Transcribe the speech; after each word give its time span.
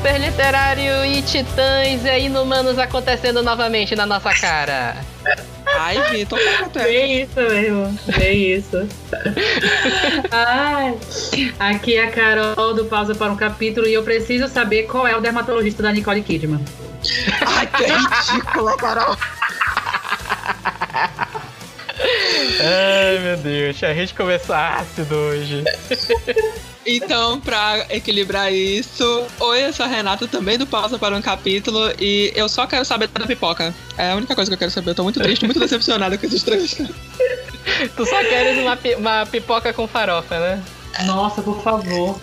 Super 0.00 0.18
Literário 0.18 1.04
e 1.04 1.20
Titãs 1.20 2.06
e 2.06 2.20
Inumanos 2.20 2.78
acontecendo 2.78 3.42
novamente 3.42 3.94
na 3.94 4.06
nossa 4.06 4.32
cara. 4.32 4.96
Ai, 5.78 6.00
Vitor, 6.10 6.38
tá 6.72 6.84
Bem 6.84 7.20
isso 7.20 7.38
mesmo, 7.38 7.98
bem 8.16 8.54
isso. 8.54 8.88
Ai, 10.30 10.96
aqui 11.58 11.98
é 11.98 12.04
a 12.04 12.10
Carol 12.10 12.72
do 12.72 12.86
Pausa 12.86 13.14
para 13.14 13.30
um 13.30 13.36
Capítulo 13.36 13.86
e 13.86 13.92
eu 13.92 14.02
preciso 14.02 14.48
saber 14.48 14.84
qual 14.84 15.06
é 15.06 15.14
o 15.14 15.20
dermatologista 15.20 15.82
da 15.82 15.92
Nicole 15.92 16.22
Kidman. 16.22 16.64
Ai, 17.46 17.66
que 17.66 17.84
ridícula, 17.84 18.78
Carol. 18.78 19.18
Ai, 21.98 23.18
meu 23.18 23.36
Deus, 23.36 23.84
a 23.84 23.92
gente 23.92 24.14
começou 24.14 24.56
ácido 24.56 25.14
hoje. 25.14 25.62
Então, 26.96 27.40
pra 27.40 27.86
equilibrar 27.90 28.52
isso, 28.52 29.24
oi, 29.38 29.66
eu 29.66 29.72
sou 29.72 29.86
a 29.86 29.88
Renata, 29.88 30.26
também 30.26 30.58
do 30.58 30.66
Pausa 30.66 30.98
para 30.98 31.16
um 31.16 31.22
Capítulo, 31.22 31.92
e 32.00 32.32
eu 32.34 32.48
só 32.48 32.66
quero 32.66 32.84
saber 32.84 33.06
da 33.08 33.26
pipoca. 33.26 33.72
É 33.96 34.10
a 34.10 34.16
única 34.16 34.34
coisa 34.34 34.50
que 34.50 34.54
eu 34.54 34.58
quero 34.58 34.70
saber. 34.72 34.90
Eu 34.90 34.94
tô 34.96 35.04
muito 35.04 35.20
triste, 35.20 35.44
muito 35.44 35.60
decepcionada 35.60 36.18
com 36.18 36.26
esses 36.26 36.42
três. 36.42 36.76
Tu 37.96 38.06
só 38.06 38.18
queres 38.24 38.58
uma, 38.58 38.78
uma 38.98 39.26
pipoca 39.26 39.72
com 39.72 39.86
farofa, 39.86 40.38
né? 40.38 40.62
Nossa, 41.04 41.40
por 41.42 41.62
favor. 41.62 42.20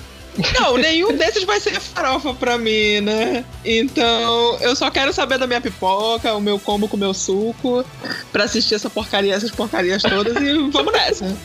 Não, 0.59 0.77
nenhum 0.77 1.15
desses 1.15 1.43
vai 1.45 1.59
ser 1.59 1.79
farofa 1.79 2.33
pra 2.33 2.57
mim, 2.57 3.01
né? 3.01 3.45
Então, 3.63 4.57
eu 4.59 4.75
só 4.75 4.91
quero 4.91 5.13
saber 5.13 5.37
da 5.37 5.47
minha 5.47 5.61
pipoca, 5.61 6.33
o 6.35 6.41
meu 6.41 6.59
combo 6.59 6.87
com 6.87 6.97
o 6.97 6.99
meu 6.99 7.13
suco, 7.13 7.85
pra 8.31 8.43
assistir 8.43 8.75
essa 8.75 8.89
porcaria, 8.89 9.33
essas 9.33 9.51
porcarias 9.51 10.01
todas 10.03 10.35
e 10.35 10.69
vamos 10.69 10.91
nessa. 10.91 11.35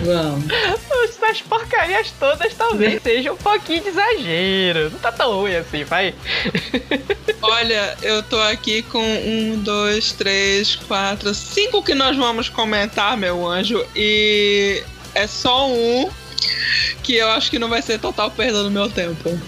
Vamos. 0.00 0.44
Essas 1.04 1.40
porcarias 1.42 2.12
todas 2.18 2.54
talvez 2.54 3.02
seja 3.02 3.32
um 3.32 3.36
pouquinho 3.36 3.82
de 3.82 3.88
exagero. 3.88 4.90
Não 4.90 4.98
tá 4.98 5.12
tão 5.12 5.40
ruim 5.40 5.54
assim, 5.54 5.84
vai. 5.84 6.14
Olha, 7.42 7.96
eu 8.02 8.22
tô 8.22 8.38
aqui 8.38 8.82
com 8.82 9.02
um, 9.02 9.58
dois, 9.62 10.12
três, 10.12 10.76
quatro, 10.76 11.34
cinco 11.34 11.82
que 11.82 11.94
nós 11.94 12.16
vamos 12.16 12.48
comentar, 12.48 13.16
meu 13.16 13.46
anjo, 13.46 13.84
e 13.94 14.82
é 15.14 15.26
só 15.26 15.68
um 15.68 16.10
que 17.02 17.16
eu 17.16 17.28
acho 17.28 17.50
que 17.50 17.58
não 17.58 17.68
vai 17.68 17.82
ser 17.82 17.98
total 17.98 18.30
perda 18.30 18.62
do 18.62 18.70
meu 18.70 18.88
tempo. 18.88 19.38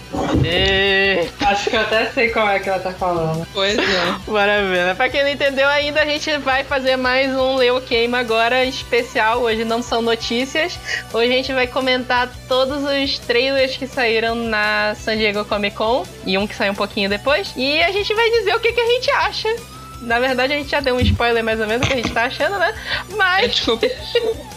E... 0.45 1.27
Acho 1.43 1.69
que 1.69 1.75
eu 1.75 1.81
até 1.81 2.05
sei 2.11 2.29
qual 2.29 2.47
é 2.49 2.59
que 2.59 2.69
ela 2.69 2.79
tá 2.79 2.91
falando. 2.91 3.47
Pois 3.53 3.77
é. 3.77 3.83
Maravilha. 4.31 4.95
Pra 4.95 5.09
quem 5.09 5.23
não 5.23 5.29
entendeu 5.29 5.67
ainda, 5.67 6.01
a 6.01 6.05
gente 6.05 6.37
vai 6.37 6.63
fazer 6.63 6.95
mais 6.95 7.33
um 7.35 7.55
Leo 7.55 7.81
Queima 7.81 8.19
agora 8.19 8.63
especial. 8.63 9.41
Hoje 9.41 9.65
não 9.65 9.81
são 9.81 10.01
notícias. 10.01 10.77
Hoje 11.11 11.31
a 11.31 11.35
gente 11.35 11.53
vai 11.53 11.67
comentar 11.67 12.29
todos 12.47 12.83
os 12.83 13.19
trailers 13.19 13.75
que 13.75 13.87
saíram 13.87 14.35
na 14.35 14.95
San 14.95 15.17
Diego 15.17 15.43
Comic 15.45 15.75
Con 15.75 16.05
e 16.25 16.37
um 16.37 16.45
que 16.45 16.55
saiu 16.55 16.73
um 16.73 16.75
pouquinho 16.75 17.09
depois. 17.09 17.53
E 17.55 17.81
a 17.81 17.91
gente 17.91 18.13
vai 18.13 18.29
dizer 18.29 18.55
o 18.55 18.59
que, 18.59 18.71
que 18.71 18.81
a 18.81 18.87
gente 18.87 19.11
acha. 19.11 19.55
Na 20.01 20.19
verdade, 20.19 20.53
a 20.53 20.57
gente 20.57 20.69
já 20.69 20.79
deu 20.79 20.95
um 20.95 20.99
spoiler 20.99 21.43
mais 21.43 21.59
ou 21.59 21.67
menos 21.67 21.87
que 21.87 21.93
a 21.93 21.95
gente 21.95 22.11
tá 22.11 22.25
achando, 22.25 22.59
né? 22.59 22.73
Mas 23.15 23.51
Desculpa. 23.51 23.87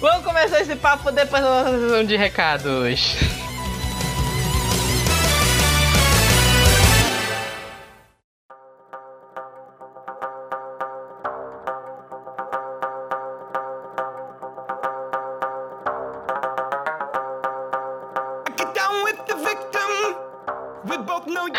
vamos 0.00 0.24
começar 0.24 0.60
esse 0.60 0.76
papo 0.76 1.10
depois 1.10 1.42
da 1.42 1.48
nossa 1.50 1.78
sessão 1.78 2.04
de 2.04 2.16
recados. 2.16 3.16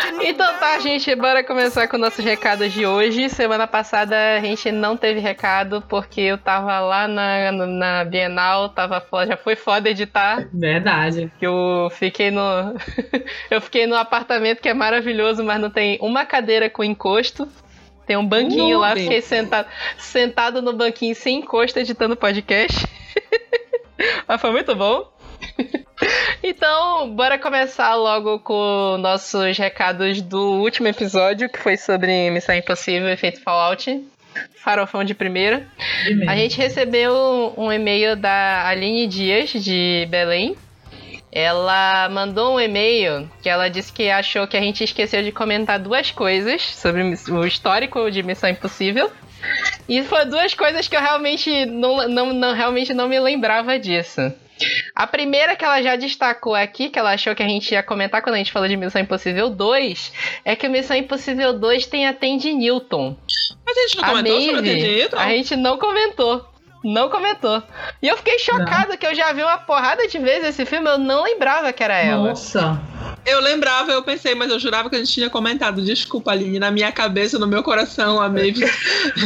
Então 0.24 0.58
tá, 0.58 0.78
gente, 0.78 1.14
bora 1.14 1.44
começar 1.44 1.88
com 1.88 1.98
nossos 1.98 2.24
recados 2.24 2.72
de 2.72 2.86
hoje. 2.86 3.28
Semana 3.28 3.66
passada 3.66 4.36
a 4.36 4.40
gente 4.40 4.70
não 4.70 4.96
teve 4.96 5.20
recado 5.20 5.82
porque 5.88 6.20
eu 6.20 6.38
tava 6.38 6.80
lá 6.80 7.06
na, 7.08 7.52
na 7.52 8.04
Bienal, 8.04 8.68
tava, 8.70 9.04
já 9.26 9.36
foi 9.36 9.56
foda 9.56 9.90
editar. 9.90 10.48
Verdade. 10.52 11.30
Que 11.38 11.46
eu 11.46 11.88
fiquei 11.90 12.30
no. 12.30 12.42
eu 13.50 13.60
fiquei 13.60 13.86
no 13.86 13.96
apartamento 13.96 14.60
que 14.60 14.68
é 14.68 14.74
maravilhoso, 14.74 15.44
mas 15.44 15.60
não 15.60 15.70
tem 15.70 15.98
uma 16.00 16.24
cadeira 16.24 16.68
com 16.68 16.84
encosto. 16.84 17.48
Tem 18.06 18.16
um 18.16 18.26
banquinho 18.26 18.78
lá, 18.78 18.94
fiquei 18.94 19.22
sentado, 19.22 19.66
sentado 19.96 20.60
no 20.60 20.74
banquinho 20.74 21.14
sem 21.14 21.38
encosto 21.38 21.78
editando 21.78 22.14
podcast. 22.16 22.86
mas 24.28 24.40
foi 24.40 24.50
muito 24.50 24.74
bom. 24.76 25.10
Então, 26.42 27.08
bora 27.10 27.38
começar 27.38 27.94
logo 27.94 28.38
com 28.40 28.96
nossos 28.98 29.56
recados 29.56 30.20
do 30.20 30.60
último 30.60 30.88
episódio, 30.88 31.48
que 31.48 31.58
foi 31.58 31.76
sobre 31.76 32.30
Missão 32.30 32.54
Impossível 32.54 33.08
Efeito 33.08 33.40
Fallout. 33.42 34.04
Farofão 34.56 35.04
de 35.04 35.14
primeira. 35.14 35.66
A 36.28 36.34
gente 36.36 36.58
recebeu 36.58 37.54
um 37.56 37.70
e-mail 37.70 38.16
da 38.16 38.66
Aline 38.66 39.06
Dias, 39.06 39.50
de 39.50 40.06
Belém. 40.10 40.56
Ela 41.30 42.08
mandou 42.10 42.54
um 42.56 42.60
e-mail 42.60 43.28
que 43.42 43.48
ela 43.48 43.68
disse 43.68 43.92
que 43.92 44.08
achou 44.10 44.46
que 44.46 44.56
a 44.56 44.60
gente 44.60 44.84
esqueceu 44.84 45.22
de 45.22 45.32
comentar 45.32 45.78
duas 45.78 46.10
coisas 46.10 46.62
sobre 46.62 47.02
o 47.02 47.44
histórico 47.46 48.10
de 48.10 48.22
Missão 48.22 48.48
Impossível. 48.50 49.10
E 49.88 50.02
foram 50.02 50.30
duas 50.30 50.54
coisas 50.54 50.88
que 50.88 50.96
eu 50.96 51.00
realmente 51.00 51.66
não, 51.66 52.08
não, 52.08 52.32
não- 52.32 52.54
realmente 52.54 52.94
não 52.94 53.08
me 53.08 53.18
lembrava 53.20 53.78
disso. 53.78 54.32
A 54.94 55.06
primeira 55.06 55.56
que 55.56 55.64
ela 55.64 55.82
já 55.82 55.96
destacou 55.96 56.54
aqui, 56.54 56.88
que 56.88 56.98
ela 56.98 57.12
achou 57.12 57.34
que 57.34 57.42
a 57.42 57.48
gente 57.48 57.72
ia 57.72 57.82
comentar 57.82 58.22
quando 58.22 58.36
a 58.36 58.38
gente 58.38 58.52
falou 58.52 58.68
de 58.68 58.76
Missão 58.76 59.00
Impossível 59.02 59.50
2, 59.50 60.12
é 60.44 60.54
que 60.54 60.66
o 60.66 60.70
Missão 60.70 60.96
Impossível 60.96 61.52
2 61.52 61.86
tem 61.86 62.06
a 62.06 62.12
Tandy 62.12 62.52
Newton. 62.52 63.16
Mas 63.66 63.76
a 63.76 63.80
gente 63.82 63.96
não 63.96 64.04
A 64.04 64.08
comentou 64.08 64.40
sobre 64.40 64.52
o 64.52 64.62
Maeve, 64.62 64.80
Tedito? 64.80 65.18
a 65.18 65.28
gente 65.28 65.56
não 65.56 65.78
comentou. 65.78 66.48
Não 66.84 67.08
comentou. 67.08 67.62
E 68.02 68.08
eu 68.08 68.16
fiquei 68.18 68.38
chocada 68.38 68.94
que 68.98 69.06
eu 69.06 69.14
já 69.14 69.32
vi 69.32 69.42
uma 69.42 69.56
porrada 69.56 70.06
de 70.06 70.18
vezes 70.18 70.50
esse 70.50 70.66
filme, 70.66 70.86
eu 70.90 70.98
não 70.98 71.22
lembrava 71.24 71.72
que 71.72 71.82
era 71.82 71.98
ela. 71.98 72.28
Nossa. 72.28 72.78
Eu 73.24 73.40
lembrava, 73.40 73.90
eu 73.90 74.02
pensei, 74.02 74.34
mas 74.34 74.50
eu 74.50 74.60
jurava 74.60 74.90
que 74.90 74.96
a 74.96 74.98
gente 74.98 75.10
tinha 75.10 75.30
comentado. 75.30 75.80
Desculpa, 75.82 76.32
Aline. 76.32 76.58
Na 76.58 76.70
minha 76.70 76.92
cabeça, 76.92 77.38
no 77.38 77.46
meu 77.46 77.62
coração, 77.62 78.20
a 78.20 78.28
Maeve 78.28 78.66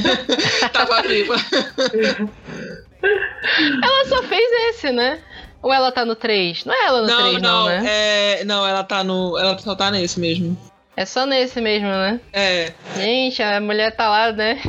tava 0.72 1.02
viva. 1.02 1.34
Ela 3.02 4.04
só 4.06 4.22
fez 4.22 4.50
esse, 4.70 4.90
né? 4.92 5.20
Ou 5.62 5.72
ela 5.72 5.90
tá 5.90 6.04
no 6.04 6.14
3? 6.14 6.64
Não 6.64 6.74
é 6.74 6.86
ela 6.86 7.00
no 7.02 7.06
Não, 7.08 7.20
3, 7.22 7.42
não, 7.42 7.60
não, 7.60 7.66
né? 7.66 7.82
é, 7.86 8.44
não, 8.44 8.66
ela 8.66 8.84
tá 8.84 9.02
no. 9.02 9.36
Ela 9.38 9.58
só 9.58 9.74
tá 9.74 9.90
nesse 9.90 10.20
mesmo. 10.20 10.56
É 10.96 11.04
só 11.04 11.26
nesse 11.26 11.60
mesmo, 11.60 11.88
né? 11.88 12.20
É. 12.32 12.72
Gente, 12.96 13.42
a 13.42 13.60
mulher 13.60 13.94
tá 13.94 14.08
lá, 14.08 14.32
né? 14.32 14.60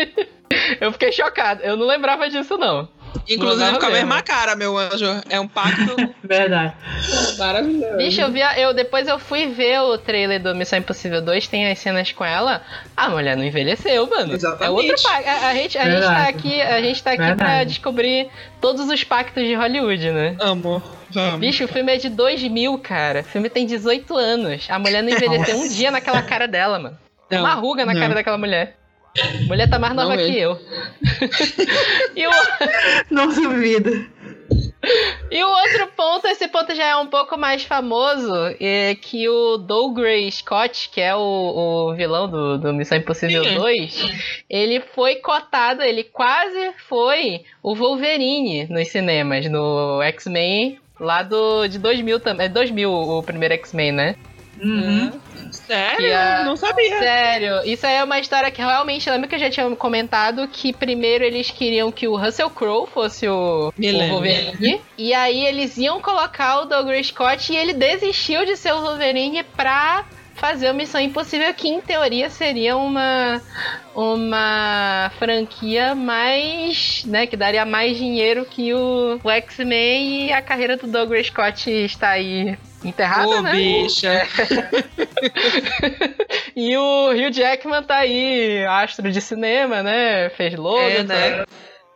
eu 0.80 0.92
fiquei 0.92 1.12
chocado. 1.12 1.62
Eu 1.62 1.76
não 1.76 1.86
lembrava 1.86 2.28
disso, 2.28 2.56
não. 2.56 2.88
Inclusive 3.28 3.70
com 3.78 3.86
a 3.86 3.90
mesmo. 3.90 4.06
mesma 4.06 4.22
cara, 4.22 4.56
meu 4.56 4.76
anjo. 4.76 5.06
É 5.28 5.38
um 5.38 5.46
pacto 5.48 5.96
Verdade. 6.24 6.72
maravilhoso. 7.38 7.96
Bicho, 7.96 8.20
eu, 8.20 8.30
vi 8.30 8.42
a- 8.42 8.58
eu 8.58 8.74
depois 8.74 9.06
eu 9.08 9.18
fui 9.18 9.46
ver 9.46 9.80
o 9.80 9.96
trailer 9.98 10.42
do 10.42 10.54
Missão 10.54 10.78
Impossível 10.78 11.20
2, 11.22 11.46
tem 11.48 11.70
as 11.70 11.78
cenas 11.78 12.12
com 12.12 12.24
ela. 12.24 12.62
A 12.96 13.08
mulher 13.08 13.36
não 13.36 13.44
envelheceu, 13.44 14.08
mano. 14.08 14.32
Exatamente. 14.34 14.64
É 14.64 14.70
outro 14.70 15.02
pacto. 15.02 15.28
A, 15.28 15.48
a 15.48 15.54
gente, 15.54 15.78
a 15.78 15.84
gente 15.90 16.02
tá 16.02 16.28
aqui, 16.28 16.60
a 16.62 16.80
gente 16.80 17.02
tá 17.02 17.10
aqui 17.12 17.34
pra 17.36 17.64
descobrir 17.64 18.28
todos 18.60 18.88
os 18.88 19.04
pactos 19.04 19.42
de 19.44 19.54
Hollywood, 19.54 20.10
né? 20.10 20.36
Amo. 20.40 20.82
Vamos. 21.12 21.40
Bicho, 21.40 21.64
o 21.64 21.68
filme 21.68 21.92
é 21.92 21.96
de 21.96 22.08
2000, 22.08 22.78
cara. 22.78 23.20
O 23.20 23.24
filme 23.24 23.48
tem 23.50 23.66
18 23.66 24.16
anos. 24.16 24.66
A 24.70 24.78
mulher 24.78 25.02
não 25.02 25.10
envelheceu 25.10 25.56
um 25.58 25.68
dia 25.68 25.90
naquela 25.90 26.22
cara 26.22 26.46
dela, 26.46 26.78
mano. 26.78 26.96
Não, 27.30 27.40
Uma 27.40 27.54
ruga 27.54 27.84
na 27.86 27.92
não. 27.94 28.00
cara 28.00 28.14
daquela 28.14 28.38
mulher. 28.38 28.76
A 29.18 29.46
mulher 29.46 29.68
tá 29.68 29.78
mais 29.78 29.94
nova 29.94 30.14
Não 30.14 30.24
que 30.24 30.38
eu. 30.38 30.58
e, 32.16 32.26
o, 32.26 32.30
Não 33.10 33.28
duvido. 33.28 34.06
e 35.30 35.42
o 35.42 35.48
outro 35.48 35.88
ponto, 35.96 36.26
esse 36.28 36.46
ponto 36.48 36.74
já 36.74 36.86
é 36.86 36.96
um 36.96 37.08
pouco 37.08 37.36
mais 37.36 37.64
famoso, 37.64 38.32
é 38.60 38.94
que 38.94 39.28
o 39.28 39.56
Dougray 39.56 40.30
Scott, 40.30 40.90
que 40.92 41.00
é 41.00 41.14
o, 41.14 41.20
o 41.90 41.94
vilão 41.94 42.28
do, 42.28 42.58
do 42.58 42.72
Missão 42.72 42.98
Impossível 42.98 43.44
Sim. 43.44 43.54
2, 43.56 44.44
ele 44.48 44.80
foi 44.94 45.16
cotado, 45.16 45.82
ele 45.82 46.04
quase 46.04 46.72
foi 46.88 47.42
o 47.62 47.74
Wolverine 47.74 48.66
nos 48.70 48.88
cinemas, 48.88 49.50
no 49.50 50.00
X-Men 50.02 50.78
lá 51.00 51.22
do, 51.22 51.66
de 51.66 51.78
2000 51.78 52.20
também. 52.20 52.46
É 52.46 52.48
2000 52.48 52.92
o 52.92 53.22
primeiro 53.22 53.54
X-Men, 53.54 53.92
né? 53.92 54.16
Uhum. 54.62 55.10
Sério? 55.74 56.16
A- 56.16 56.44
Não 56.44 56.56
sabia. 56.56 56.98
Sério, 56.98 57.60
isso 57.64 57.86
aí 57.86 57.94
é 57.96 58.04
uma 58.04 58.18
história 58.18 58.50
que 58.50 58.60
realmente 58.60 59.08
lembra 59.08 59.28
que 59.28 59.34
eu 59.34 59.38
já 59.38 59.50
tinha 59.50 59.70
comentado 59.76 60.48
que 60.48 60.72
primeiro 60.72 61.24
eles 61.24 61.50
queriam 61.50 61.92
que 61.92 62.08
o 62.08 62.16
Russell 62.16 62.50
Crowe 62.50 62.86
fosse 62.88 63.28
o, 63.28 63.68
o 63.68 63.72
lembro. 63.78 64.08
Wolverine. 64.08 64.80
E 64.98 65.14
aí 65.14 65.46
eles 65.46 65.76
iam 65.78 66.00
colocar 66.00 66.60
o 66.60 66.64
Douglas 66.66 67.06
Scott 67.06 67.52
e 67.52 67.56
ele 67.56 67.72
desistiu 67.72 68.44
de 68.44 68.56
ser 68.56 68.72
o 68.72 68.80
Wolverine 68.80 69.42
pra 69.56 70.04
fazer 70.34 70.70
o 70.70 70.74
Missão 70.74 70.98
Impossível, 71.00 71.52
que 71.52 71.68
em 71.68 71.80
teoria 71.82 72.30
seria 72.30 72.74
uma 72.76 73.40
uma 73.94 75.10
franquia 75.18 75.94
mais, 75.94 77.04
né, 77.04 77.26
que 77.26 77.36
daria 77.36 77.64
mais 77.66 77.96
dinheiro 77.96 78.46
que 78.48 78.72
o, 78.72 79.20
o 79.22 79.30
X-Men 79.30 80.26
e 80.28 80.32
a 80.32 80.40
carreira 80.40 80.76
do 80.76 80.86
Douglas 80.86 81.26
Scott 81.26 81.70
está 81.70 82.10
aí 82.10 82.56
enterrada, 82.84 83.28
Ô, 83.28 83.42
né? 83.42 83.52
bicha. 83.52 84.26
E 86.56 86.76
o 86.76 87.10
Hugh 87.10 87.32
Jackman 87.32 87.82
tá 87.82 87.96
aí, 87.98 88.64
astro 88.66 89.10
de 89.10 89.20
cinema, 89.20 89.82
né? 89.82 90.28
Fez 90.30 90.54
Logan, 90.56 90.82
É, 90.82 91.02
né? 91.04 91.44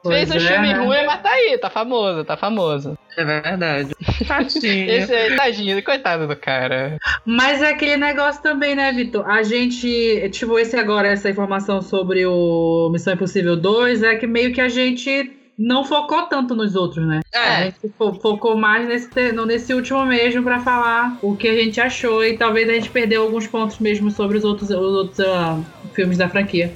Pois 0.03 0.29
Fez 0.29 0.31
um 0.31 0.47
é, 0.47 0.53
filme 0.53 0.73
né? 0.73 0.79
ruim, 0.79 1.07
mas 1.07 1.23
tá 1.23 1.31
aí, 1.31 1.59
tá 1.59 1.71
famoso, 1.71 2.25
tá 2.25 2.37
famoso. 2.37 2.99
É 3.17 3.25
verdade. 3.25 3.95
Tadinho. 4.29 4.91
Esse 4.91 5.15
aí, 5.15 5.37
tadinho, 5.37 5.83
coitado 5.83 6.27
do 6.27 6.37
cara. 6.37 6.99
Mas 7.25 7.63
é 7.63 7.69
aquele 7.71 7.97
negócio 7.97 8.43
também, 8.43 8.75
né, 8.75 8.93
Vitor? 8.93 9.29
A 9.29 9.43
gente, 9.43 10.29
tipo, 10.31 10.59
esse 10.59 10.77
agora, 10.77 11.09
essa 11.09 11.31
informação 11.31 11.81
sobre 11.81 12.27
o 12.27 12.91
Missão 12.93 13.15
Impossível 13.15 13.57
2 13.57 14.03
é 14.03 14.17
que 14.17 14.27
meio 14.27 14.53
que 14.53 14.61
a 14.61 14.69
gente 14.69 15.31
não 15.59 15.85
focou 15.85 16.23
tanto 16.25 16.55
nos 16.55 16.75
outros, 16.75 17.07
né? 17.07 17.21
A 17.35 17.39
É, 17.39 17.65
gente 17.65 17.77
fo- 17.97 18.15
focou 18.15 18.57
mais 18.57 18.89
nesse, 18.89 19.33
nesse 19.47 19.73
último 19.75 20.05
mesmo 20.05 20.43
pra 20.43 20.61
falar 20.61 21.19
o 21.23 21.37
que 21.37 21.47
a 21.49 21.55
gente 21.55 21.81
achou 21.81 22.25
e 22.25 22.37
talvez 22.37 22.69
a 22.69 22.73
gente 22.73 22.91
perdeu 22.91 23.23
alguns 23.23 23.47
pontos 23.47 23.79
mesmo 23.79 24.11
sobre 24.11 24.39
os 24.39 24.45
outros, 24.45 24.71
os 24.71 24.77
outros 24.77 25.21
ah, 25.21 25.59
filmes 25.95 26.19
da 26.19 26.29
franquia. 26.29 26.73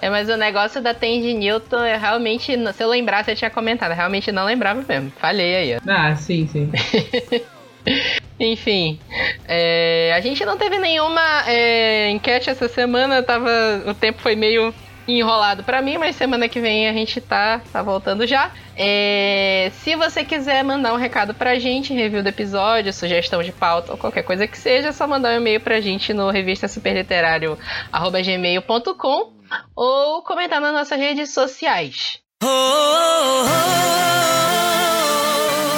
É, 0.00 0.10
mas 0.10 0.28
o 0.28 0.36
negócio 0.36 0.82
da 0.82 0.92
Tandy 0.92 1.32
Newton, 1.32 1.84
eu 1.86 1.98
realmente, 1.98 2.52
se 2.74 2.82
eu 2.84 2.88
lembrasse, 2.88 3.30
eu 3.30 3.36
tinha 3.36 3.50
comentado, 3.50 3.92
eu 3.92 3.96
realmente 3.96 4.30
não 4.32 4.44
lembrava 4.44 4.84
mesmo. 4.86 5.10
Falhei 5.16 5.54
aí, 5.54 5.76
ó. 5.76 5.78
Ah, 5.90 6.14
sim, 6.16 6.46
sim. 6.48 6.70
Enfim, 8.38 8.98
é, 9.46 10.12
a 10.16 10.20
gente 10.20 10.44
não 10.44 10.56
teve 10.58 10.76
nenhuma 10.78 11.20
é, 11.46 12.10
enquete 12.10 12.50
essa 12.50 12.66
semana, 12.68 13.22
tava, 13.22 13.48
o 13.86 13.94
tempo 13.94 14.20
foi 14.20 14.34
meio 14.34 14.74
enrolado 15.08 15.64
pra 15.64 15.82
mim, 15.82 15.98
mas 15.98 16.14
semana 16.16 16.48
que 16.48 16.60
vem 16.60 16.88
a 16.88 16.92
gente 16.92 17.20
tá, 17.20 17.60
tá 17.72 17.82
voltando 17.82 18.26
já. 18.26 18.50
É, 18.76 19.70
se 19.82 19.94
você 19.96 20.24
quiser 20.24 20.62
mandar 20.64 20.94
um 20.94 20.96
recado 20.96 21.34
pra 21.34 21.58
gente, 21.58 21.92
review 21.92 22.22
do 22.22 22.28
episódio, 22.28 22.92
sugestão 22.92 23.42
de 23.42 23.50
pauta 23.52 23.92
ou 23.92 23.98
qualquer 23.98 24.22
coisa 24.22 24.46
que 24.46 24.56
seja, 24.58 24.88
é 24.88 24.92
só 24.92 25.06
mandar 25.06 25.34
um 25.34 25.38
e-mail 25.38 25.60
pra 25.60 25.80
gente 25.80 26.14
no 26.14 26.30
revista 26.30 26.68
superliterário@gmail.com 26.68 29.32
ou 29.76 30.22
comentar 30.22 30.60
nas 30.60 30.72
nossas 30.72 30.98
redes 30.98 31.30
sociais. 31.34 32.18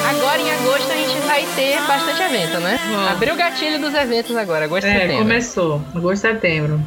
Agora 0.09 0.41
em 0.41 0.51
agosto 0.51 0.91
a 0.91 0.95
gente 0.97 1.19
vai 1.27 1.45
ter 1.57 1.79
bastante 1.87 2.23
evento, 2.23 2.59
né? 2.61 2.79
Abriu 3.11 3.35
o 3.35 3.37
gatilho 3.37 3.79
dos 3.81 3.93
eventos 3.95 4.35
agora, 4.37 4.65
agosto 4.65 4.87
e 4.87 4.91
É, 4.91 4.95
setembro. 5.01 5.19
começou. 5.19 5.83
Agosto 5.95 6.23
setembro. 6.23 6.81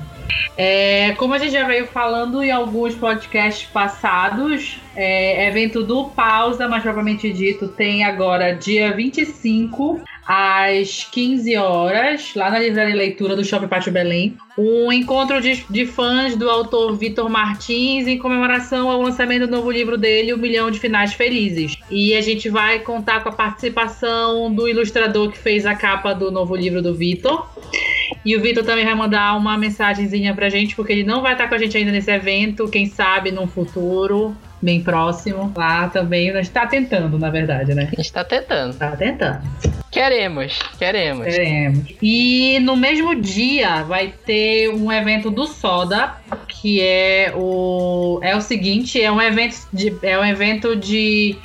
É, 0.57 1.13
como 1.17 1.33
a 1.33 1.37
gente 1.37 1.51
já 1.51 1.65
veio 1.65 1.85
falando 1.87 2.41
em 2.41 2.51
alguns 2.51 2.95
podcasts 2.95 3.67
passados, 3.69 4.79
é, 4.95 5.47
evento 5.47 5.83
do 5.83 6.05
Pausa, 6.05 6.67
mais 6.67 6.81
propriamente 6.81 7.31
dito, 7.31 7.67
tem 7.67 8.03
agora 8.03 8.53
dia 8.53 8.91
25 8.91 10.01
às 10.27 11.07
15 11.09 11.55
horas, 11.55 12.33
lá 12.35 12.49
na 12.49 12.59
Livraria 12.59 12.95
Leitura 12.95 13.35
do 13.35 13.45
Shopping 13.45 13.67
Pátio 13.67 13.93
Belém, 13.93 14.35
um 14.57 14.91
encontro 14.91 15.39
de, 15.39 15.63
de 15.69 15.85
fãs 15.85 16.35
do 16.35 16.49
autor 16.49 16.97
Vitor 16.97 17.29
Martins 17.29 18.07
em 18.07 18.17
comemoração 18.17 18.89
ao 18.89 19.01
lançamento 19.01 19.47
do 19.47 19.51
novo 19.51 19.71
livro 19.71 19.97
dele, 19.97 20.33
O 20.33 20.37
Milhão 20.37 20.69
de 20.69 20.79
Finais 20.79 21.13
Felizes. 21.13 21.77
E 21.89 22.13
a 22.13 22.21
gente 22.21 22.49
vai 22.49 22.79
contar 22.79 23.23
com 23.23 23.29
a 23.29 23.31
participação 23.31 24.53
do 24.53 24.67
ilustrador 24.67 25.31
que 25.31 25.37
fez 25.37 25.65
a 25.65 25.75
capa 25.75 26.13
do 26.13 26.29
novo 26.29 26.55
livro 26.55 26.81
do 26.81 26.93
Vitor. 26.93 27.47
E 28.23 28.35
o 28.35 28.41
Vitor 28.41 28.63
também 28.63 28.85
vai 28.85 28.95
mandar 28.95 29.35
uma 29.37 29.57
mensagenzinha 29.57 30.33
pra 30.33 30.49
gente, 30.49 30.75
porque 30.75 30.93
ele 30.93 31.03
não 31.03 31.21
vai 31.21 31.33
estar 31.33 31.47
com 31.47 31.55
a 31.55 31.57
gente 31.57 31.77
ainda 31.77 31.91
nesse 31.91 32.11
evento, 32.11 32.67
quem 32.67 32.85
sabe 32.85 33.31
num 33.31 33.47
futuro 33.47 34.35
bem 34.61 34.81
próximo. 34.81 35.53
Lá 35.55 35.87
também, 35.89 36.29
a 36.29 36.41
gente 36.41 36.51
tá 36.51 36.65
tentando, 36.65 37.17
na 37.19 37.29
verdade, 37.29 37.73
né? 37.73 37.89
A 37.91 37.95
gente 37.95 38.11
tá 38.11 38.23
tentando. 38.23 38.77
Tá 38.77 38.95
tentando. 38.95 39.41
Queremos, 39.91 40.59
queremos. 40.77 41.25
Queremos. 41.25 41.85
E 42.01 42.59
no 42.61 42.75
mesmo 42.75 43.15
dia 43.15 43.83
vai 43.83 44.13
ter 44.25 44.69
um 44.69 44.91
evento 44.91 45.31
do 45.31 45.47
Soda, 45.47 46.13
que 46.47 46.81
é 46.81 47.31
o 47.35 48.19
é 48.21 48.35
o 48.35 48.41
seguinte, 48.41 49.01
é 49.01 49.11
um 49.11 49.21
evento 49.21 49.55
de, 49.71 49.95
é 50.03 50.19
um 50.19 50.25
evento 50.25 50.75
de 50.75 51.35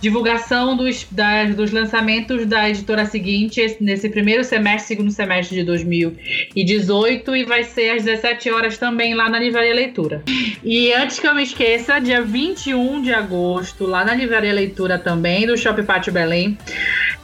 divulgação 0.00 0.76
dos, 0.76 1.06
das- 1.10 1.54
dos 1.54 1.70
lançamentos 1.72 2.46
da 2.46 2.68
editora 2.70 3.04
seguinte 3.04 3.60
esse- 3.60 3.82
nesse 3.82 4.08
primeiro 4.08 4.42
semestre, 4.44 4.88
segundo 4.88 5.10
semestre 5.10 5.58
de 5.58 5.64
2018 5.64 7.36
e 7.36 7.44
vai 7.44 7.64
ser 7.64 7.90
às 7.90 8.04
17 8.04 8.50
horas 8.50 8.78
também 8.78 9.14
lá 9.14 9.28
na 9.28 9.38
Livraria 9.38 9.74
Leitura. 9.74 10.22
E 10.64 10.92
antes 10.94 11.18
que 11.18 11.26
eu 11.26 11.34
me 11.34 11.42
esqueça, 11.42 11.98
dia 12.00 12.22
21 12.22 13.02
de 13.02 13.12
agosto, 13.12 13.86
lá 13.86 14.04
na 14.04 14.14
Livraria 14.14 14.52
Leitura 14.52 14.98
também, 14.98 15.46
do 15.46 15.56
Shopping 15.56 15.84
Pátio 15.84 16.12
Belém, 16.12 16.56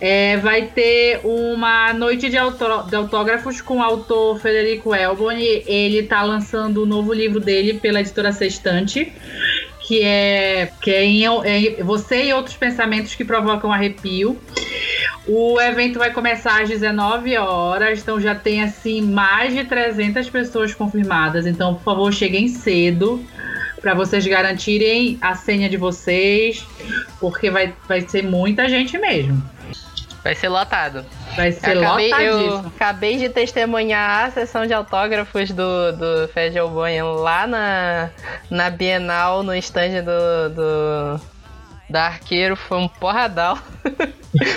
é, 0.00 0.37
vai 0.37 0.62
ter 0.76 1.20
uma 1.25 1.94
noite 1.94 2.28
de, 2.28 2.37
autó- 2.37 2.82
de 2.82 2.94
autógrafos 2.94 3.62
com 3.62 3.78
o 3.78 3.82
autor 3.82 4.38
Federico 4.38 4.94
Elboni. 4.94 5.64
Ele 5.67 6.02
tá 6.02 6.23
lançando 6.23 6.82
o 6.82 6.87
novo 6.87 7.14
livro 7.14 7.40
dele 7.40 7.75
pela 7.75 8.00
editora 8.00 8.31
Sextante. 8.31 9.11
Que 9.81 10.02
é, 10.02 10.70
que 10.82 10.90
é, 10.90 11.05
em, 11.05 11.25
é 11.25 11.82
Você 11.82 12.25
e 12.25 12.32
Outros 12.34 12.56
Pensamentos 12.56 13.14
que 13.14 13.25
Provocam 13.25 13.73
Arrepio. 13.73 14.38
O 15.26 15.61
evento 15.61 15.99
vai 15.99 16.12
começar 16.12 16.61
às 16.61 16.69
19 16.69 17.37
horas, 17.37 18.00
então 18.00 18.20
já 18.20 18.34
tem 18.34 18.62
assim 18.62 19.00
mais 19.00 19.55
de 19.55 19.64
300 19.64 20.29
pessoas 20.29 20.75
confirmadas. 20.75 21.46
Então, 21.46 21.75
por 21.75 21.84
favor, 21.84 22.12
cheguem 22.12 22.49
cedo 22.49 23.25
para 23.81 23.94
vocês 23.94 24.26
garantirem 24.26 25.17
a 25.20 25.37
senha 25.37 25.69
de 25.69 25.76
vocês, 25.76 26.67
porque 27.20 27.49
vai, 27.50 27.72
vai 27.88 28.00
ser 28.00 28.22
muita 28.25 28.69
gente 28.69 28.99
mesmo. 28.99 29.40
Vai 30.26 30.34
ser 30.34 30.49
lotado. 30.49 31.06
Vai 31.37 31.52
ser 31.52 31.76
Eu 31.76 31.87
acabei, 31.87 32.12
eu 32.12 32.37
lotadíssimo. 32.37 32.73
acabei 32.75 33.17
de 33.17 33.28
testemunhar 33.28 34.25
a 34.26 34.31
sessão 34.32 34.67
de 34.67 34.73
autógrafos 34.75 35.50
do, 35.52 35.93
do 35.93 36.28
Fed 36.34 36.58
Albonha 36.58 37.05
lá 37.05 37.46
na, 37.46 38.11
na 38.50 38.69
Bienal, 38.69 39.44
no 39.44 39.55
stand 39.55 40.02
do, 40.02 40.50
do 40.52 41.20
da 41.88 42.06
Arqueiro. 42.06 42.56
Foi 42.56 42.76
um 42.78 42.88
porradal. 42.88 43.56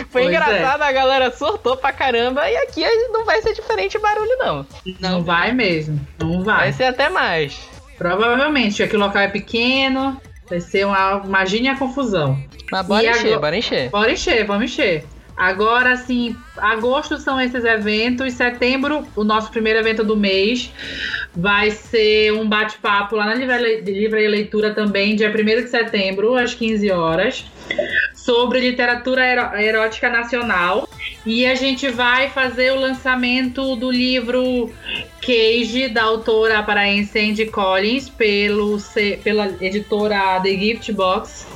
Foi 0.10 0.24
Pois 0.24 0.26
é. 0.26 0.30
engraçado, 0.30 0.82
a 0.82 0.92
galera 0.92 1.30
surtou 1.30 1.78
pra 1.78 1.94
caramba. 1.94 2.50
E 2.50 2.58
aqui 2.58 2.84
não 3.12 3.24
vai 3.24 3.40
ser 3.44 3.54
diferente 3.54 3.96
o 3.96 4.02
barulho, 4.02 4.38
não. 4.40 4.66
Não 5.00 5.24
vai 5.24 5.52
mesmo, 5.52 6.00
não 6.18 6.44
vai. 6.44 6.58
Vai 6.62 6.74
ser 6.74 6.86
até 6.86 7.10
mais. 7.10 7.60
Provavelmente, 7.96 8.82
aqui 8.82 8.96
o 8.96 9.00
local 9.00 9.22
é 9.22 9.28
pequeno, 9.28 10.20
vai 10.50 10.60
ser 10.60 10.86
uma. 10.88 11.22
Imagine 11.24 11.70
a 11.70 11.78
confusão. 11.78 12.42
Mas 12.72 12.88
bora 12.88 13.04
E 13.04 13.10
encher, 13.10 13.20
agora- 13.28 13.40
bora 13.40 13.58
encher. 13.58 13.90
Bora 13.92 14.12
encher, 14.12 14.46
vamos 14.48 14.64
encher. 14.72 15.06
Agora, 15.40 15.94
assim, 15.94 16.36
agosto 16.58 17.18
são 17.18 17.40
esses 17.40 17.64
eventos. 17.64 18.34
Setembro, 18.34 19.08
o 19.16 19.24
nosso 19.24 19.50
primeiro 19.50 19.80
evento 19.80 20.04
do 20.04 20.18
mês, 20.18 20.70
vai 21.34 21.72
ser 21.72 22.34
um 22.34 22.46
bate-papo 22.46 23.16
lá 23.16 23.26
na 23.26 23.36
Livraria 23.36 24.30
Leitura 24.30 24.74
também, 24.74 25.16
dia 25.16 25.30
1 25.30 25.34
de 25.64 25.70
setembro, 25.70 26.36
às 26.36 26.54
15 26.54 26.92
horas, 26.92 27.46
sobre 28.14 28.60
literatura 28.60 29.26
eró- 29.26 29.54
erótica 29.56 30.10
nacional. 30.10 30.90
E 31.26 31.46
a 31.46 31.56
gente 31.56 31.88
vai 31.88 32.30
fazer 32.30 32.74
o 32.74 32.80
lançamento 32.80 33.78
do 33.78 33.90
livro 33.90 34.70
Cage, 35.22 35.88
da 35.88 36.04
autora 36.04 36.62
paraense 36.64 37.18
Andy 37.18 37.46
Collins, 37.46 38.10
pelo, 38.10 38.78
pela 39.24 39.48
editora 39.62 40.40
The 40.42 40.50
Gift 40.50 40.92
Box. 40.92 41.48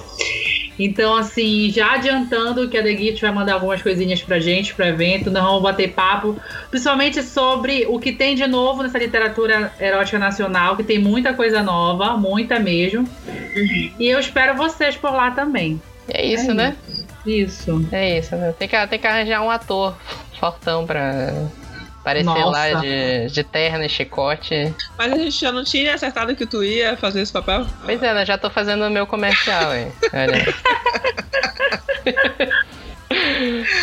Então, 0.77 1.15
assim, 1.15 1.69
já 1.71 1.93
adiantando 1.93 2.67
que 2.67 2.77
a 2.77 2.83
The 2.83 2.95
Gift 2.95 3.21
vai 3.21 3.31
mandar 3.31 3.53
algumas 3.53 3.81
coisinhas 3.81 4.21
pra 4.21 4.39
gente, 4.39 4.73
pro 4.73 4.85
evento, 4.85 5.29
nós 5.29 5.43
vamos 5.43 5.61
bater 5.61 5.91
papo, 5.91 6.37
principalmente 6.69 7.21
sobre 7.21 7.85
o 7.87 7.99
que 7.99 8.11
tem 8.11 8.35
de 8.35 8.47
novo 8.47 8.83
nessa 8.83 8.97
literatura 8.97 9.71
erótica 9.79 10.17
nacional, 10.17 10.75
que 10.75 10.83
tem 10.83 10.99
muita 10.99 11.33
coisa 11.33 11.61
nova, 11.61 12.17
muita 12.17 12.59
mesmo. 12.59 13.07
E 13.99 14.07
eu 14.07 14.19
espero 14.19 14.55
vocês 14.55 14.95
por 14.95 15.11
lá 15.11 15.31
também. 15.31 15.81
É 16.07 16.25
isso, 16.25 16.51
É 16.51 16.53
né? 16.53 16.75
Isso. 17.25 17.87
É 17.91 18.19
isso, 18.19 18.35
né? 18.35 18.53
Tem 18.57 18.67
que, 18.67 18.87
tem 18.87 18.99
que 18.99 19.07
arranjar 19.07 19.41
um 19.41 19.49
ator 19.49 19.95
fortão 20.39 20.85
pra 20.85 21.31
aparecer 22.03 22.25
Nossa. 22.25 22.50
lá 22.50 22.74
de, 22.81 23.27
de 23.27 23.43
terno 23.43 23.86
e 23.86 23.89
chicote. 23.89 24.75
Mas 24.98 25.13
a 25.13 25.17
gente 25.17 25.39
já 25.39 25.53
não 25.53 25.63
tinha 25.63 25.95
acertado 25.95 26.36
que 26.36 26.45
tu 26.45 26.62
ia 26.62 26.98
fazer 26.98 27.22
esse 27.22 27.31
papel? 27.31 27.65
Pois 27.83 28.03
é, 28.03 28.13
né? 28.13 28.25
Já 28.25 28.38
tô 28.38 28.50
fazendo 28.50 28.86
o 28.86 28.89
meu 28.89 29.07
comercial, 29.07 29.74
hein? 29.74 29.89
Olha. 30.13 30.43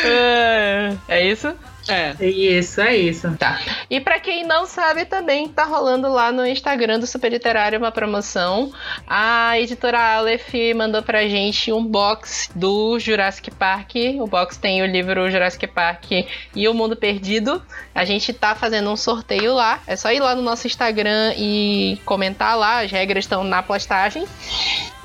É, 0.05 0.97
é 1.09 1.25
isso? 1.25 1.55
É. 1.91 2.15
Isso, 2.25 2.81
é 2.81 2.97
isso. 2.97 3.31
Tá. 3.37 3.61
E 3.89 4.01
pra 4.01 4.21
quem 4.21 4.45
não 4.45 4.67
sabe 4.67 5.05
também, 5.05 5.49
tá 5.49 5.65
rolando 5.65 6.09
lá 6.09 6.31
no 6.33 6.47
Instagram 6.47 6.99
do 6.99 7.07
Super 7.07 7.31
Literário 7.31 7.79
uma 7.79 7.93
promoção. 7.93 8.73
A 9.07 9.59
editora 9.59 10.17
Aleph 10.17 10.55
mandou 10.75 11.03
pra 11.03 11.27
gente 11.27 11.73
um 11.73 11.85
box 11.85 12.51
do 12.55 12.99
Jurassic 12.99 13.51
Park. 13.51 13.95
O 14.21 14.27
box 14.27 14.57
tem 14.57 14.83
o 14.83 14.87
livro 14.87 15.31
Jurassic 15.31 15.67
Park 15.67 16.11
e 16.55 16.69
o 16.69 16.75
Mundo 16.75 16.97
Perdido. 16.97 17.63
A 17.95 18.05
gente 18.05 18.33
tá 18.33 18.55
fazendo 18.55 18.91
um 18.91 18.97
sorteio 18.97 19.55
lá. 19.55 19.81
É 19.87 19.97
só 19.97 20.13
ir 20.13 20.21
lá 20.21 20.35
no 20.35 20.43
nosso 20.43 20.67
Instagram 20.67 21.35
e 21.37 21.99
comentar 22.05 22.57
lá. 22.57 22.81
As 22.81 22.91
regras 22.91 23.25
estão 23.25 23.45
na 23.45 23.63
postagem. 23.63 24.25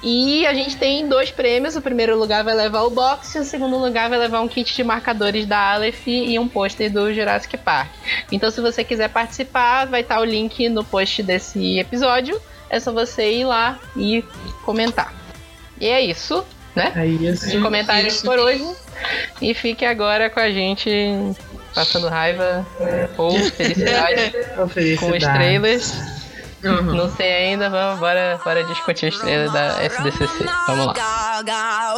E 0.08 0.46
a 0.46 0.54
gente 0.54 0.78
tem 0.78 1.08
dois 1.08 1.32
prêmios. 1.32 1.76
O 1.76 1.82
primeiro 1.82 2.16
lugar 2.16 2.44
vai 2.44 2.54
levar 2.54 2.84
o 2.84 2.92
box, 2.92 3.34
e 3.34 3.40
o 3.40 3.44
segundo 3.44 3.76
lugar 3.76 4.08
vai 4.08 4.20
levar 4.20 4.40
um 4.42 4.48
kit 4.48 4.76
de 4.76 4.84
marcadores 4.84 5.48
da 5.48 5.74
Aleph 5.74 6.06
e 6.06 6.38
um 6.38 6.48
pôster 6.48 6.92
do 6.92 7.12
Jurassic 7.12 7.58
Park. 7.58 7.90
Então, 8.32 8.52
se 8.52 8.62
você 8.62 8.84
quiser 8.84 9.10
participar, 9.10 9.86
vai 9.86 10.02
estar 10.02 10.22
o 10.22 10.24
link 10.24 10.70
no 10.70 10.84
post 10.84 11.24
desse 11.24 11.80
episódio. 11.80 12.40
É 12.70 12.80
só 12.80 12.92
você 12.92 13.32
ir 13.32 13.46
lá 13.46 13.80
e 13.98 14.24
comentar. 14.64 15.12
E 15.82 15.88
é 15.88 16.02
isso, 16.02 16.46
né? 16.76 16.94
É 16.96 17.08
isso. 17.08 17.50
De 17.50 17.60
comentários 17.60 18.16
Isso. 18.16 18.26
por 18.26 18.38
hoje. 18.38 18.64
E 19.42 19.56
fique 19.56 19.86
agora 19.86 20.30
com 20.30 20.40
a 20.40 20.52
gente 20.52 20.90
passando 21.74 22.08
raiva 22.08 22.66
ou 23.18 23.32
felicidade 23.50 24.34
com 25.00 25.10
os 25.10 25.24
trailers. 25.24 26.15
Não 26.64 27.10
sei 27.16 27.32
ainda, 27.34 27.70
vamos, 27.70 28.00
bora, 28.00 28.40
bora 28.44 28.64
discutir 28.64 29.10
os 29.10 29.20
trailers 29.20 29.52
da 29.52 29.84
SDCC. 29.84 30.46
Vamos 30.68 30.88
lá. 30.88 30.94
Gaga, 30.94 31.96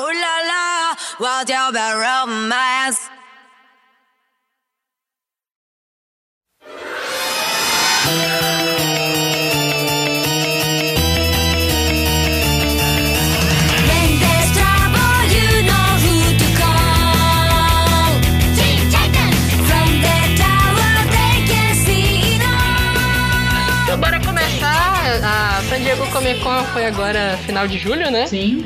Con 26.43 26.63
foi 26.73 26.85
agora 26.85 27.37
final 27.45 27.67
de 27.67 27.77
julho, 27.77 28.09
né? 28.11 28.25
Sim. 28.27 28.63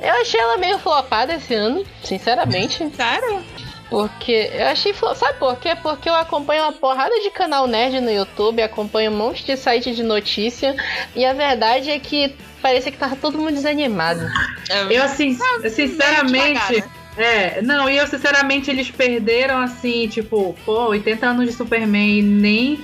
Eu 0.00 0.14
achei 0.20 0.40
ela 0.40 0.56
meio 0.56 0.78
flopada 0.78 1.34
esse 1.34 1.54
ano, 1.54 1.84
sinceramente. 2.02 2.88
Sério? 2.94 3.42
Porque 3.88 4.50
eu 4.54 4.66
achei. 4.68 4.94
Sabe 4.94 5.38
por 5.38 5.56
quê? 5.56 5.76
Porque 5.82 6.08
eu 6.08 6.14
acompanho 6.14 6.62
uma 6.62 6.72
porrada 6.72 7.18
de 7.20 7.30
canal 7.30 7.66
nerd 7.66 8.00
no 8.00 8.10
YouTube, 8.10 8.62
acompanho 8.62 9.10
um 9.10 9.16
monte 9.16 9.44
de 9.44 9.56
site 9.56 9.94
de 9.94 10.02
notícia, 10.02 10.76
e 11.14 11.24
a 11.24 11.32
verdade 11.32 11.90
é 11.90 11.98
que 11.98 12.34
parecia 12.62 12.92
que 12.92 12.98
tava 12.98 13.16
todo 13.16 13.36
mundo 13.38 13.52
desanimado. 13.52 14.20
É, 14.68 14.96
Eu, 14.96 15.02
assim, 15.02 15.32
devagar, 15.32 15.70
sinceramente. 15.70 16.76
né? 16.76 16.84
É, 17.16 17.60
não, 17.62 17.90
e 17.90 17.96
eu, 17.96 18.06
sinceramente, 18.06 18.70
eles 18.70 18.90
perderam, 18.90 19.58
assim, 19.58 20.06
tipo, 20.08 20.54
pô, 20.64 20.86
80 20.86 21.26
anos 21.26 21.46
de 21.46 21.52
Superman 21.52 22.18
e 22.18 22.22
nem. 22.22 22.80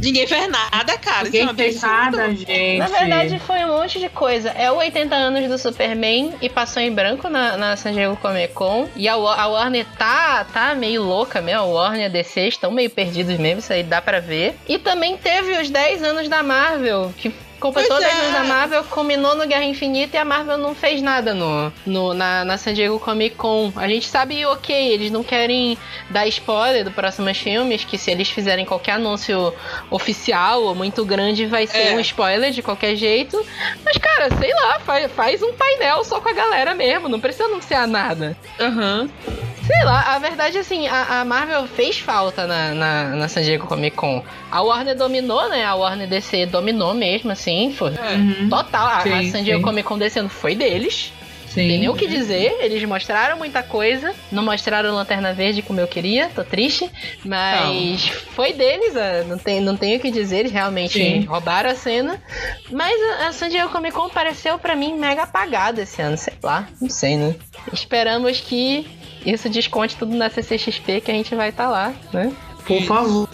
Ninguém 0.00 0.26
fez 0.26 0.48
nada, 0.48 0.98
cara. 0.98 1.28
Isso 1.28 1.36
é 1.36 1.40
Ninguém 1.40 1.52
um 1.52 1.54
fez 1.54 1.82
nada, 1.82 2.34
gente. 2.34 2.78
Na 2.78 2.86
verdade, 2.86 3.38
foi 3.40 3.64
um 3.64 3.78
monte 3.78 3.98
de 3.98 4.08
coisa. 4.08 4.50
É 4.50 4.70
o 4.70 4.76
80 4.76 5.14
anos 5.14 5.48
do 5.48 5.58
Superman 5.58 6.34
e 6.40 6.48
passou 6.48 6.82
em 6.82 6.92
branco 6.92 7.28
na, 7.28 7.56
na 7.56 7.76
San 7.76 7.92
Diego 7.92 8.16
Comic 8.16 8.54
Con. 8.54 8.88
E 8.96 9.08
a, 9.08 9.14
a 9.14 9.46
Warner 9.46 9.86
tá, 9.98 10.44
tá 10.44 10.74
meio 10.74 11.02
louca 11.02 11.40
mesmo. 11.40 11.62
A 11.62 11.64
Warner 11.64 12.02
e 12.02 12.04
a 12.04 12.08
DC 12.08 12.48
estão 12.48 12.70
meio 12.70 12.90
perdidos 12.90 13.38
mesmo, 13.38 13.60
isso 13.60 13.72
aí 13.72 13.82
dá 13.82 14.00
pra 14.00 14.20
ver. 14.20 14.54
E 14.68 14.78
também 14.78 15.16
teve 15.16 15.60
os 15.60 15.70
10 15.70 16.02
anos 16.02 16.28
da 16.28 16.42
Marvel, 16.42 17.12
que 17.16 17.32
completou 17.58 17.96
Pois 17.96 18.08
10 18.12 18.28
é. 18.28 18.32
da 18.32 18.44
Marvel, 18.44 18.84
culminou 18.84 19.34
no 19.34 19.46
Guerra 19.46 19.64
Infinita 19.64 20.16
e 20.16 20.20
a 20.20 20.24
Marvel 20.24 20.58
não 20.58 20.74
fez 20.74 21.00
nada 21.02 21.34
no, 21.34 21.72
no, 21.86 22.14
na, 22.14 22.44
na 22.44 22.56
San 22.56 22.72
Diego 22.74 22.98
Comic 22.98 23.36
Con. 23.36 23.72
A 23.76 23.88
gente 23.88 24.06
sabe, 24.06 24.44
ok, 24.46 24.74
eles 24.92 25.10
não 25.10 25.22
querem 25.24 25.76
dar 26.10 26.26
spoiler 26.28 26.84
do 26.84 26.90
próximos 26.90 27.36
filmes, 27.38 27.84
que 27.84 27.98
se 27.98 28.10
eles 28.10 28.28
fizerem 28.28 28.64
qualquer 28.64 28.92
anúncio 28.92 29.52
oficial 29.90 30.62
ou 30.62 30.74
muito 30.74 31.04
grande, 31.04 31.46
vai 31.46 31.66
ser 31.66 31.88
É. 31.88 31.94
um 31.94 32.00
spoiler 32.00 32.50
de 32.50 32.62
qualquer 32.62 32.94
jeito. 32.96 33.44
Mas, 33.84 33.96
cara, 33.98 34.28
sei 34.38 34.52
lá, 34.54 34.78
faz, 34.80 35.10
faz 35.12 35.42
um 35.42 35.52
painel 35.52 36.04
só 36.04 36.20
com 36.20 36.28
a 36.28 36.32
galera 36.32 36.74
mesmo, 36.74 37.08
não 37.08 37.20
precisa 37.20 37.44
anunciar 37.44 37.86
nada. 37.86 38.36
Aham. 38.60 39.08
Sei 39.68 39.84
lá, 39.84 40.14
a 40.14 40.18
verdade 40.18 40.56
assim, 40.56 40.88
a, 40.88 41.20
a 41.20 41.24
Marvel 41.26 41.66
fez 41.66 41.98
falta 41.98 42.46
na, 42.46 42.72
na, 42.74 43.04
na 43.16 43.28
San 43.28 43.42
Diego 43.42 43.66
Comic 43.66 43.94
Con. 43.94 44.24
A 44.50 44.62
Warner 44.62 44.96
dominou, 44.96 45.46
né? 45.50 45.62
A 45.62 45.74
Warner 45.74 46.08
DC 46.08 46.46
dominou 46.46 46.94
mesmo, 46.94 47.30
assim, 47.30 47.74
foi. 47.76 47.92
É. 47.94 48.14
Uhum, 48.14 48.48
Total, 48.48 48.86
a, 48.86 48.96
a 48.96 49.02
Sim, 49.02 49.30
San 49.30 49.42
Diego 49.42 49.58
sim. 49.58 49.64
Comic 49.64 49.86
Con 49.86 49.98
descendo 49.98 50.30
foi 50.30 50.54
deles. 50.54 51.12
Tem 51.54 51.68
sim. 51.68 51.78
nem 51.78 51.88
o 51.88 51.94
que 51.94 52.06
dizer, 52.06 52.56
eles 52.60 52.82
mostraram 52.84 53.36
muita 53.36 53.62
coisa. 53.62 54.14
Não 54.32 54.42
mostraram 54.42 54.94
Lanterna 54.94 55.32
Verde 55.34 55.60
como 55.60 55.80
eu 55.80 55.86
queria, 55.88 56.30
tô 56.34 56.44
triste. 56.44 56.90
Mas 57.24 58.08
foi 58.08 58.52
deles, 58.52 58.96
ah, 58.96 59.24
não 59.26 59.36
tem, 59.38 59.60
não 59.60 59.76
tenho 59.76 59.98
o 59.98 60.00
que 60.00 60.10
dizer, 60.10 60.38
eles 60.40 60.52
realmente 60.52 60.94
Sim. 60.94 61.24
roubaram 61.24 61.70
a 61.70 61.74
cena. 61.74 62.22
Mas 62.70 62.94
a, 63.20 63.28
a 63.28 63.32
San 63.32 63.48
Diego 63.48 63.70
Comic 63.70 63.94
Con 63.94 64.08
pareceu 64.08 64.58
pra 64.58 64.74
mim 64.76 64.94
mega 64.98 65.24
apagada 65.24 65.82
esse 65.82 66.00
ano, 66.00 66.16
sei 66.16 66.34
lá, 66.42 66.68
não 66.80 66.88
sei, 66.88 67.16
né? 67.16 67.34
Esperamos 67.72 68.40
que 68.40 68.86
isso 69.32 69.48
desconte 69.48 69.96
tudo 69.96 70.14
na 70.16 70.28
CCXP 70.30 71.00
que 71.00 71.10
a 71.10 71.14
gente 71.14 71.34
vai 71.34 71.48
estar 71.50 71.68
lá, 71.68 71.92
né? 72.12 72.32
Por 72.66 72.82
favor. 72.82 73.28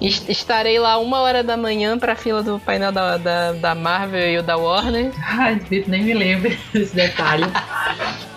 Es- 0.00 0.28
Estarei 0.28 0.78
lá 0.78 0.98
uma 0.98 1.20
hora 1.20 1.42
da 1.42 1.56
manhã 1.56 1.98
pra 1.98 2.14
fila 2.14 2.42
do 2.42 2.58
painel 2.60 2.92
da, 2.92 3.16
da, 3.16 3.52
da 3.52 3.74
Marvel 3.74 4.30
e 4.30 4.38
o 4.38 4.42
da 4.42 4.56
Warner. 4.58 5.10
Ai, 5.26 5.58
nem 5.86 6.02
me 6.02 6.12
lembro 6.12 6.54
desse 6.72 6.94
detalhe. 6.94 7.44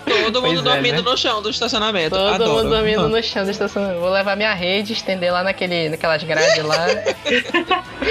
Todo 0.06 0.40
Pois 0.40 0.54
mundo 0.54 0.70
é, 0.70 0.72
dormindo 0.72 1.02
né? 1.02 1.10
no 1.10 1.16
chão 1.18 1.42
do 1.42 1.50
estacionamento. 1.50 2.16
Todo 2.16 2.32
Adoro. 2.34 2.50
mundo 2.64 2.70
dormindo 2.70 3.04
Ah. 3.04 3.08
no 3.08 3.22
chão 3.22 3.44
do 3.44 3.50
estacionamento. 3.50 4.00
Vou 4.00 4.08
levar 4.08 4.36
minha 4.36 4.54
rede, 4.54 4.94
estender 4.94 5.30
lá 5.30 5.42
naquele, 5.42 5.90
naquelas 5.90 6.22
grades 6.24 6.64
lá. 6.64 6.86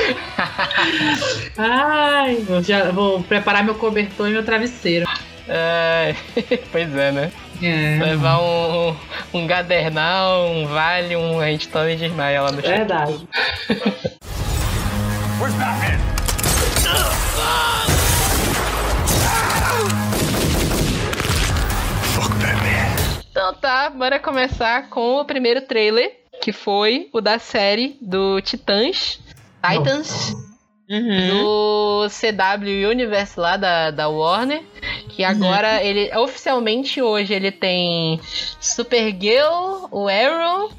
Ai, 1.57 2.45
já 2.63 2.91
vou 2.91 3.21
preparar 3.23 3.63
meu 3.63 3.75
cobertor 3.75 4.29
e 4.29 4.31
meu 4.31 4.43
travesseiro. 4.43 5.05
É, 5.49 6.15
pois 6.71 6.95
é, 6.95 7.11
né? 7.11 7.31
É. 7.61 7.99
Levar 8.03 8.39
um, 8.39 8.89
um, 8.89 8.95
um 9.33 9.47
gadernal, 9.47 10.49
um 10.49 10.67
vale, 10.67 11.15
um 11.15 11.39
a 11.39 11.47
gente 11.47 11.67
toma 11.69 11.91
e 11.91 11.95
desmaia 11.95 12.41
lá 12.41 12.51
no 12.51 12.61
chão. 12.61 12.69
Verdade. 12.69 13.27
Where's 15.39 15.53
Batman? 15.55 15.97
Fuck 22.15 22.35
Batman. 22.35 23.27
Então 23.31 23.53
tá, 23.53 23.89
bora 23.89 24.19
começar 24.19 24.89
com 24.89 25.21
o 25.21 25.25
primeiro 25.25 25.61
trailer, 25.61 26.11
que 26.41 26.51
foi 26.51 27.09
o 27.13 27.21
da 27.21 27.39
série 27.39 27.97
do 28.01 28.41
Titãs, 28.41 29.19
Titans, 29.63 30.33
Uhum. 30.89 31.27
do 31.29 32.07
CW 32.09 32.89
Universe 32.89 33.39
lá 33.39 33.57
da, 33.57 33.91
da 33.91 34.07
Warner. 34.07 34.61
Que 35.09 35.23
agora 35.23 35.83
ele 35.83 36.15
oficialmente 36.15 37.01
hoje 37.01 37.33
ele 37.33 37.51
tem 37.51 38.19
Supergirl, 38.61 39.87
o 39.91 40.07
Arrow, 40.07 40.71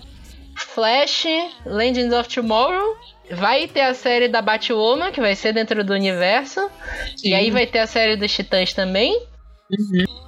Flash, 0.57 1.25
Legends 1.67 2.13
of 2.13 2.29
Tomorrow. 2.29 2.97
Vai 3.31 3.69
ter 3.69 3.83
a 3.83 3.93
série 3.93 4.29
da 4.29 4.41
Batwoman, 4.41 5.11
que 5.11 5.21
vai 5.21 5.35
ser 5.35 5.53
dentro 5.53 5.85
do 5.85 5.93
universo. 5.93 6.71
E 7.23 7.35
aí 7.35 7.51
vai 7.51 7.67
ter 7.67 7.81
a 7.81 7.87
série 7.87 8.17
dos 8.17 8.33
Titãs 8.33 8.73
também. 8.73 9.21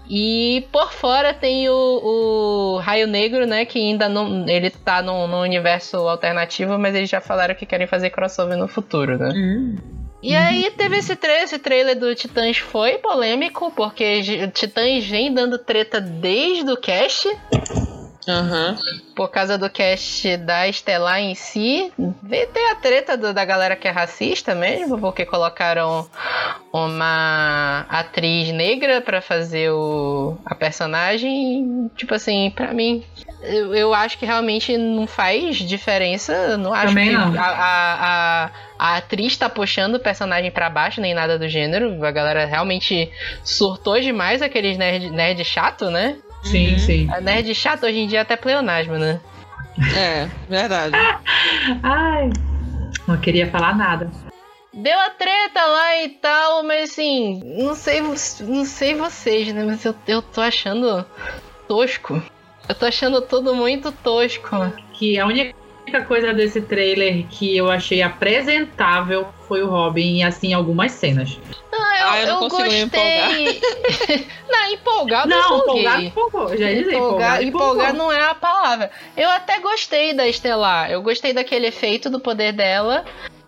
E 0.09 0.67
por 0.73 0.93
fora 0.93 1.33
tem 1.33 1.69
o, 1.69 1.73
o 1.73 2.79
Raio 2.79 3.07
Negro, 3.07 3.47
né? 3.47 3.65
Que 3.65 3.79
ainda 3.79 4.09
não. 4.09 4.49
Ele 4.49 4.71
tá 4.71 5.01
no, 5.01 5.27
no 5.27 5.41
universo 5.41 5.97
alternativo, 5.97 6.79
mas 6.79 6.95
eles 6.95 7.09
já 7.09 7.21
falaram 7.21 7.55
que 7.55 7.65
querem 7.65 7.87
fazer 7.87 8.11
crossover 8.11 8.59
no 8.59 8.69
futuro, 8.69 9.17
né? 9.17 9.29
Uhum. 9.29 9.77
E 10.23 10.37
aí 10.37 10.71
teve 10.73 10.99
esse, 10.99 11.17
tra 11.17 11.43
esse 11.43 11.59
trailer 11.59 11.99
do 11.99 12.15
Titãs 12.15 12.59
foi 12.59 12.99
polêmico, 12.99 13.73
porque 13.75 14.21
Titãs 14.53 15.07
vem 15.07 15.33
dando 15.33 15.59
treta 15.59 15.99
desde 15.99 16.71
o 16.71 16.77
cast, 16.77 17.27
Aham. 18.31 18.79
por 19.17 19.29
causa 19.31 19.59
do 19.59 19.69
cast 19.69 20.37
da 20.39 20.67
Estelar 20.69 21.21
em 21.21 21.35
si. 21.35 21.93
Ter 22.29 22.71
a 22.71 22.75
treta 22.77 23.17
do- 23.17 23.35
da 23.35 23.45
galera 23.45 23.77
que 23.77 23.87
é 23.87 23.91
racista 23.91 24.55
mesmo, 24.55 24.99
porque 24.99 25.25
colocaram 25.27 26.09
uma 26.73 27.87
atriz 27.89 28.51
negra 28.53 29.01
pra 29.01 29.21
fazer 29.21 29.71
o, 29.71 30.39
a 30.45 30.55
personagem. 30.55 31.91
Tipo 31.97 32.15
assim, 32.15 32.51
pra 32.55 32.73
mim. 32.73 33.05
Eu, 33.43 33.75
eu 33.75 33.95
acho 33.95 34.19
que 34.19 34.27
realmente 34.27 34.77
não 34.77 35.07
faz 35.07 35.57
diferença. 35.57 36.33
Eu 36.33 36.59
Não 36.59 36.73
acho 36.75 36.89
Também 36.89 37.09
que 37.09 37.13
não. 37.17 37.39
A, 37.41 37.47
a, 37.47 37.95
a, 38.45 38.51
a 38.79 38.97
atriz 38.99 39.37
tá 39.37 39.49
puxando 39.49 39.95
o 39.97 40.01
personagem 40.01 40.51
pra 40.51 40.69
baixo, 40.71 41.01
nem 41.01 41.15
nada 41.15 41.39
do 41.39 41.49
gênero. 41.49 42.05
A 42.05 42.11
galera 42.11 42.45
realmente 42.45 43.11
surtou 43.43 43.99
demais 44.01 44.43
aqueles 44.43 44.77
nerd, 44.77 45.11
nerd 45.11 45.45
chato, 45.45 45.91
né? 45.91 46.17
Sim, 46.43 46.73
Uhum. 46.73 46.79
sim. 46.79 47.09
A 47.11 47.21
nerd 47.21 47.55
chato 47.55 47.85
hoje 47.85 47.99
em 47.99 48.07
dia 48.07 48.19
é 48.21 48.23
até 48.23 48.37
pleonasmo, 48.37 48.99
né? 48.99 49.21
É, 49.97 50.29
verdade. 50.49 50.97
Ai, 51.83 52.31
não 53.07 53.19
queria 53.21 53.51
falar 53.51 53.77
nada. 53.77 54.11
Deu 54.73 54.99
a 54.99 55.11
treta 55.11 55.65
lá 55.65 56.03
e 56.05 56.09
tal, 56.11 56.63
mas 56.63 56.91
assim, 56.91 57.43
não 57.65 57.75
sei, 57.75 58.01
não 58.01 58.65
sei 58.65 58.95
vocês, 58.95 59.53
né? 59.53 59.65
Mas 59.65 59.85
eu, 59.85 59.95
eu 60.07 60.23
tô 60.23 60.41
achando 60.41 61.05
tosco. 61.67 62.23
Eu 62.69 62.75
tô 62.75 62.87
achando 62.87 63.21
tudo 63.23 63.55
muito 63.55 63.91
tosco. 63.91 64.49
Que 64.93 65.19
a 65.19 65.27
única 65.27 65.53
coisa 66.05 66.33
desse 66.33 66.61
trailer 66.61 67.27
que 67.29 67.57
eu 67.57 67.71
achei 67.71 68.03
apresentável 68.03 69.27
foi 69.49 69.63
o 69.63 69.69
Robin 69.69 70.19
e 70.19 70.23
assim 70.23 70.53
algumas 70.55 70.93
cenas. 70.93 71.41
Ah, 71.73 72.01
eu, 72.01 72.07
Ah, 72.09 72.21
eu 72.21 72.27
não 72.27 72.43
eu 72.45 72.49
consigo 72.49 72.63
me 72.71 72.81
gostei. 72.85 73.61
não, 74.49 74.71
empolgado 74.73 75.33
eu 75.33 75.39
Não, 75.39 75.59
empolguei. 75.59 75.83
empolgado, 75.83 76.03
empolgou. 76.05 76.57
Já 76.57 76.71
Empolgar, 76.71 76.93
empolgado, 76.93 77.43
empolgar 77.43 77.95
não 77.95 78.13
é 78.13 78.23
a 78.23 78.35
palavra. 78.35 78.91
Eu 79.17 79.29
até 79.31 79.59
gostei 79.59 80.15
da 80.15 80.29
Estelar. 80.29 80.91
Eu 80.91 81.03
gostei 81.03 81.33
daquele 81.33 81.67
efeito 81.67 82.09
do 82.09 82.21
poder 82.21 82.53
dela. 82.53 83.05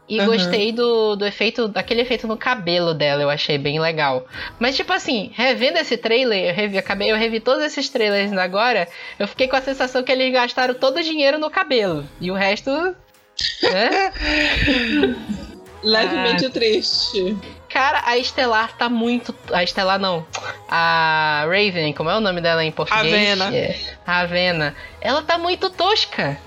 E 0.08 0.18
Aham. 0.18 0.26
gostei 0.26 0.72
do, 0.72 1.16
do 1.16 1.24
efeito, 1.24 1.68
daquele 1.68 2.02
efeito 2.02 2.26
no 2.26 2.36
cabelo 2.36 2.92
dela, 2.92 3.22
eu 3.22 3.30
achei 3.30 3.56
bem 3.56 3.80
legal. 3.80 4.26
Mas, 4.58 4.76
tipo 4.76 4.92
assim, 4.92 5.30
revendo 5.34 5.78
esse 5.78 5.96
trailer, 5.96 6.50
eu 6.50 6.54
revi, 6.54 6.76
acabei, 6.76 7.10
eu 7.10 7.16
revi 7.16 7.40
todos 7.40 7.62
esses 7.62 7.88
trailers 7.88 8.32
agora, 8.32 8.88
eu 9.18 9.28
fiquei 9.28 9.48
com 9.48 9.56
a 9.56 9.62
sensação 9.62 10.02
que 10.02 10.12
eles 10.12 10.32
gastaram 10.32 10.74
todo 10.74 10.98
o 10.98 11.02
dinheiro 11.02 11.38
no 11.38 11.50
cabelo. 11.50 12.04
E 12.20 12.30
o 12.30 12.34
resto. 12.34 12.70
Né? 12.70 14.12
Levemente 15.82 16.48
triste. 16.50 17.36
Cara, 17.68 18.02
a 18.04 18.16
Estelar 18.16 18.76
tá 18.76 18.88
muito. 18.88 19.34
A 19.50 19.64
Estelar 19.64 19.98
não. 19.98 20.26
A 20.68 21.44
Raven, 21.46 21.92
como 21.92 22.10
é 22.10 22.16
o 22.16 22.20
nome 22.20 22.40
dela 22.40 22.62
em 22.62 22.70
português? 22.70 23.38
Ravena. 23.38 23.56
É, 23.56 23.80
Ravena. 24.04 24.76
Ela 25.00 25.22
tá 25.22 25.38
muito 25.38 25.70
tosca. 25.70 26.38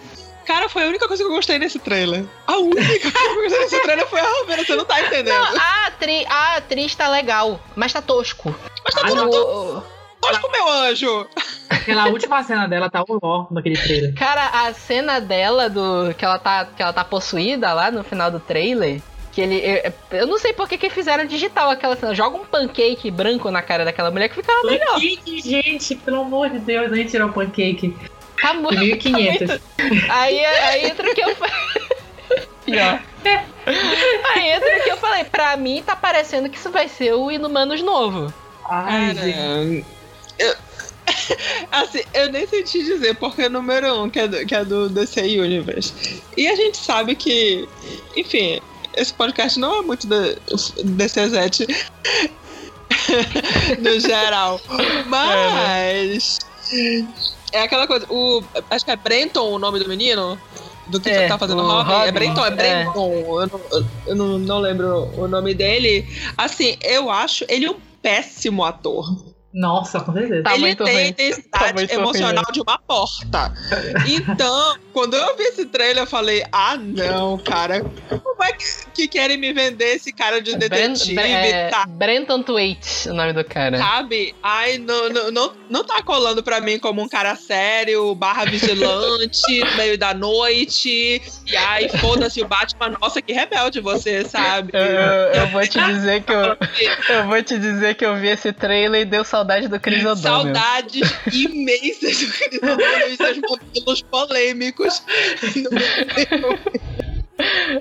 Cara, 0.45 0.69
foi 0.69 0.83
a 0.83 0.87
única 0.87 1.07
coisa 1.07 1.23
que 1.23 1.29
eu 1.29 1.33
gostei 1.33 1.57
nesse 1.57 1.79
trailer. 1.79 2.23
A 2.47 2.57
única 2.57 2.81
coisa 2.83 2.99
que 2.99 3.17
eu 3.17 3.35
gostei 3.43 3.59
nesse 3.59 3.81
trailer 3.81 4.07
foi 4.07 4.19
a 4.19 4.23
Ravena, 4.23 4.63
você 4.63 4.75
não 4.75 4.85
tá 4.85 5.01
entendendo. 5.01 5.33
Não, 5.35 5.57
a, 5.59 5.87
atri, 5.87 6.25
a 6.29 6.55
atriz 6.57 6.95
tá 6.95 7.07
legal, 7.09 7.59
mas 7.75 7.91
tá 7.91 8.01
tosco. 8.01 8.53
Mas 8.83 8.93
tá 8.93 9.01
Ah, 9.03 9.07
tudo 9.07 9.15
não. 9.23 9.29
O- 9.29 9.83
tosco, 10.21 10.51
meu 10.51 10.69
anjo. 10.69 11.27
Aquela 11.69 12.07
última 12.07 12.43
cena 12.43 12.67
dela 12.67 12.89
tá 12.89 13.01
o 13.07 13.19
ó 13.21 13.47
naquele 13.51 13.77
trailer. 13.77 14.13
cara, 14.15 14.67
a 14.67 14.73
cena 14.73 15.19
dela 15.19 15.69
do 15.69 16.13
que 16.17 16.23
ela 16.25 16.37
tá 16.39 16.65
que 16.65 16.81
ela 16.81 16.93
tá 16.93 17.03
possuída 17.03 17.73
lá 17.73 17.89
no 17.91 18.03
final 18.03 18.29
do 18.31 18.39
trailer, 18.39 19.01
que 19.31 19.41
ele 19.41 19.55
eu, 19.57 19.93
eu 20.19 20.27
não 20.27 20.37
sei 20.39 20.53
por 20.53 20.67
que 20.69 20.77
que 20.77 20.89
fizeram 20.89 21.25
digital 21.25 21.69
aquela 21.69 21.95
cena. 21.95 22.13
Joga 22.15 22.37
um 22.37 22.45
pancake 22.45 23.09
branco 23.11 23.49
na 23.51 23.61
cara 23.61 23.83
daquela 23.85 24.09
mulher 24.11 24.29
que 24.29 24.35
ficava 24.35 24.63
melhor. 24.63 24.93
Pancake, 24.93 25.41
gente, 25.41 25.95
pelo 25.95 26.21
amor 26.21 26.49
de 26.49 26.59
Deus, 26.59 26.91
a 26.91 26.95
gente 26.95 27.11
tirou 27.11 27.29
o 27.29 27.33
pancake. 27.33 27.95
Tá 28.41 28.53
muito, 28.53 28.77
1500. 28.77 29.59
Aí, 30.09 30.45
aí 30.45 30.85
entra 30.85 31.09
o 31.09 31.15
que 31.15 31.21
eu 31.21 31.35
falei. 31.35 31.53
Pior. 32.65 33.01
Aí 34.35 34.51
entra 34.51 34.79
o 34.79 34.83
que 34.83 34.91
eu 34.91 34.97
falei. 34.97 35.23
Pra 35.23 35.57
mim, 35.57 35.83
tá 35.85 35.95
parecendo 35.95 36.49
que 36.49 36.57
isso 36.57 36.69
vai 36.69 36.87
ser 36.87 37.13
o 37.13 37.31
Inumanos 37.31 37.81
novo. 37.81 38.33
Ai, 38.69 39.15
Cara, 39.15 39.27
gente. 39.27 39.85
eu, 40.39 40.55
assim, 41.71 42.01
eu 42.13 42.31
nem 42.31 42.47
sei 42.47 42.63
te 42.63 42.83
dizer, 42.83 43.15
porque 43.15 43.43
é 43.43 43.49
número 43.49 44.03
um, 44.03 44.09
que 44.09 44.19
é, 44.19 44.27
do, 44.27 44.45
que 44.45 44.55
é 44.55 44.65
do 44.65 44.89
DC 44.89 45.21
Universe. 45.21 46.21
E 46.35 46.47
a 46.47 46.55
gente 46.55 46.77
sabe 46.77 47.15
que, 47.15 47.67
enfim, 48.15 48.59
esse 48.95 49.13
podcast 49.13 49.59
não 49.59 49.79
é 49.79 49.81
muito 49.81 50.07
DCZ 50.07 51.59
no 53.79 53.99
geral. 53.99 54.59
Mas. 55.07 56.39
É 56.73 57.34
aquela 57.63 57.87
coisa. 57.87 58.05
O, 58.09 58.43
acho 58.69 58.85
que 58.85 58.91
é 58.91 58.95
Brenton 58.95 59.51
o 59.51 59.59
nome 59.59 59.79
do 59.79 59.87
menino. 59.87 60.37
Do 60.87 60.99
que 60.99 61.09
É, 61.09 61.27
tá 61.27 61.37
fazendo 61.37 61.63
o 61.63 61.67
Robin. 61.67 61.91
É 61.91 61.95
Robin, 61.97 62.11
Brenton, 62.11 62.45
é 62.45 62.47
é. 62.47 62.51
Brenton. 62.51 63.11
Eu, 63.41 63.47
não, 63.47 63.61
eu 64.05 64.15
não, 64.15 64.39
não 64.39 64.59
lembro 64.59 65.09
o 65.17 65.27
nome 65.27 65.53
dele. 65.53 66.07
Assim, 66.37 66.77
eu 66.81 67.09
acho 67.09 67.43
ele 67.49 67.67
um 67.69 67.75
péssimo 68.01 68.63
ator. 68.63 69.34
Nossa, 69.55 70.01
com 70.01 70.11
certeza. 70.11 70.43
Tá 70.43 70.55
ele 70.55 70.75
tem 70.75 70.97
a 70.97 71.07
intensidade 71.07 71.49
Tá 71.49 71.73
muito 71.73 71.91
emocional 71.93 72.43
de 72.51 72.59
uma 72.61 72.77
porta. 72.77 73.53
Então, 74.05 74.75
quando 74.91 75.15
eu 75.15 75.35
vi 75.37 75.43
esse 75.43 75.65
trailer, 75.65 76.03
eu 76.03 76.07
falei: 76.07 76.43
ah, 76.51 76.75
não, 76.77 77.37
cara. 77.37 77.81
Como 78.09 78.43
é 78.43 78.51
que, 78.51 78.65
que 78.93 79.07
querem 79.07 79.37
me 79.37 79.53
vender 79.53 79.95
esse 79.95 80.11
cara 80.11 80.41
de 80.41 80.57
detetive? 80.57 81.15
Bren- 81.15 81.31
é, 81.33 81.69
tá, 81.69 81.85
Brenton 81.87 82.43
Twait, 82.43 83.07
o 83.09 83.13
nome 83.13 83.31
do 83.31 83.45
cara. 83.45 83.77
Sabe? 83.77 84.35
Ai, 84.43 84.77
não, 84.77 85.09
não, 85.09 85.31
não, 85.31 85.53
não 85.69 85.83
tá 85.85 86.03
colando 86.03 86.43
pra 86.43 86.59
mim 86.59 86.77
como 86.77 87.01
um 87.01 87.07
cara 87.07 87.33
sério, 87.37 88.13
barra 88.13 88.43
vigilante, 88.45 89.59
no 89.63 89.77
meio 89.77 89.97
da 89.97 90.13
noite. 90.13 91.21
E 91.47 91.55
ai, 91.55 91.87
foda-se 91.87 92.41
o 92.41 92.45
Batman. 92.47 92.97
Nossa, 93.01 93.21
que 93.21 93.31
rebelde 93.31 93.79
você, 93.79 94.25
sabe? 94.25 94.71
Eu, 94.73 94.81
eu- 94.81 95.33
eu 95.33 95.47
vou 95.47 95.61
te 95.65 95.79
dizer 95.85 96.23
que 96.23 96.33
eu, 96.33 96.57
eu 97.15 97.25
vou 97.27 97.41
te 97.41 97.57
dizer 97.57 97.95
que 97.95 98.05
eu 98.05 98.15
vi 98.17 98.27
esse 98.27 98.51
trailer 98.51 99.01
e 99.01 99.05
deu 99.05 99.23
saudade 99.23 99.44
do 99.69 99.79
Chris 99.79 100.03
O'Donnell. 100.05 100.53
Saudades 100.55 101.13
imensas 101.33 102.17
do 102.19 102.57
O'Donnell 102.71 103.07
e 103.09 103.15
seus 103.17 103.37
modelos 103.37 104.01
polêmicos. 104.01 105.03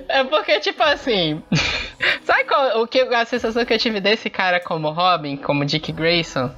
É 0.09 0.23
porque, 0.25 0.59
tipo 0.59 0.83
assim. 0.83 1.41
Sabe 2.25 2.43
qual, 2.43 2.81
o 2.81 2.87
que, 2.87 2.99
a 3.01 3.25
sensação 3.25 3.63
que 3.65 3.73
eu 3.73 3.79
tive 3.79 4.01
desse 4.01 4.29
cara 4.29 4.59
como 4.59 4.89
Robin, 4.91 5.37
como 5.37 5.63
Dick 5.65 5.91
Grayson? 5.91 6.51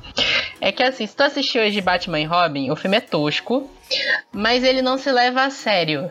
É 0.59 0.71
que, 0.71 0.81
assim, 0.81 1.05
se 1.05 1.15
tu 1.15 1.21
assistiu 1.21 1.61
hoje 1.61 1.79
Batman 1.79 2.19
e 2.19 2.25
Robin, 2.25 2.71
o 2.71 2.75
filme 2.75 2.97
é 2.97 3.01
tosco, 3.01 3.69
mas 4.31 4.63
ele 4.63 4.81
não 4.81 4.97
se 4.97 5.11
leva 5.11 5.43
a 5.43 5.49
sério. 5.51 6.09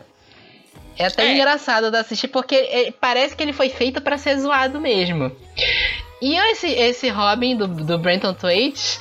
É 0.97 1.05
até 1.07 1.27
É. 1.27 1.33
engraçado 1.35 1.91
de 1.91 1.97
assistir, 1.97 2.29
porque 2.29 2.55
ele- 2.55 2.91
parece 2.91 3.35
que 3.35 3.43
ele 3.43 3.53
foi 3.53 3.69
feito 3.69 4.01
pra 4.01 4.17
ser 4.17 4.37
zoado 4.39 4.79
mesmo. 4.79 5.31
E 6.21 6.35
esse, 6.35 6.67
esse 6.67 7.09
Robin 7.09 7.55
do, 7.55 7.67
do 7.67 7.97
Brenton 7.97 8.33
Twait, 8.33 8.99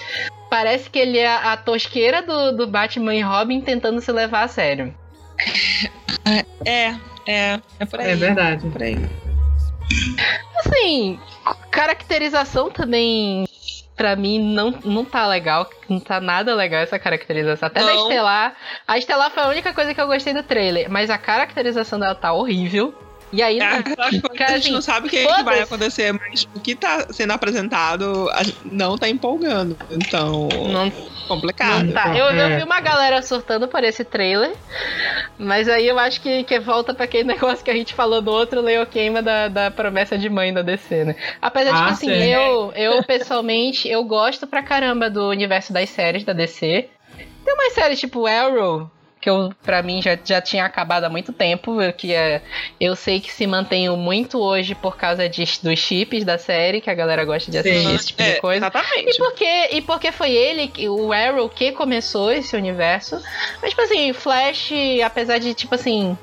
parece 0.50 0.90
que 0.90 0.98
ele 0.98 1.18
é 1.18 1.34
a 1.34 1.56
tosqueira 1.56 2.22
do, 2.22 2.52
do 2.52 2.66
Batman 2.66 3.14
e 3.14 3.22
Robin 3.22 3.60
tentando 3.60 4.00
se 4.00 4.12
levar 4.12 4.42
a 4.44 4.48
sério. 4.48 4.94
É, 6.68 6.96
é, 7.24 7.60
é 7.78 7.84
por 7.86 8.00
aí. 8.00 8.10
É 8.10 8.16
verdade. 8.16 8.68
por 8.68 8.82
aí. 8.82 8.98
Assim, 10.58 11.20
caracterização 11.70 12.68
também, 12.68 13.46
pra 13.94 14.16
mim, 14.16 14.52
não, 14.52 14.72
não 14.84 15.04
tá 15.04 15.26
legal. 15.28 15.70
Não 15.88 16.00
tá 16.00 16.20
nada 16.20 16.54
legal 16.54 16.82
essa 16.82 16.98
caracterização. 16.98 17.68
Até 17.68 17.80
da 17.80 17.86
Não. 17.86 18.02
Estelar. 18.08 18.56
A 18.86 18.98
Estelar 18.98 19.30
foi 19.30 19.42
a 19.44 19.48
única 19.48 19.72
coisa 19.72 19.94
que 19.94 20.00
eu 20.00 20.06
gostei 20.08 20.34
do 20.34 20.42
trailer. 20.42 20.90
Mas 20.90 21.10
a 21.10 21.18
caracterização 21.18 22.00
dela 22.00 22.14
tá 22.14 22.32
horrível. 22.32 22.92
E 23.32 23.42
aí, 23.42 23.58
É 23.58 23.82
coisa 23.82 24.20
que 24.34 24.42
a 24.42 24.48
gente 24.52 24.58
assim, 24.60 24.70
não 24.72 24.80
sabe 24.80 25.08
o 25.08 25.10
que, 25.10 25.26
que 25.26 25.42
vai 25.42 25.60
acontecer, 25.60 26.12
mas 26.12 26.46
o 26.54 26.60
que 26.60 26.74
tá 26.76 27.06
sendo 27.10 27.32
apresentado 27.32 28.28
não 28.64 28.96
tá 28.96 29.08
empolgando. 29.08 29.76
Então, 29.90 30.68
não, 30.68 30.90
complicado. 31.26 31.84
não 31.84 31.92
tá. 31.92 32.16
Eu, 32.16 32.26
eu 32.26 32.46
É. 32.46 32.56
vi 32.58 32.62
uma 32.62 32.80
galera 32.80 33.20
surtando 33.22 33.66
por 33.68 33.82
esse 33.82 34.04
trailer. 34.04 34.54
Mas 35.38 35.68
aí 35.68 35.86
eu 35.86 35.98
acho 35.98 36.20
que, 36.20 36.44
que 36.44 36.58
volta 36.60 36.94
pra 36.94 37.04
aquele 37.04 37.24
negócio 37.28 37.64
que 37.64 37.70
a 37.70 37.74
gente 37.74 37.94
falou 37.94 38.22
do 38.22 38.30
outro 38.30 38.60
Leo 38.60 38.86
Queima 38.86 39.22
da, 39.22 39.48
da 39.48 39.70
promessa 39.70 40.16
de 40.16 40.28
mãe 40.30 40.52
da 40.54 40.62
DC, 40.62 41.04
né? 41.04 41.16
Apesar 41.42 41.72
de 41.72 41.78
Ah, 41.80 41.86
que, 41.86 41.92
assim, 41.92 42.06
sim. 42.08 42.28
eu, 42.32 42.72
eu 42.74 43.02
pessoalmente, 43.04 43.88
eu 43.88 44.04
gosto 44.04 44.46
pra 44.46 44.62
caramba 44.62 45.10
do 45.10 45.28
universo 45.28 45.72
das 45.72 45.90
séries 45.90 46.24
da 46.24 46.32
DC. 46.32 46.88
Tem 47.44 47.54
umas 47.54 47.72
séries 47.74 48.00
tipo 48.00 48.26
Arrow, 48.26 48.90
que 49.26 49.30
eu, 49.30 49.52
pra 49.64 49.82
mim, 49.82 50.00
já, 50.00 50.16
já 50.24 50.40
tinha 50.40 50.64
acabado 50.64 51.02
há 51.02 51.08
muito 51.08 51.32
tempo, 51.32 51.78
que 51.98 52.14
é, 52.14 52.40
eu 52.80 52.94
sei 52.94 53.18
que 53.18 53.32
se 53.32 53.44
mantém 53.44 53.90
muito 53.96 54.38
hoje 54.38 54.72
por 54.72 54.96
causa 54.96 55.28
de, 55.28 55.42
dos 55.64 55.80
chips 55.80 56.22
da 56.24 56.38
série, 56.38 56.80
que 56.80 56.88
a 56.88 56.94
galera 56.94 57.24
gosta 57.24 57.50
de 57.50 57.58
assistir 57.58 57.88
Sim. 57.88 57.94
esse 57.96 58.06
tipo 58.06 58.22
É, 58.22 58.34
de 58.34 58.40
coisa. 58.40 58.58
Exatamente. 58.58 59.10
E 59.10 59.18
porque, 59.18 59.68
e 59.72 59.82
porque 59.82 60.12
foi 60.12 60.30
ele, 60.30 60.70
o 60.88 61.12
Arrow, 61.12 61.48
que 61.48 61.72
começou 61.72 62.30
esse 62.30 62.54
universo. 62.54 63.20
Mas, 63.60 63.70
tipo 63.70 63.82
assim, 63.82 64.12
Flash, 64.12 64.70
apesar 65.04 65.38
de, 65.38 65.54
tipo 65.54 65.74
assim. 65.74 66.16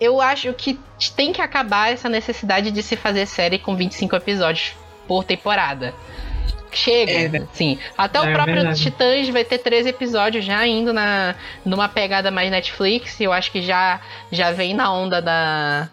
Eu 0.00 0.20
acho 0.20 0.52
que 0.52 0.76
tem 1.14 1.32
que 1.32 1.40
acabar 1.40 1.92
essa 1.92 2.08
necessidade 2.08 2.72
de 2.72 2.82
se 2.82 2.96
fazer 2.96 3.24
série 3.24 3.56
com 3.56 3.76
25 3.76 4.16
episódios 4.16 4.72
por 5.06 5.22
temporada. 5.22 5.94
Chega, 6.72 7.12
É. 7.38 7.46
sim. 7.52 7.78
Até 7.96 8.20
o 8.20 8.24
É 8.24 8.32
próprio 8.32 8.54
verdade. 8.56 8.80
Titãs 8.82 9.28
vai 9.28 9.44
ter 9.44 9.58
13 9.58 9.88
episódios 9.90 10.44
já 10.44 10.66
indo 10.66 10.92
na, 10.92 11.34
numa 11.64 11.88
pegada 11.88 12.30
mais 12.30 12.50
Netflix. 12.50 13.20
Eu 13.20 13.32
acho 13.32 13.50
que 13.52 13.62
já, 13.62 14.00
já 14.30 14.50
vem 14.52 14.74
na 14.74 14.92
onda 14.92 15.20
da. 15.20 15.88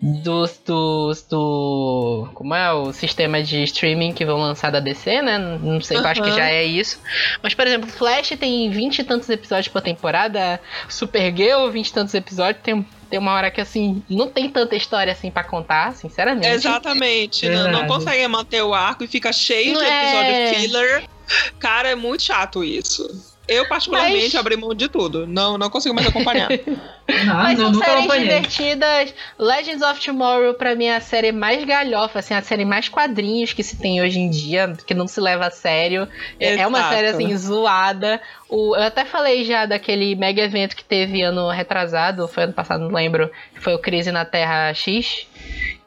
Dos, 0.00 0.60
dos, 0.64 1.22
do. 1.22 2.28
Como 2.34 2.54
é 2.54 2.70
o 2.70 2.92
sistema 2.92 3.42
de 3.42 3.62
streaming 3.64 4.12
que 4.12 4.26
vão 4.26 4.38
lançar 4.38 4.70
da 4.70 4.78
DC, 4.78 5.22
né? 5.22 5.38
Não 5.38 5.80
sei, 5.80 5.96
eu 5.96 6.06
acho 6.06 6.22
que 6.22 6.32
já 6.32 6.50
é 6.50 6.64
isso. 6.64 7.00
Mas, 7.42 7.54
por 7.54 7.66
exemplo, 7.66 7.88
Flash 7.88 8.30
tem 8.38 8.68
20 8.70 8.98
e 8.98 9.04
tantos 9.04 9.28
episódios 9.30 9.68
por 9.68 9.80
temporada. 9.80 10.60
Supergirl, 10.86 11.70
20 11.70 11.88
e 11.88 11.92
tantos 11.92 12.14
episódios. 12.14 12.62
Tem, 12.62 12.86
tem 13.08 13.18
uma 13.18 13.32
hora 13.32 13.50
que, 13.50 13.60
assim, 13.60 14.02
não 14.08 14.28
tem 14.28 14.50
tanta 14.50 14.76
história 14.76 15.12
assim 15.12 15.30
pra 15.30 15.42
contar, 15.42 15.94
sinceramente. 15.94 16.46
Exatamente. 16.46 17.48
Não, 17.48 17.72
não 17.72 17.86
consegue 17.86 18.28
manter 18.28 18.62
o 18.62 18.74
arco 18.74 19.02
e 19.02 19.06
fica 19.06 19.32
cheio 19.32 19.72
Não 19.72 19.80
de 19.80 19.86
é. 19.86 20.02
episódio 20.02 20.60
filler. 20.60 21.04
Cara, 21.58 21.88
é 21.88 21.94
muito 21.94 22.22
chato 22.22 22.62
isso. 22.62 23.35
Eu, 23.48 23.68
particularmente, 23.68 24.24
Mas- 24.24 24.34
abri 24.34 24.56
mão 24.56 24.74
de 24.74 24.88
tudo. 24.88 25.26
Não, 25.26 25.56
não 25.56 25.70
consigo 25.70 25.94
mais 25.94 26.06
acompanhar. 26.08 26.48
Não, 26.50 27.34
Mas 27.36 27.58
não, 27.58 27.72
são 27.72 27.80
séries 27.82 27.98
acompanhei. 27.98 28.24
divertidas. 28.26 29.14
Legends 29.38 29.82
of 29.82 30.00
Tomorrow, 30.04 30.54
pra 30.54 30.74
mim, 30.74 30.86
é 30.86 30.96
a 30.96 31.00
série 31.00 31.30
mais 31.30 31.64
galhofa, 31.64 32.18
assim, 32.18 32.34
a 32.34 32.42
série 32.42 32.64
mais 32.64 32.88
quadrinhos 32.88 33.52
que 33.52 33.62
se 33.62 33.76
tem 33.76 34.02
hoje 34.02 34.18
em 34.18 34.28
dia, 34.28 34.72
que 34.86 34.94
não 34.94 35.06
se 35.06 35.20
leva 35.20 35.46
a 35.46 35.50
sério. 35.50 36.08
É 36.40 36.56
é 36.56 36.66
uma 36.66 36.78
Exato. 36.78 36.94
série, 36.94 37.06
assim, 37.08 37.36
zoada. 37.36 38.20
O, 38.48 38.74
eu 38.76 38.82
até 38.82 39.04
falei 39.04 39.44
já 39.44 39.64
daquele 39.66 40.14
mega 40.16 40.42
evento 40.42 40.74
que 40.74 40.84
teve 40.84 41.22
ano 41.22 41.48
retrasado, 41.48 42.26
foi 42.26 42.44
ano 42.44 42.52
passado, 42.52 42.80
não 42.80 42.92
lembro, 42.94 43.30
que 43.54 43.60
foi 43.60 43.74
o 43.74 43.78
Crise 43.78 44.10
na 44.10 44.24
Terra 44.24 44.72
X. 44.74 45.26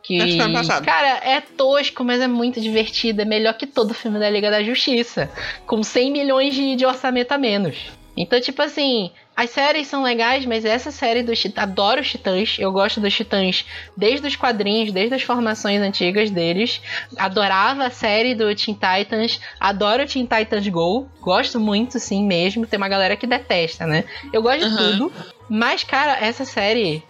Que, 0.10 0.86
cara, 0.86 1.20
é 1.24 1.40
tosco, 1.40 2.04
mas 2.04 2.20
é 2.20 2.28
muito 2.28 2.60
divertido. 2.60 3.22
É 3.22 3.26
melhor 3.26 3.54
que 3.54 3.68
todo 3.68 3.94
filme 3.94 4.18
da 4.18 4.28
Liga 4.28 4.50
da 4.50 4.64
Justiça. 4.64 5.30
Com 5.68 5.84
100 5.84 6.12
milhões 6.12 6.56
de, 6.56 6.76
de 6.76 6.84
orçamento 6.84 7.32
a 7.32 7.38
menos. 7.38 7.78
Então, 8.18 8.42
tipo 8.42 8.60
assim, 8.62 9.12
as 9.36 9.52
séries 9.52 9.88
são 9.88 10.02
legais, 10.02 10.46
mas 10.46 10.66
essa 10.66 10.90
série 10.92 11.22
dos 11.22 11.40
Titãs. 11.40 11.64
Adoro 11.64 12.02
os 12.02 12.10
Titãs. 12.10 12.58
Eu 12.58 12.72
gosto 12.72 13.00
dos 13.00 13.16
Titãs 13.16 13.64
desde 13.96 14.28
os 14.28 14.36
quadrinhos, 14.36 14.92
desde 14.92 15.14
as 15.14 15.22
formações 15.22 15.80
antigas 15.80 16.32
deles. 16.32 16.82
Adorava 17.16 17.86
a 17.86 17.90
série 17.92 18.34
do 18.34 18.54
Teen 18.56 18.76
Titans. 18.76 19.40
Adoro 19.60 20.04
o 20.04 20.08
Teen 20.08 20.26
Titans 20.26 20.68
Go. 20.68 21.08
Gosto 21.22 21.60
muito, 21.60 22.00
sim, 22.00 22.26
mesmo. 22.26 22.66
Tem 22.66 22.78
uma 22.78 22.90
galera 22.90 23.16
que 23.16 23.28
detesta, 23.28 23.86
né? 23.86 24.04
Eu 24.34 24.42
gosto 24.42 24.68
de 24.68 24.76
Aham. 24.76 24.98
tudo. 24.98 25.14
Mas, 25.48 25.84
cara, 25.84 26.18
essa 26.20 26.44
série 26.44 27.04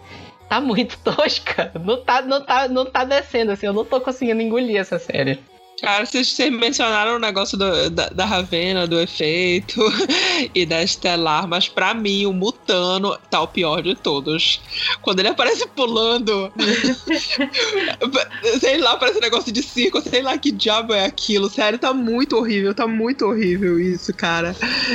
tá 0.50 0.60
muito 0.60 0.98
tosca. 1.02 1.72
Não 1.82 2.04
tá, 2.04 2.20
não, 2.20 2.44
tá, 2.44 2.68
não 2.68 2.84
tá 2.84 3.04
descendo, 3.04 3.52
assim. 3.52 3.66
Eu 3.66 3.72
não 3.72 3.84
tô 3.84 4.00
conseguindo 4.00 4.42
engolir 4.42 4.76
essa 4.76 4.98
série. 4.98 5.38
Cara, 5.80 6.04
vocês, 6.04 6.36
mencionaram 6.50 7.16
o 7.16 7.18
negócio 7.18 7.56
do- 7.56 7.88
da, 7.88 8.10
da 8.10 8.26
Ravena, 8.26 8.86
do 8.86 9.00
efeito 9.00 9.80
e 10.54 10.66
da 10.66 10.82
Estelar, 10.82 11.48
mas 11.48 11.68
pra 11.68 11.94
mim 11.94 12.26
o 12.26 12.34
Mutano 12.34 13.16
tá 13.30 13.40
o 13.40 13.48
pior 13.48 13.80
de 13.80 13.94
todos. 13.94 14.60
Quando 15.00 15.20
ele 15.20 15.28
aparece 15.28 15.66
pulando, 15.68 16.52
sei 18.60 18.76
lá, 18.76 18.98
parece 18.98 19.16
um 19.16 19.22
negócio 19.22 19.50
de 19.50 19.62
circo, 19.62 20.02
sei 20.02 20.20
lá 20.20 20.36
que 20.36 20.52
diabo 20.52 20.92
é 20.92 21.06
aquilo. 21.06 21.48
Sério, 21.48 21.78
tá 21.78 21.94
muito 21.94 22.36
horrível, 22.36 22.74
tá 22.74 22.86
muito 22.86 23.24
horrível 23.24 23.80
isso, 23.80 24.12
cara. 24.12 24.54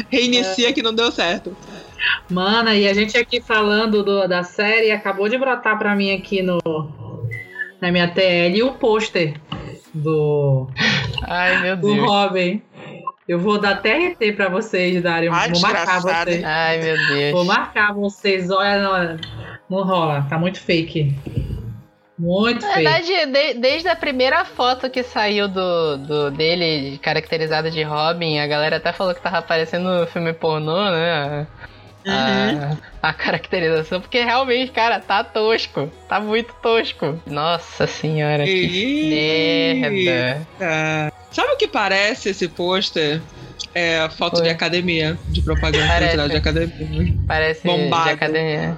Reinicia 0.09 0.71
que 0.71 0.83
não 0.83 0.93
deu 0.93 1.11
certo. 1.11 1.57
Mana, 2.29 2.75
e 2.75 2.87
a 2.87 2.93
gente 2.93 3.17
aqui 3.17 3.41
falando 3.41 4.03
do- 4.03 4.27
da 4.27 4.43
série, 4.43 4.91
acabou 4.91 5.27
de 5.29 5.37
brotar 5.37 5.77
pra 5.77 5.95
mim 5.95 6.13
aqui 6.13 6.41
no 6.41 6.59
na 7.81 7.91
minha 7.91 8.07
TL 8.07 8.63
o 8.63 8.73
pôster 8.73 9.33
do, 9.93 10.67
Ai, 11.23 11.61
meu 11.61 11.75
do 11.77 11.93
Deus. 11.93 12.07
Robin. 12.09 12.61
Eu 13.27 13.39
vou 13.39 13.59
dar 13.59 13.81
TRT 13.81 14.33
pra 14.33 14.49
vocês 14.49 15.01
darem. 15.01 15.29
Ai, 15.31 15.49
vou 15.49 15.59
marcar 15.61 15.99
vocês. 15.99 16.43
Ai, 16.43 16.77
meu 16.79 16.95
Deus. 17.07 17.31
Vou 17.31 17.43
marcar 17.45 17.93
vocês. 17.93 18.51
Olha, 18.51 18.77
não, 18.81 19.17
não 19.69 19.83
rola. 19.83 20.25
Tá 20.29 20.37
muito 20.37 20.59
fake. 20.59 21.15
Muito 22.19 22.61
Na 22.65 22.73
fake. 22.73 22.83
verdade, 22.83 23.31
de- 23.53 23.59
desde 23.59 23.87
a 23.89 23.95
primeira 23.95 24.45
foto 24.45 24.89
que 24.91 25.01
saiu 25.03 25.47
do, 25.47 25.97
do 25.97 26.31
dele, 26.31 26.97
caracterizada 26.99 27.69
de 27.71 27.81
Robin, 27.83 28.37
a 28.39 28.47
galera 28.47 28.77
até 28.77 28.93
falou 28.93 29.13
que 29.13 29.21
tava 29.21 29.39
aparecendo 29.39 29.89
no 30.01 30.07
filme 30.07 30.31
pornô, 30.31 30.91
né? 30.91 31.47
A, 32.07 32.77
a 33.01 33.13
caracterização, 33.13 33.99
porque 33.99 34.23
realmente, 34.23 34.71
cara, 34.71 34.99
tá 34.99 35.23
tosco. 35.23 35.91
Tá 36.07 36.19
muito 36.19 36.53
tosco. 36.61 37.19
Nossa 37.25 37.87
senhora, 37.87 38.43
que 38.45 39.79
merda. 39.89 41.11
Sabe 41.31 41.51
o 41.51 41.57
que 41.57 41.67
parece 41.67 42.29
esse 42.29 42.47
pôster? 42.47 43.21
É 43.73 43.99
a 43.99 44.09
foto 44.09 44.37
Oi. 44.37 44.43
de 44.43 44.49
academia, 44.49 45.17
de 45.27 45.41
propaganda 45.41 45.87
Parece. 45.87 46.29
de 46.29 46.37
academia. 46.37 47.13
Parece 47.27 47.67
Bombado. 47.67 48.05
de 48.05 48.09
academia. 48.11 48.77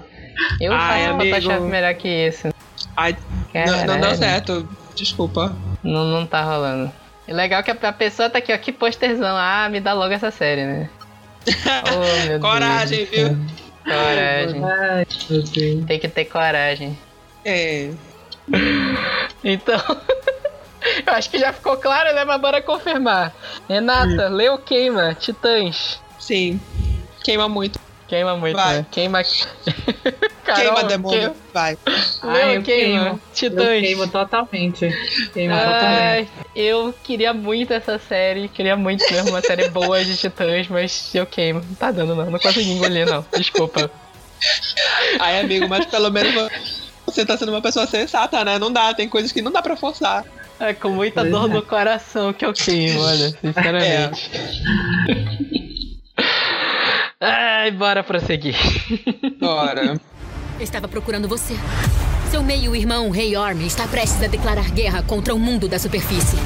Eu 0.59 0.73
Ai, 0.73 1.03
faço 1.03 1.13
amigo. 1.13 1.35
Photoshop 1.35 1.61
melhor 1.67 1.93
que 1.93 2.07
isso. 2.07 2.49
Ai, 2.95 3.15
não, 3.53 3.85
não 3.85 3.99
deu 3.99 4.15
certo. 4.15 4.67
Desculpa. 4.95 5.55
Não, 5.83 6.05
não 6.05 6.25
tá 6.25 6.41
rolando. 6.41 6.91
E 7.27 7.33
legal 7.33 7.61
que 7.61 7.69
a, 7.69 7.77
a 7.79 7.93
pessoa 7.93 8.29
tá 8.29 8.39
aqui, 8.39 8.53
ó, 8.53 8.57
que 8.57 8.71
posterzão. 8.71 9.35
Ah, 9.37 9.67
me 9.69 9.79
dá 9.79 9.93
logo 9.93 10.13
essa 10.13 10.31
série, 10.31 10.65
né? 10.65 10.89
Oh, 11.47 12.25
meu 12.27 12.39
Coragem, 12.39 13.05
Deus. 13.05 13.29
viu? 13.29 13.37
Coragem. 13.83 14.61
Deus. 15.29 15.85
Tem 15.85 15.99
que 15.99 16.07
ter 16.07 16.25
coragem. 16.25 16.97
É. 17.45 17.91
Então, 19.43 19.79
eu 21.05 21.13
acho 21.13 21.29
que 21.29 21.37
já 21.37 21.53
ficou 21.53 21.77
claro, 21.77 22.13
né? 22.13 22.25
Mas 22.25 22.41
bora 22.41 22.61
confirmar. 22.61 23.33
Renata, 23.69 24.27
leu 24.27 24.57
Queima, 24.57 25.13
Titãs. 25.13 26.01
Sim. 26.19 26.59
Queima 27.23 27.47
muito. 27.47 27.79
Queima 28.07 28.35
muito, 28.35 28.55
Vai. 28.55 28.77
né? 28.77 28.85
Queima. 28.91 29.21
Queima 30.55 30.83
demônio. 30.83 31.35
Vai. 31.53 31.77
Leu 32.23 32.31
Ai, 32.31 32.57
eu 32.57 32.61
Queima, 32.61 33.03
queimo. 33.03 33.21
Titãs. 33.33 33.65
Eu 33.65 33.81
queimo 33.81 34.07
totalmente. 34.07 34.89
Queimo 35.33 35.55
totalmente. 35.55 35.83
Ai, 35.85 36.27
eu 36.55 36.93
queria 37.03 37.33
muito 37.33 37.73
essa 37.73 37.99
série, 37.99 38.47
queria 38.47 38.75
muito 38.75 39.03
mesmo 39.11 39.29
uma 39.29 39.41
série 39.41 39.69
boa 39.69 40.03
de 40.03 40.15
Titãs, 40.17 40.67
mas 40.67 41.13
eu 41.13 41.25
queimo. 41.25 41.61
Não 41.67 41.75
tá 41.75 41.91
dando 41.91 42.15
não, 42.15 42.29
não 42.29 42.39
consegui 42.39 42.71
engolir 42.71 43.05
não. 43.05 43.25
Desculpa. 43.35 43.89
Ai, 45.19 45.39
amigo, 45.39 45.67
mas 45.67 45.85
pelo 45.85 46.11
menos 46.11 46.51
você 47.05 47.25
tá 47.25 47.37
sendo 47.37 47.51
uma 47.51 47.61
pessoa 47.61 47.87
sensata, 47.87 48.43
né? 48.43 48.59
Não 48.59 48.71
dá, 48.71 48.93
tem 48.93 49.09
coisas 49.09 49.31
que 49.31 49.41
não 49.41 49.51
dá 49.51 49.61
pra 49.61 49.75
forçar. 49.75 50.23
É 50.59 50.73
com 50.73 50.89
muita 50.89 51.21
Pois 51.21 51.31
dor 51.31 51.49
é. 51.49 51.53
no 51.53 51.61
coração 51.61 52.33
que 52.33 52.45
eu 52.45 52.51
queimo, 52.53 52.99
olha, 53.01 53.29
sinceramente. 53.41 54.31
Ai, 57.19 57.71
bora 57.71 58.03
prosseguir. 58.03 58.55
Bora. 59.39 59.99
Estava 60.59 60.87
procurando 60.87 61.27
você. 61.27 61.55
Seu 62.31 62.41
meio-irmão, 62.41 63.09
Rei 63.09 63.35
Orm, 63.37 63.61
está 63.61 63.87
prestes 63.87 64.23
a 64.23 64.27
declarar 64.27 64.71
guerra 64.71 65.03
contra 65.03 65.33
o 65.33 65.39
mundo 65.39 65.67
da 65.67 65.77
superfície. 65.77 66.37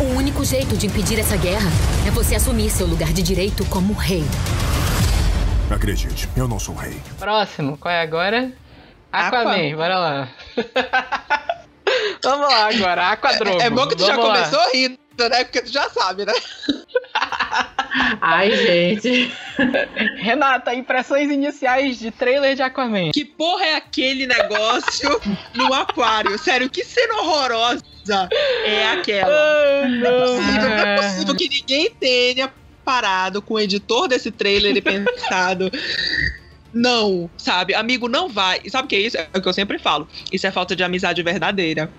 O 0.00 0.16
único 0.16 0.44
jeito 0.44 0.76
de 0.76 0.86
impedir 0.86 1.18
essa 1.18 1.36
guerra 1.36 1.70
é 2.06 2.10
você 2.10 2.34
assumir 2.34 2.70
seu 2.70 2.86
lugar 2.86 3.12
de 3.12 3.22
direito 3.22 3.64
como 3.66 3.94
rei. 3.94 4.24
Acredite, 5.70 6.28
eu 6.36 6.46
não 6.46 6.58
sou 6.58 6.74
rei. 6.74 7.00
Próximo, 7.18 7.78
qual 7.78 7.92
é 7.92 8.02
agora? 8.02 8.52
Aquaman, 9.10 9.68
Aqua. 9.68 9.76
bora 9.76 9.98
lá. 9.98 10.28
Vamos 12.22 12.48
lá 12.48 12.68
agora, 12.68 13.08
Aquadrogo. 13.10 13.60
É 13.60 13.70
bom 13.70 13.86
que 13.86 13.96
tu 13.96 14.04
já 14.06 14.16
lá. 14.16 14.22
começou 14.22 14.60
rindo, 14.72 14.98
né? 15.30 15.44
Porque 15.44 15.62
tu 15.62 15.72
já 15.72 15.88
sabe, 15.88 16.26
né? 16.26 16.32
Ai, 18.20 18.50
gente. 18.56 19.32
Renata, 20.16 20.74
impressões 20.74 21.30
iniciais 21.30 21.98
de 21.98 22.10
trailer 22.10 22.54
de 22.56 22.62
Aquaman. 22.62 23.10
Que 23.12 23.24
porra 23.24 23.64
é 23.64 23.74
aquele 23.76 24.26
negócio 24.26 25.20
no 25.54 25.72
aquário? 25.74 26.38
Sério, 26.38 26.70
que 26.70 26.84
cena 26.84 27.14
horrorosa 27.20 27.82
é 28.64 28.86
aquela? 28.92 29.32
Ai, 29.82 29.88
não. 29.90 30.36
possível, 30.36 30.68
não 30.68 30.76
é 30.78 30.96
possível 30.96 31.36
que 31.36 31.48
ninguém 31.48 31.90
tenha 32.00 32.52
parado 32.84 33.40
com 33.42 33.54
o 33.54 33.60
editor 33.60 34.08
desse 34.08 34.30
trailer 34.30 34.76
e 34.76 34.80
pensado. 34.80 35.70
Não, 36.72 37.30
sabe? 37.36 37.74
Amigo, 37.74 38.08
não 38.08 38.28
vai. 38.28 38.60
E 38.64 38.70
sabe 38.70 38.86
o 38.86 38.88
que 38.88 38.96
é 38.96 39.00
isso? 39.00 39.16
É 39.18 39.28
o 39.36 39.42
que 39.42 39.48
eu 39.48 39.52
sempre 39.52 39.78
falo. 39.78 40.08
Isso 40.32 40.46
é 40.46 40.50
falta 40.50 40.74
de 40.74 40.82
amizade 40.82 41.22
verdadeira. 41.22 41.90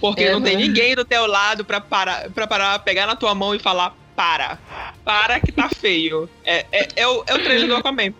Porque 0.00 0.30
não 0.30 0.40
tem 0.40 0.54
Uhum. 0.54 0.62
ninguém 0.62 0.94
do 0.94 1.04
teu 1.04 1.26
lado 1.26 1.64
pra 1.64 1.80
parar, 1.80 2.30
pra 2.30 2.46
parar, 2.46 2.78
pegar 2.78 3.06
na 3.06 3.16
tua 3.16 3.34
mão 3.34 3.54
e 3.54 3.58
falar: 3.58 3.94
para. 4.14 4.58
Para 5.04 5.40
que 5.40 5.52
tá 5.52 5.68
feio. 5.68 6.28
É, 6.44 6.66
é, 6.72 6.88
é, 6.96 7.08
o, 7.08 7.24
é 7.26 7.34
o 7.34 7.42
trailer 7.42 7.68
do 7.68 7.76
Aquaman. 7.76 8.12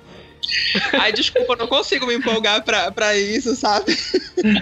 Ai, 1.01 1.13
desculpa, 1.13 1.55
eu 1.55 1.57
não 1.57 1.67
consigo 1.67 2.07
me 2.07 2.15
empolgar 2.15 2.63
pra, 2.63 2.91
pra 2.91 3.17
isso, 3.17 3.57
sabe? 3.57 3.97
Me 4.43 4.61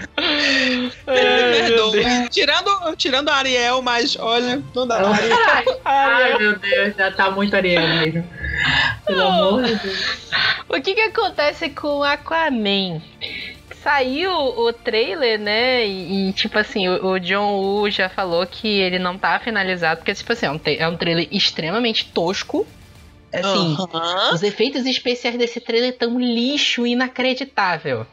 Ai, 1.07 1.51
perdoe. 1.51 2.29
Tirando, 2.29 2.95
tirando 2.95 3.29
a 3.29 3.35
Ariel, 3.35 3.81
mas 3.81 4.15
olha, 4.17 4.63
não 4.73 4.87
dá. 4.87 5.01
Ai, 5.09 5.65
Ai, 5.83 6.37
meu 6.37 6.57
Deus, 6.57 6.95
já 6.95 7.11
tá 7.11 7.29
muito 7.31 7.55
Ariel 7.55 7.87
mesmo. 7.87 8.27
Pelo 9.05 9.21
amor 9.21 9.63
de 9.63 9.75
Deus. 9.75 9.99
O 10.69 10.81
que 10.81 10.93
que 10.93 11.01
acontece 11.01 11.69
com 11.69 11.99
o 11.99 12.03
Aquaman? 12.03 13.01
Saiu 13.83 14.31
o 14.31 14.71
trailer, 14.71 15.37
né? 15.37 15.85
E, 15.85 16.29
e, 16.29 16.33
tipo 16.33 16.57
assim, 16.57 16.87
o, 16.87 17.05
o 17.05 17.19
John 17.19 17.59
Woo 17.59 17.91
já 17.91 18.07
falou 18.07 18.45
que 18.47 18.67
ele 18.67 18.97
não 18.97 19.17
tá 19.17 19.37
finalizado, 19.39 19.97
porque, 19.97 20.13
tipo 20.13 20.31
assim, 20.31 20.45
é 20.45 20.51
um, 20.51 20.59
é 20.65 20.87
um 20.87 20.95
trailer 20.95 21.27
extremamente 21.31 22.05
tosco. 22.05 22.65
Assim, 23.33 23.75
Aham. 23.77 24.33
os 24.33 24.43
efeitos 24.43 24.85
especiais 24.85 25.37
desse 25.37 25.59
trailer 25.59 25.97
tão 25.97 26.19
lixo 26.19 26.87
inacreditável. 26.87 28.05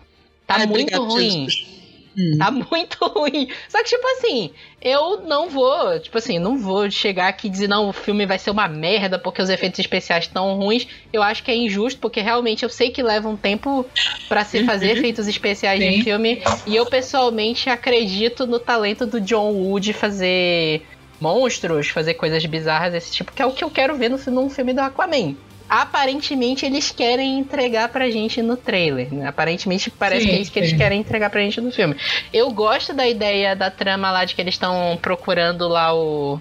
Tá 0.46 0.56
Ai, 0.56 0.66
muito 0.66 0.94
obrigado, 0.94 1.04
ruim. 1.04 1.48
Jesus. 1.48 1.79
Hum. 2.20 2.38
Tá 2.38 2.50
muito 2.50 2.98
ruim. 3.06 3.48
Só 3.68 3.78
que, 3.78 3.88
tipo 3.88 4.06
assim, 4.08 4.52
eu 4.80 5.22
não 5.22 5.48
vou, 5.48 5.98
tipo 5.98 6.18
assim, 6.18 6.38
não 6.38 6.58
vou 6.58 6.90
chegar 6.90 7.28
aqui 7.28 7.46
e 7.46 7.50
dizer, 7.50 7.68
não, 7.68 7.88
o 7.88 7.92
filme 7.92 8.26
vai 8.26 8.38
ser 8.38 8.50
uma 8.50 8.68
merda 8.68 9.18
porque 9.18 9.40
os 9.40 9.48
efeitos 9.48 9.80
especiais 9.80 10.24
estão 10.24 10.54
ruins. 10.56 10.86
Eu 11.12 11.22
acho 11.22 11.42
que 11.42 11.50
é 11.50 11.56
injusto, 11.56 12.00
porque 12.00 12.20
realmente 12.20 12.62
eu 12.62 12.68
sei 12.68 12.90
que 12.90 13.02
leva 13.02 13.28
um 13.28 13.36
tempo 13.36 13.86
pra 14.28 14.44
se 14.44 14.64
fazer 14.64 14.90
efeitos 14.98 15.26
especiais 15.26 15.80
de 15.80 15.96
Sim. 15.96 16.02
filme. 16.02 16.42
E 16.66 16.76
eu, 16.76 16.84
pessoalmente, 16.86 17.70
acredito 17.70 18.46
no 18.46 18.58
talento 18.58 19.06
do 19.06 19.20
John 19.20 19.52
Woo 19.52 19.80
de 19.80 19.92
fazer 19.92 20.86
monstros, 21.20 21.88
fazer 21.88 22.14
coisas 22.14 22.44
bizarras 22.46 22.92
desse 22.92 23.12
tipo, 23.12 23.32
que 23.32 23.42
é 23.42 23.46
o 23.46 23.52
que 23.52 23.62
eu 23.62 23.70
quero 23.70 23.96
ver 23.96 24.08
no, 24.08 24.18
num 24.32 24.48
filme 24.48 24.72
do 24.72 24.80
Aquaman. 24.80 25.36
Aparentemente 25.70 26.66
eles 26.66 26.90
querem 26.90 27.38
entregar 27.38 27.88
pra 27.90 28.10
gente 28.10 28.42
no 28.42 28.56
trailer, 28.56 29.14
né? 29.14 29.28
Aparentemente 29.28 29.88
parece 29.88 30.22
Sim, 30.24 30.28
que 30.30 30.34
é 30.34 30.40
isso 30.40 30.50
que 30.52 30.58
eles 30.58 30.70
sim. 30.70 30.76
querem 30.76 30.98
entregar 31.00 31.30
pra 31.30 31.40
gente 31.40 31.60
no 31.60 31.70
filme. 31.70 31.94
Eu 32.32 32.50
gosto 32.50 32.92
da 32.92 33.06
ideia 33.08 33.54
da 33.54 33.70
trama 33.70 34.10
lá 34.10 34.24
de 34.24 34.34
que 34.34 34.40
eles 34.40 34.54
estão 34.54 34.98
procurando 35.00 35.68
lá 35.68 35.94
o. 35.94 36.40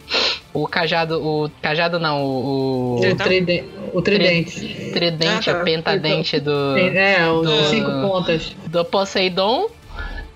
O 0.51 0.67
cajado. 0.67 1.21
O 1.23 1.47
cajado 1.61 1.99
não, 1.99 2.23
o. 2.25 2.95
O, 2.99 3.15
tride- 3.15 3.63
o 3.93 4.01
tridente. 4.01 4.87
o 4.89 4.93
tridente, 4.93 5.49
Ah, 5.49 5.53
tá. 5.53 5.61
o 5.61 5.63
pentadente 5.63 6.39
do. 6.39 6.75
É, 6.75 7.29
os 7.29 7.47
Do- 7.47 7.63
cinco 7.69 7.91
pontas. 8.01 8.55
Do 8.65 8.83
Poseidon. 8.83 9.69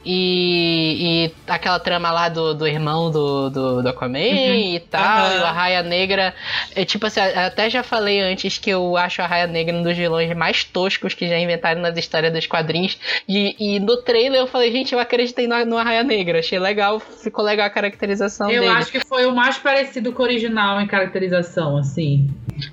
E, 0.06 1.28
e 1.28 1.52
aquela 1.52 1.80
trama 1.80 2.12
lá 2.12 2.28
do, 2.28 2.54
do 2.54 2.68
irmão 2.68 3.10
do, 3.10 3.50
do, 3.50 3.82
do 3.82 3.90
Aquaman 3.90 4.20
e 4.20 4.80
tal, 4.80 5.02
Aham. 5.28 5.36
e 5.36 5.40
o 5.40 5.46
Arraia 5.46 5.84
Negra. 5.84 6.34
É, 6.76 6.84
tipo 6.84 7.06
assim, 7.06 7.22
até 7.22 7.70
já 7.70 7.84
falei 7.84 8.20
antes 8.20 8.58
que 8.58 8.70
eu 8.70 8.98
acho 8.98 9.22
o 9.22 9.26
Arraia 9.26 9.48
Negra 9.48 9.76
um 9.76 9.84
dos 9.84 9.96
vilões 9.96 10.36
mais 10.36 10.64
toscos 10.64 11.14
que 11.14 11.28
já 11.28 11.40
inventaram 11.40 11.82
nas 11.82 11.98
histórias 11.98 12.34
dos 12.34 12.46
quadrinhos. 12.48 12.98
E, 13.28 13.56
e 13.58 13.80
no 13.80 13.98
trailer 13.98 14.42
eu 14.42 14.48
falei, 14.48 14.72
gente, 14.72 14.94
eu 14.94 15.00
acreditei 15.00 15.48
no, 15.48 15.66
no 15.66 15.78
Arraia 15.78 16.04
Negra. 16.04 16.40
Achei 16.40 16.60
legal, 16.60 17.00
ficou 17.00 17.44
legal 17.44 17.68
a 17.68 17.70
caracterização 17.70 18.52
Eu 18.52 18.62
dele. 18.64 18.74
acho 18.76 18.92
que 18.92 19.00
foi 19.00 19.26
o 19.26 19.34
mais 19.34 19.58
parecido 19.58 20.12
com 20.12 20.22
o 20.22 20.26
original 20.26 20.82
em 20.82 20.88
caracterização, 20.88 21.78
assim. 21.78 22.30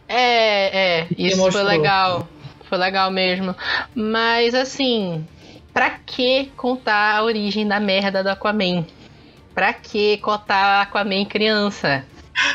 É, 0.08 1.00
é, 1.00 1.06
isso 1.16 1.50
foi 1.50 1.62
legal. 1.62 2.28
Foi 2.64 2.78
legal 2.78 3.10
mesmo. 3.10 3.54
Mas 3.94 4.54
assim, 4.54 5.26
pra 5.72 5.90
que 5.90 6.50
contar 6.56 7.16
a 7.16 7.24
origem 7.24 7.66
da 7.66 7.80
merda 7.80 8.22
do 8.22 8.28
Aquaman? 8.28 8.84
Pra 9.54 9.72
que 9.72 10.18
cotar 10.18 10.82
Aquaman 10.82 11.24
criança? 11.24 12.04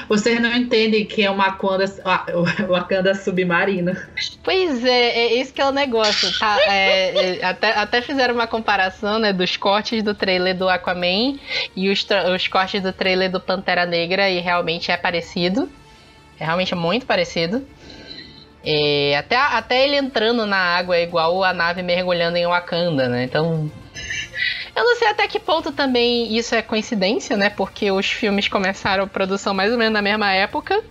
Vocês 0.08 0.40
não 0.42 0.52
entendem 0.54 1.06
que 1.06 1.24
é 1.24 1.30
uma 1.30 1.52
Wakanda, 1.52 1.86
o 2.34 2.44
Wakanda 2.72 3.14
submarina. 3.14 4.08
Pois 4.44 4.84
é, 4.84 5.10
é 5.10 5.40
esse 5.40 5.54
que 5.54 5.62
é 5.62 5.66
o 5.66 5.72
negócio, 5.72 6.30
tá? 6.40 6.58
É, 6.68 7.38
é, 7.38 7.46
até, 7.46 7.72
até 7.72 8.02
fizeram 8.02 8.34
uma 8.34 8.48
comparação, 8.48 9.20
né, 9.20 9.34
dos 9.34 9.58
cortes 9.58 10.02
do 10.02 10.14
trailer 10.14 10.56
do 10.56 10.68
Aquaman 10.70 11.38
e 11.76 11.90
os, 11.90 12.06
os 12.34 12.48
cortes 12.48 12.82
do 12.82 12.94
trailer 12.94 13.32
do 13.32 13.40
Pantera 13.40 13.86
Negra 13.86 14.30
e 14.30 14.40
realmente 14.40 14.92
é 14.92 14.98
parecido. 14.98 15.70
É 16.40 16.46
realmente 16.46 16.76
muito 16.76 17.06
parecido. 17.06 17.66
É, 18.66 19.16
até, 19.18 19.36
até 19.36 19.84
ele 19.84 19.96
entrando 19.96 20.46
na 20.46 20.58
água 20.58 20.98
é 20.98 21.04
igual 21.04 21.44
a 21.44 21.54
nave 21.54 21.84
mergulhando 21.84 22.38
em 22.38 22.48
Wakanda, 22.48 23.08
né? 23.08 23.24
Então. 23.24 23.70
Eu 24.76 24.84
não 24.84 24.96
sei 24.98 25.08
até 25.08 25.28
que 25.28 25.40
ponto 25.40 25.72
também 25.72 26.36
isso 26.36 26.54
é 26.54 26.62
coincidência, 26.62 27.38
né? 27.38 27.50
Porque 27.50 27.92
os 27.92 28.08
filmes 28.08 28.48
começaram 28.50 29.04
a 29.06 29.08
produção 29.08 29.54
mais 29.54 29.72
ou 29.72 29.78
menos 29.78 29.94
na 29.94 30.02
mesma 30.02 30.34
época. 30.34 30.84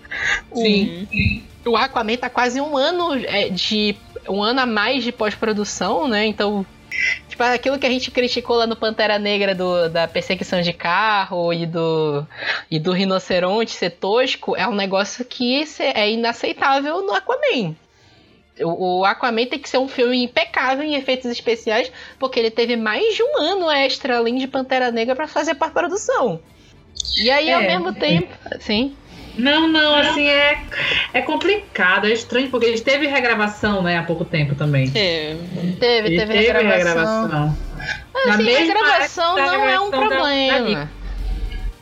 Sim. 0.54 1.42
O 1.66 1.76
Aquaman 1.76 2.16
tá 2.16 2.30
quase 2.30 2.60
um 2.60 2.76
ano 2.76 3.14
é, 3.26 3.48
de. 3.50 3.96
um 4.28 4.42
ano 4.42 4.60
a 4.60 4.66
mais 4.66 5.02
de 5.02 5.12
pós-produção, 5.12 6.06
né? 6.08 6.24
Então. 6.26 6.64
Tipo, 7.28 7.42
aquilo 7.42 7.78
que 7.78 7.86
a 7.86 7.90
gente 7.90 8.10
criticou 8.10 8.56
lá 8.56 8.66
no 8.66 8.76
Pantera 8.76 9.18
Negra 9.18 9.54
do, 9.54 9.88
da 9.88 10.06
perseguição 10.06 10.60
de 10.62 10.72
carro 10.72 11.52
e 11.52 11.66
do, 11.66 12.26
e 12.70 12.78
do 12.78 12.92
rinoceronte 12.92 13.72
ser 13.72 13.90
tosco, 13.90 14.56
é 14.56 14.66
um 14.68 14.74
negócio 14.74 15.24
que 15.24 15.64
é 15.78 16.10
inaceitável 16.10 17.02
no 17.02 17.12
Aquaman. 17.12 17.74
O, 18.60 19.00
o 19.00 19.04
Aquaman 19.04 19.46
tem 19.46 19.58
que 19.58 19.68
ser 19.68 19.78
um 19.78 19.88
filme 19.88 20.22
impecável 20.22 20.84
em 20.84 20.94
efeitos 20.94 21.28
especiais, 21.30 21.90
porque 22.18 22.38
ele 22.38 22.50
teve 22.50 22.76
mais 22.76 23.16
de 23.16 23.22
um 23.22 23.38
ano 23.38 23.68
extra 23.70 24.18
além 24.18 24.36
de 24.36 24.46
Pantera 24.46 24.92
Negra 24.92 25.16
pra 25.16 25.26
fazer 25.26 25.56
pós-produção. 25.56 26.40
E 27.18 27.30
aí, 27.30 27.52
ao 27.52 27.60
É. 27.62 27.66
mesmo 27.66 27.92
tempo. 27.92 28.32
Sim. 28.60 28.96
Não, 29.36 29.66
não, 29.68 29.94
assim, 29.96 30.26
é, 30.28 30.58
é 31.12 31.20
complicado, 31.22 32.06
é 32.06 32.12
estranho, 32.12 32.48
porque 32.50 32.66
eles 32.66 32.80
teve 32.80 33.06
regravação, 33.06 33.82
né, 33.82 33.98
há 33.98 34.02
pouco 34.02 34.24
tempo 34.24 34.54
também. 34.54 34.90
É. 34.94 35.36
Teve, 35.80 36.08
Ele 36.08 36.18
teve, 36.18 36.32
regravação. 36.34 37.56
Mas, 38.14 38.34
Assim, 38.34 38.44
regravação 38.44 39.36
não 39.36 39.68
é 39.68 39.80
um 39.80 39.84
regravação 39.86 39.90
da- 39.90 39.96
da 39.98 40.06
problema. 40.08 40.90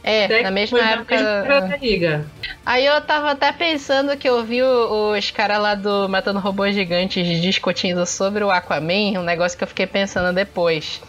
É, 0.04 0.24
Até 0.24 0.42
na 0.42 0.48
que 0.48 0.54
mesma 0.54 0.80
época. 0.80 1.14
mesma 1.16 1.60
da 1.68 1.76
Liga. 1.76 2.26
Aí 2.66 2.84
eu 2.84 3.00
tava 3.02 3.30
até 3.30 3.52
pensando 3.52 4.16
que 4.16 4.28
eu 4.28 4.42
vi 4.42 4.60
o- 4.60 5.12
os 5.16 5.30
caras 5.30 5.60
lá 5.60 5.76
do 5.76 6.08
Matando 6.08 6.40
Robôs 6.40 6.74
Gigantes 6.74 7.40
discutindo 7.40 8.04
sobre 8.04 8.42
o 8.42 8.50
Aquaman, 8.50 9.20
um 9.20 9.22
negócio 9.22 9.56
que 9.56 9.62
eu 9.62 9.68
fiquei 9.68 9.86
pensando 9.86 10.34
depois. 10.34 11.00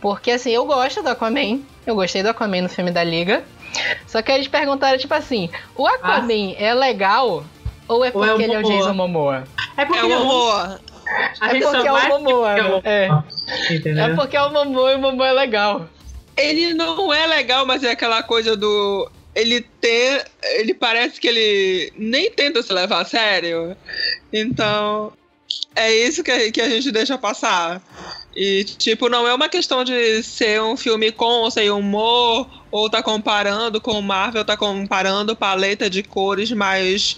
Porque 0.00 0.30
assim, 0.30 0.50
eu 0.52 0.64
gosto 0.64 1.02
do 1.02 1.08
Aquaman, 1.08 1.58
eu 1.84 1.94
gostei 1.96 2.22
do 2.22 2.28
Aquaman 2.28 2.62
no 2.62 2.68
filme 2.68 2.92
da 2.92 3.02
Liga. 3.02 3.42
Só 4.06 4.20
que 4.22 4.32
eles 4.32 4.48
perguntaram, 4.48 4.98
tipo 4.98 5.14
assim, 5.14 5.48
o 5.76 5.86
Aquaman 5.86 6.54
é 6.58 6.74
legal 6.74 7.44
ou 7.88 8.04
é 8.04 8.10
Ou 8.14 8.24
é 8.24 8.28
porque 8.28 8.30
o 8.30 8.40
ele 8.44 8.54
é 8.54 8.58
o 8.58 8.62
Momoa? 8.62 8.78
Jason 8.78 8.94
Momoa? 8.94 9.44
É 9.76 9.84
porque 9.84 10.00
É 10.00 10.04
um 10.04 10.08
não- 10.08 10.22
amor. 10.22 10.80
a 11.40 11.56
É 11.56 11.60
porque 11.60 11.88
é 11.88 11.92
o 11.92 12.08
Momoa, 12.08 12.50
é 12.58 12.62
o? 12.62 12.80
É. 12.84 13.08
Momoa? 13.08 13.24
É 14.12 14.14
porque 14.14 14.36
é 14.36 14.42
o 14.42 14.52
Momoa 14.52 14.92
e 14.92 14.94
o 14.94 14.98
Momoa 14.98 15.28
é 15.28 15.32
legal. 15.32 15.88
Ele 16.36 16.72
não 16.74 17.12
é 17.12 17.26
legal, 17.26 17.66
mas 17.66 17.82
é 17.84 17.90
aquela 17.90 18.22
coisa 18.22 18.56
do. 18.56 19.10
Ele 19.34 19.60
tem. 19.60 20.20
Ele 20.58 20.72
parece 20.74 21.20
que 21.20 21.28
ele 21.28 21.92
nem 21.96 22.30
tenta 22.30 22.62
se 22.62 22.72
levar 22.72 23.00
a 23.00 23.04
sério. 23.04 23.76
Então. 24.32 25.12
É 25.74 25.92
isso 25.92 26.22
que 26.22 26.30
a, 26.30 26.50
que 26.50 26.60
a 26.60 26.68
gente 26.68 26.90
deixa 26.90 27.16
passar. 27.16 27.82
E, 28.34 28.64
tipo, 28.64 29.08
não 29.08 29.26
é 29.26 29.34
uma 29.34 29.48
questão 29.48 29.82
de 29.82 30.22
ser 30.22 30.60
um 30.62 30.76
filme 30.76 31.10
com 31.10 31.24
ou 31.24 31.50
sem 31.50 31.70
humor, 31.70 32.48
ou 32.70 32.88
tá 32.88 33.02
comparando 33.02 33.80
com 33.80 33.92
o 33.92 34.02
Marvel, 34.02 34.44
tá 34.44 34.56
comparando 34.56 35.36
paleta 35.36 35.90
de 35.90 36.02
cores, 36.02 36.50
mas. 36.52 37.16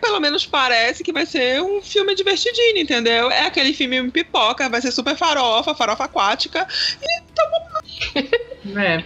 Pelo 0.00 0.20
menos 0.20 0.46
parece 0.46 1.02
que 1.02 1.12
vai 1.12 1.26
ser 1.26 1.60
um 1.60 1.82
filme 1.82 2.14
divertidinho, 2.14 2.78
entendeu? 2.78 3.30
É 3.30 3.46
aquele 3.46 3.74
filme 3.74 4.10
pipoca, 4.10 4.68
vai 4.68 4.80
ser 4.80 4.92
super 4.92 5.16
farofa, 5.16 5.74
farofa 5.74 6.04
aquática. 6.04 6.66
É. 8.76 9.02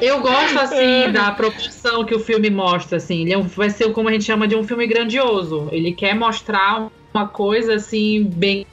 Eu 0.00 0.20
gosto, 0.20 0.58
assim, 0.58 1.10
da 1.12 1.30
proporção 1.32 2.04
que 2.04 2.14
o 2.14 2.20
filme 2.20 2.50
mostra, 2.50 2.98
assim. 2.98 3.22
Ele 3.22 3.32
é 3.32 3.38
um- 3.38 3.42
vai 3.42 3.70
ser 3.70 3.92
como 3.92 4.08
a 4.08 4.12
gente 4.12 4.24
chama 4.24 4.46
de 4.46 4.54
um 4.54 4.64
filme 4.64 4.86
grandioso. 4.86 5.68
Ele 5.72 5.92
quer 5.92 6.14
mostrar 6.14 6.88
uma 7.14 7.28
coisa, 7.28 7.74
assim, 7.74 8.24
bem 8.24 8.66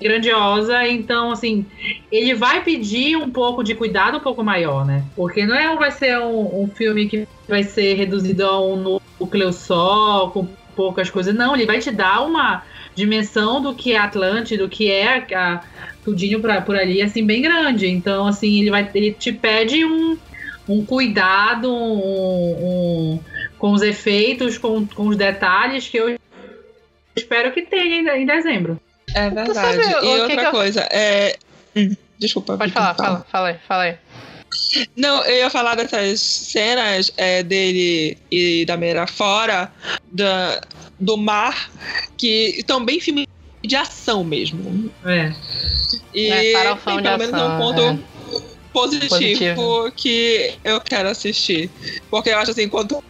grandiosa. 0.00 0.86
Então, 0.86 1.30
assim, 1.30 1.66
ele 2.10 2.34
vai 2.34 2.62
pedir 2.62 3.16
um 3.16 3.30
pouco 3.30 3.62
de 3.62 3.74
cuidado 3.74 4.18
um 4.18 4.20
pouco 4.20 4.42
maior, 4.42 4.84
né? 4.84 5.04
Porque 5.16 5.44
não 5.46 5.54
é, 5.54 5.74
vai 5.76 5.90
ser 5.90 6.18
um, 6.18 6.62
um 6.64 6.68
filme 6.68 7.08
que 7.08 7.26
vai 7.48 7.62
ser 7.62 7.94
reduzido 7.94 8.44
a 8.44 8.60
um 8.60 9.00
núcleo 9.20 9.52
só, 9.52 10.30
com 10.32 10.48
poucas 10.74 11.10
coisas. 11.10 11.34
Não, 11.34 11.54
ele 11.54 11.66
vai 11.66 11.78
te 11.78 11.90
dar 11.90 12.22
uma 12.24 12.62
dimensão 12.94 13.60
do 13.62 13.74
que 13.74 13.92
é 13.92 13.98
Atlântida, 13.98 14.62
do 14.64 14.68
que 14.68 14.90
é 14.90 15.24
a, 15.34 15.62
tudinho 16.04 16.40
pra, 16.40 16.60
por 16.60 16.76
ali, 16.76 17.00
assim, 17.02 17.24
bem 17.24 17.42
grande. 17.42 17.88
Então, 17.88 18.26
assim, 18.26 18.60
ele 18.60 18.70
vai 18.70 18.88
ele 18.94 19.12
te 19.12 19.32
pede 19.32 19.84
um, 19.84 20.16
um 20.68 20.84
cuidado 20.84 21.72
um, 21.72 23.14
um- 23.14 23.20
com 23.58 23.72
os 23.72 23.82
efeitos, 23.82 24.58
com, 24.58 24.86
com 24.86 25.06
os 25.08 25.16
detalhes 25.16 25.88
que 25.88 25.96
eu 25.96 26.16
espero 27.16 27.52
que 27.52 27.62
tenha 27.62 28.14
em, 28.16 28.22
em 28.22 28.26
dezembro. 28.26 28.80
É 29.14 29.30
verdade. 29.30 29.54
sabe 29.54 29.78
e 29.78 30.00
que 30.00 30.06
outra 30.06 30.36
que 30.36 30.46
eu- 30.46 30.50
coisa, 30.50 30.80
é. 30.90 31.36
Hum, 31.76 31.94
Desculpa. 32.18 32.56
Pode 32.56 32.72
falar, 32.72 32.94
fala, 32.94 33.26
fala 33.30 33.48
aí, 33.48 33.56
fala 33.66 33.82
aí. 33.84 33.94
Não, 34.96 35.24
eu 35.24 35.36
ia 35.38 35.50
falar 35.50 35.74
dessas 35.74 36.20
cenas 36.20 37.12
é, 37.16 37.42
dele 37.42 38.16
e 38.30 38.64
da 38.64 38.76
Meira 38.76 39.06
fora 39.06 39.72
da, 40.12 40.60
do 41.02 41.16
mar, 41.16 41.70
que 42.16 42.54
estão 42.58 42.84
bem 42.84 43.00
filme 43.00 43.26
de 43.62 43.76
ação 43.76 44.22
mesmo. 44.24 44.90
É. 45.04 45.32
E 46.14 46.30
É, 46.30 46.52
farofão 46.52 46.94
tem 46.94 47.02
de 47.02 47.08
pelo 47.08 47.18
menos 47.18 47.34
ação, 47.34 47.54
um 47.54 47.58
ponto 47.58 47.82
é. 47.82 47.98
positivo, 48.72 49.08
Positivo. 49.10 49.92
que 49.96 50.54
eu 50.64 50.80
quero 50.80 51.08
assistir. 51.08 51.70
Porque 52.08 52.30
eu 52.30 52.38
acho 52.38 52.52
assim, 52.52 52.68
quanto 52.68 53.02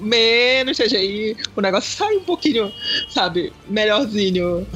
menos 0.00 0.76
CGI, 0.76 1.36
o 1.54 1.60
negócio 1.60 1.96
sai 1.96 2.16
um 2.16 2.24
pouquinho, 2.24 2.72
sabe, 3.08 3.52
melhorzinho. 3.68 4.66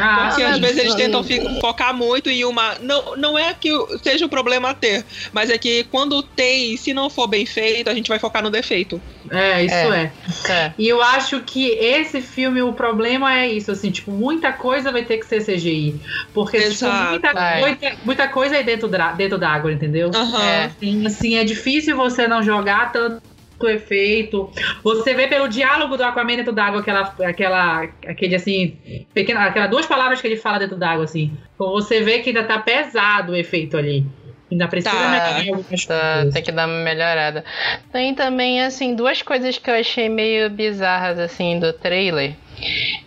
Ah, 0.00 0.26
Porque 0.28 0.42
às 0.42 0.58
vezes 0.58 0.78
eles 0.78 0.94
tentam 0.94 1.22
focar 1.60 1.94
muito 1.94 2.28
em 2.28 2.44
uma. 2.44 2.76
Não, 2.80 3.16
não 3.16 3.38
é 3.38 3.54
que 3.54 3.72
o- 3.72 3.98
seja 4.02 4.26
um 4.26 4.28
problema 4.28 4.74
ter, 4.74 5.04
mas 5.32 5.50
é 5.50 5.58
que 5.58 5.84
quando 5.84 6.22
tem, 6.22 6.76
se 6.76 6.92
não 6.92 7.08
for 7.10 7.26
bem 7.28 7.46
feito, 7.46 7.88
a 7.88 7.94
gente 7.94 8.08
vai 8.08 8.18
focar 8.18 8.42
no 8.42 8.50
defeito. 8.50 9.00
é, 9.30 9.64
isso 9.64 9.74
é. 9.74 10.12
É. 10.48 10.74
E 10.78 10.88
eu 10.88 11.02
acho 11.02 11.40
que 11.42 11.68
esse 11.72 12.20
filme, 12.20 12.62
o 12.62 12.72
problema 12.72 13.36
é 13.38 13.48
isso, 13.48 13.70
assim, 13.70 13.90
tipo, 13.90 14.10
muita 14.12 14.52
coisa 14.52 14.90
vai 14.90 15.04
ter 15.04 15.18
que 15.18 15.26
ser 15.26 15.40
CGI. 15.42 16.00
Porque, 16.32 16.58
tipo, 16.58 16.72
Exato. 16.72 17.10
muita, 17.10 17.28
É. 17.28 17.60
muita, 17.60 17.96
muita 18.04 18.28
coisa 18.28 18.56
aí 18.56 18.64
dentro 18.64 18.88
da, 18.88 19.12
dentro 19.12 19.38
da 19.38 19.50
água, 19.50 19.72
entendeu? 19.72 20.10
Aham. 20.14 20.42
É. 20.44 20.64
Assim, 20.64 21.06
assim, 21.06 21.36
é 21.36 21.44
difícil 21.44 21.96
você 21.96 22.26
não 22.26 22.42
jogar 22.42 22.90
tanto 22.92 23.18
efeito. 23.66 24.50
Você 24.84 25.14
vê 25.14 25.26
pelo 25.26 25.48
diálogo 25.48 25.96
do 25.96 26.04
Aquaman 26.04 26.36
dentro 26.36 26.52
d'água, 26.52 26.80
aquela, 26.80 27.14
aquela, 27.24 27.82
aquele 28.06 28.34
assim, 28.34 28.76
pequena, 29.14 29.46
aquelas 29.46 29.70
duas 29.70 29.86
palavras 29.86 30.20
que 30.20 30.26
ele 30.26 30.36
fala 30.36 30.58
dentro 30.58 30.76
d'água, 30.76 31.04
assim. 31.04 31.32
Então 31.54 31.70
você 31.72 32.02
vê 32.02 32.18
que 32.18 32.28
ainda 32.28 32.44
tá 32.44 32.58
pesado 32.58 33.32
o 33.32 33.36
efeito 33.36 33.76
ali. 33.76 34.04
Ainda 34.50 34.66
precisa 34.66 34.94
Tá. 34.94 35.10
melhorar 35.10 35.64
Tá, 35.86 36.26
tem 36.32 36.42
que 36.42 36.52
dar 36.52 36.66
uma 36.66 36.82
melhorada. 36.82 37.44
Tem 37.92 38.14
também, 38.14 38.62
assim, 38.62 38.94
duas 38.94 39.20
coisas 39.22 39.58
que 39.58 39.70
eu 39.70 39.74
achei 39.74 40.08
meio 40.08 40.48
bizarras, 40.48 41.18
assim, 41.18 41.58
do 41.58 41.72
trailer. 41.72 42.34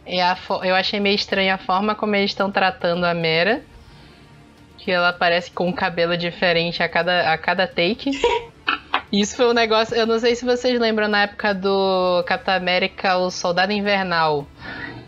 É 0.06 0.22
a 0.22 0.38
eu 0.64 0.76
achei 0.76 1.00
meio 1.00 1.16
estranha 1.16 1.56
a 1.56 1.58
forma 1.58 1.96
como 1.96 2.16
eles 2.16 2.32
estão 2.32 2.52
tratando 2.52 3.06
a 3.06 3.14
Mera. 3.14 3.62
Que 4.78 4.92
ela 4.92 5.10
aparece 5.10 5.52
com 5.52 5.68
um 5.68 5.72
cabelo 5.72 6.16
diferente 6.18 6.82
a 6.82 6.90
cada, 6.90 7.32
a 7.34 7.38
cada 7.38 7.68
take. 7.68 8.12
Isso 9.12 9.36
foi 9.36 9.48
um 9.48 9.54
negócio. 9.54 9.96
Eu 9.96 10.08
não 10.08 10.20
sei 10.20 10.36
se 10.36 10.46
vocês 10.46 10.80
lembram 10.80 11.08
na 11.08 11.24
época 11.24 11.54
do 11.54 12.24
Capitão 12.26 12.54
América, 12.54 13.18
o 13.18 13.30
Soldado 13.30 13.74
Invernal. 13.74 14.48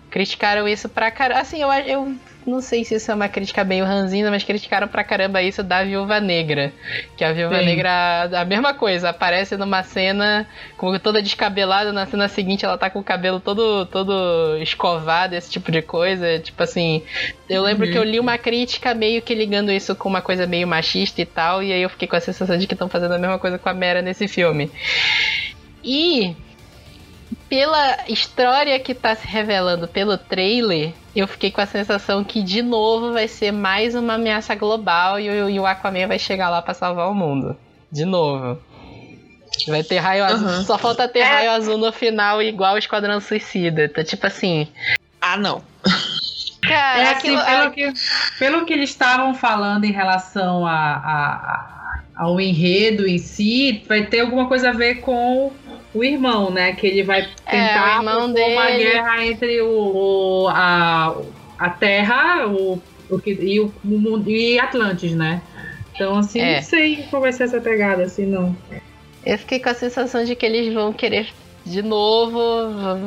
Criticaram 0.09 0.67
isso 0.67 0.89
pra 0.89 1.09
caralho. 1.09 1.41
Assim, 1.41 1.61
eu, 1.61 1.71
eu 1.71 2.15
não 2.45 2.61
sei 2.61 2.83
se 2.83 2.95
isso 2.95 3.11
é 3.11 3.15
uma 3.15 3.29
crítica 3.29 3.63
meio 3.63 3.85
ranzinza, 3.85 4.29
mas 4.29 4.43
criticaram 4.43 4.87
pra 4.87 5.03
caramba 5.03 5.41
isso 5.41 5.63
da 5.63 5.83
Viúva 5.83 6.19
Negra. 6.19 6.73
Que 7.15 7.23
a 7.23 7.31
Viúva 7.31 7.59
Sim. 7.59 7.65
Negra, 7.65 8.29
a 8.33 8.45
mesma 8.45 8.73
coisa, 8.73 9.09
aparece 9.09 9.57
numa 9.57 9.83
cena 9.83 10.47
como 10.77 10.99
toda 10.99 11.21
descabelada, 11.21 11.91
na 11.91 12.05
cena 12.05 12.27
seguinte 12.27 12.65
ela 12.65 12.77
tá 12.77 12.89
com 12.89 12.99
o 12.99 13.03
cabelo 13.03 13.39
todo, 13.39 13.85
todo 13.85 14.57
escovado, 14.61 15.35
esse 15.35 15.49
tipo 15.49 15.71
de 15.71 15.81
coisa. 15.81 16.39
Tipo 16.39 16.63
assim, 16.63 17.01
eu 17.49 17.63
lembro 17.63 17.89
que 17.89 17.97
eu 17.97 18.03
li 18.03 18.19
uma 18.19 18.37
crítica 18.37 18.93
meio 18.93 19.21
que 19.21 19.33
ligando 19.33 19.71
isso 19.71 19.95
com 19.95 20.09
uma 20.09 20.21
coisa 20.21 20.45
meio 20.45 20.67
machista 20.67 21.21
e 21.21 21.25
tal, 21.25 21.63
e 21.63 21.71
aí 21.71 21.81
eu 21.81 21.89
fiquei 21.89 22.07
com 22.07 22.15
a 22.15 22.21
sensação 22.21 22.57
de 22.57 22.67
que 22.67 22.73
estão 22.73 22.89
fazendo 22.89 23.13
a 23.13 23.19
mesma 23.19 23.39
coisa 23.39 23.57
com 23.57 23.69
a 23.69 23.73
Mera 23.73 24.01
nesse 24.01 24.27
filme. 24.27 24.71
E 25.83 26.35
pela 27.49 27.97
história 28.07 28.79
que 28.79 28.93
tá 28.93 29.15
se 29.15 29.27
revelando 29.27 29.87
pelo 29.87 30.17
trailer, 30.17 30.91
eu 31.15 31.27
fiquei 31.27 31.51
com 31.51 31.61
a 31.61 31.65
sensação 31.65 32.23
que 32.23 32.41
de 32.43 32.61
novo 32.61 33.13
vai 33.13 33.27
ser 33.27 33.51
mais 33.51 33.95
uma 33.95 34.13
ameaça 34.15 34.55
global 34.55 35.19
e 35.19 35.29
o, 35.29 35.49
e 35.49 35.59
o 35.59 35.65
Aquaman 35.65 36.07
vai 36.07 36.19
chegar 36.19 36.49
lá 36.49 36.61
pra 36.61 36.73
salvar 36.73 37.09
o 37.09 37.13
mundo. 37.15 37.55
De 37.91 38.05
novo. 38.05 38.59
Vai 39.67 39.83
ter 39.83 39.99
raio 39.99 40.25
azul. 40.25 40.63
Só 40.63 40.77
falta 40.79 41.07
ter 41.07 41.21
raio 41.23 41.51
azul 41.51 41.77
no 41.77 41.91
final, 41.91 42.41
igual 42.41 42.73
o 42.73 42.77
Esquadrão 42.79 43.19
Suicida. 43.19 43.87
Tá 43.87 44.03
tipo 44.03 44.25
assim. 44.25 44.67
Ah, 45.21 45.37
não. 45.37 45.61
Cara, 46.61 46.99
É 46.99 47.11
assim, 47.11 47.35
aquilo- 47.35 47.45
pelo, 47.45 47.71
que, 47.71 47.93
pelo 48.39 48.65
que 48.65 48.73
eles 48.73 48.89
estavam 48.89 49.33
falando 49.35 49.83
em 49.83 49.91
relação 49.91 50.65
a, 50.65 50.71
a- 50.73 51.33
a- 51.35 51.99
ao 52.15 52.39
enredo 52.39 53.05
em 53.07 53.17
si, 53.17 53.83
vai 53.87 54.05
ter 54.05 54.21
alguma 54.21 54.47
coisa 54.47 54.69
a 54.69 54.73
ver 54.73 54.95
com 55.01 55.51
o 55.93 56.03
irmão, 56.03 56.49
né? 56.51 56.73
Que 56.73 56.87
ele 56.87 57.03
vai 57.03 57.21
tentar 57.49 57.93
É, 57.93 57.97
irmão 57.97 58.33
propor 58.33 58.51
uma 58.51 58.71
guerra 58.71 59.25
entre 59.25 59.61
o, 59.61 59.67
o- 59.69 60.47
a, 60.49 61.15
a 61.59 61.69
Terra 61.69 62.47
o, 62.47 62.81
o 63.09 63.19
que, 63.19 63.31
e, 63.31 63.59
o, 63.59 63.71
o 63.83 63.87
mundo- 63.87 64.29
e 64.29 64.59
Atlantis, 64.59 65.13
né? 65.13 65.41
Então, 65.95 66.17
assim, 66.17 66.39
É. 66.41 66.55
não 66.55 66.63
sei 66.63 67.03
qual 67.09 67.21
vai 67.21 67.31
ser 67.31 67.43
essa 67.43 67.61
pegada, 67.61 68.03
assim, 68.03 68.25
não. 68.25 68.55
Eu 69.25 69.37
fiquei 69.37 69.59
com 69.59 69.69
a 69.69 69.73
sensação 69.75 70.23
de 70.25 70.35
que 70.35 70.45
eles 70.45 70.73
vão 70.73 70.91
querer 70.91 71.27
de 71.65 71.81
novo, 71.81 72.39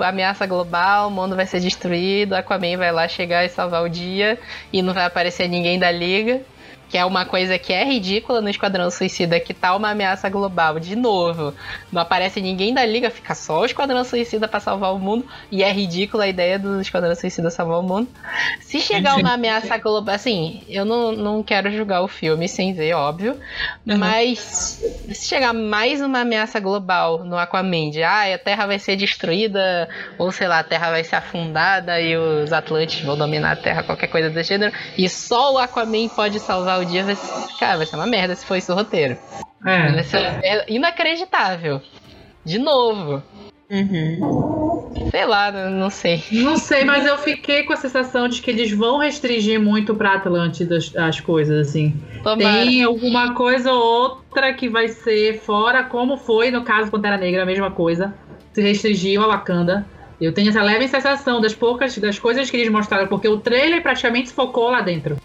ameaça 0.03 0.47
global, 0.47 1.09
o 1.09 1.11
mundo 1.11 1.37
vai 1.37 1.47
ser 1.47 1.61
destruído, 1.61 2.33
Aquaman 2.33 2.79
vai 2.79 2.91
lá 2.91 3.07
chegar 3.07 3.45
e 3.45 3.51
salvar 3.51 3.83
o 3.83 3.89
dia 3.89 4.39
e 4.73 4.81
não 4.81 4.95
vai 4.95 5.05
aparecer 5.05 5.47
ninguém 5.47 5.79
da 5.79 5.91
liga. 5.91 6.41
Que 6.89 6.99
é 6.99 7.05
uma 7.05 7.25
coisa 7.25 7.59
que 7.59 7.73
é 7.73 7.85
ridícula 7.85 8.41
no 8.41 8.49
Esquadrão 8.49 8.91
Suicida, 8.91 9.41
que 9.41 9.53
tá 9.53 9.75
uma 9.75 9.91
ameaça 9.91 10.29
global 10.29 10.79
de 10.79 10.95
novo. 10.95 11.53
Não 11.91 12.03
aparece 12.03 12.41
ninguém 12.41 12.73
da 12.73 12.85
liga, 12.85 13.11
fica 13.11 13.35
só 13.35 13.61
o 13.61 13.65
Esquadrão 13.65 14.05
Suicida 14.05 14.47
pra 14.47 14.61
salvar 14.61 14.95
o 14.95 14.99
mundo. 14.99 15.27
E 15.51 15.63
é 15.63 15.73
ridícula 15.73 16.25
a 16.25 16.29
ideia 16.29 16.59
do 16.59 16.81
Esquadrão 16.81 17.15
Suicida 17.15 17.51
salvar 17.51 17.81
o 17.81 17.83
mundo. 17.83 18.09
Se 18.61 18.81
chegar 18.81 19.17
uma 19.17 19.35
ameaça 19.35 19.77
global. 19.79 20.15
Assim, 20.15 20.63
eu 20.69 20.85
não, 20.85 21.13
não 21.13 21.43
quero 21.43 21.71
julgar 21.71 22.03
o 22.03 22.09
filme 22.09 22.49
sem 22.49 22.73
ver, 22.73 22.95
óbvio. 22.95 23.39
Mas 23.85 24.83
se 25.13 25.29
chegar 25.29 25.53
mais 25.53 26.01
uma 26.01 26.21
ameaça 26.21 26.61
global 26.61 27.25
no 27.25 27.37
Aquaman, 27.37 27.91
de 27.91 28.03
ah, 28.03 28.35
a 28.35 28.39
Terra 28.39 28.67
vai 28.67 28.79
ser 28.79 28.97
destruída, 28.97 29.89
ou 30.19 30.31
sei 30.33 30.49
lá, 30.49 30.61
a 30.61 30.65
Terra 30.65 30.91
vai 30.91 31.05
ser 31.05 31.17
afundada 31.17 32.01
e 32.01 32.17
os 32.17 32.53
Atlantes 32.53 33.01
vão 33.05 33.17
dominar 33.17 33.53
a 33.53 33.57
Terra, 33.57 33.83
qualquer 33.83 34.09
coisa 34.09 34.31
do 34.31 34.43
gênero, 34.43 34.73
e 34.97 35.09
só 35.09 35.55
o 35.55 35.59
Aquaman 35.59 36.09
pode 36.09 36.39
salvar 36.41 36.76
o 36.81 36.85
dia, 36.85 37.05
vai 37.05 37.15
ser, 37.17 37.59
cara, 37.59 37.77
vai 37.79 37.87
ser 37.87 37.97
uma 37.97 38.07
merda 38.07 38.35
se 38.35 38.45
for 38.47 38.57
isso 38.57 38.73
o 38.73 38.75
roteiro. 38.77 39.17
Vai 39.63 39.99
É. 39.99 40.03
ser 40.03 40.19
é 40.43 40.65
inacreditável. 40.73 41.81
De 42.45 42.59
novo. 42.59 43.23
Uhum. 43.69 44.91
Sei 45.11 45.25
lá, 45.27 45.51
não 45.51 45.91
sei. 45.91 46.23
Não 46.31 46.57
sei, 46.57 46.85
mas 46.85 47.05
eu 47.05 47.19
fiquei 47.19 47.65
com 47.65 47.73
a 47.73 47.77
sensação 47.77 48.29
de 48.29 48.41
que 48.41 48.51
eles 48.51 48.71
vão 48.71 48.99
restringir 48.99 49.61
muito 49.61 49.95
pra 49.95 50.15
Atlântida 50.15 50.77
as, 50.77 50.95
as 50.97 51.21
coisas, 51.21 51.69
assim. 51.69 51.95
Tomara. 52.23 52.65
Tem 52.65 52.85
alguma 52.85 53.35
coisa 53.35 53.73
ou 53.73 53.83
outra 53.83 54.55
que 54.55 54.69
vai 54.69 54.89
ser 54.89 55.41
fora, 55.41 55.83
como 55.83 56.17
foi 56.17 56.51
no 56.51 56.63
caso 56.63 56.91
Pantera 56.91 57.17
Negra, 57.17 57.43
a 57.43 57.47
mesma 57.47 57.71
coisa. 57.71 58.15
Se 58.53 58.63
restringiu 58.63 59.23
a 59.23 59.27
Wakanda. 59.27 59.85
Eu 60.21 60.33
tenho 60.33 60.49
essa 60.49 60.63
leve 60.63 60.89
sensação 60.89 61.41
das 61.43 61.55
poucas 61.55 61.99
das 61.99 62.19
coisas 62.19 62.51
que 62.51 62.57
eles 62.57 62.71
mostraram, 62.71 63.07
porque 63.07 63.29
o 63.29 63.39
trailer 63.39 63.83
praticamente 63.83 64.29
se 64.31 64.35
focou 64.35 64.71
lá 64.71 64.81
dentro. 64.81 65.17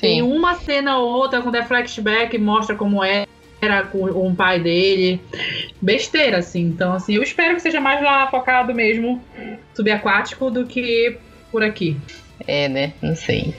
Tem 0.00 0.20
Sim. 0.20 0.22
uma 0.22 0.54
cena 0.54 0.98
ou 0.98 1.08
outra 1.08 1.42
quando 1.42 1.56
é 1.56 1.64
flashback 1.64 2.36
mostra 2.38 2.76
como 2.76 3.02
é 3.02 3.24
era 3.60 3.82
com 3.82 4.04
um 4.04 4.34
pai 4.34 4.60
dele. 4.60 5.20
Besteira, 5.82 6.38
assim. 6.38 6.62
Então, 6.62 6.92
assim, 6.92 7.14
eu 7.14 7.22
espero 7.22 7.54
que 7.54 7.60
seja 7.60 7.80
mais 7.80 8.00
lá 8.02 8.28
focado 8.30 8.72
mesmo 8.74 9.24
subaquático 9.74 10.50
do 10.50 10.66
que 10.66 11.18
por 11.50 11.62
aqui. 11.62 11.96
É, 12.46 12.68
né? 12.68 12.92
Não 13.02 13.16
sei. 13.16 13.52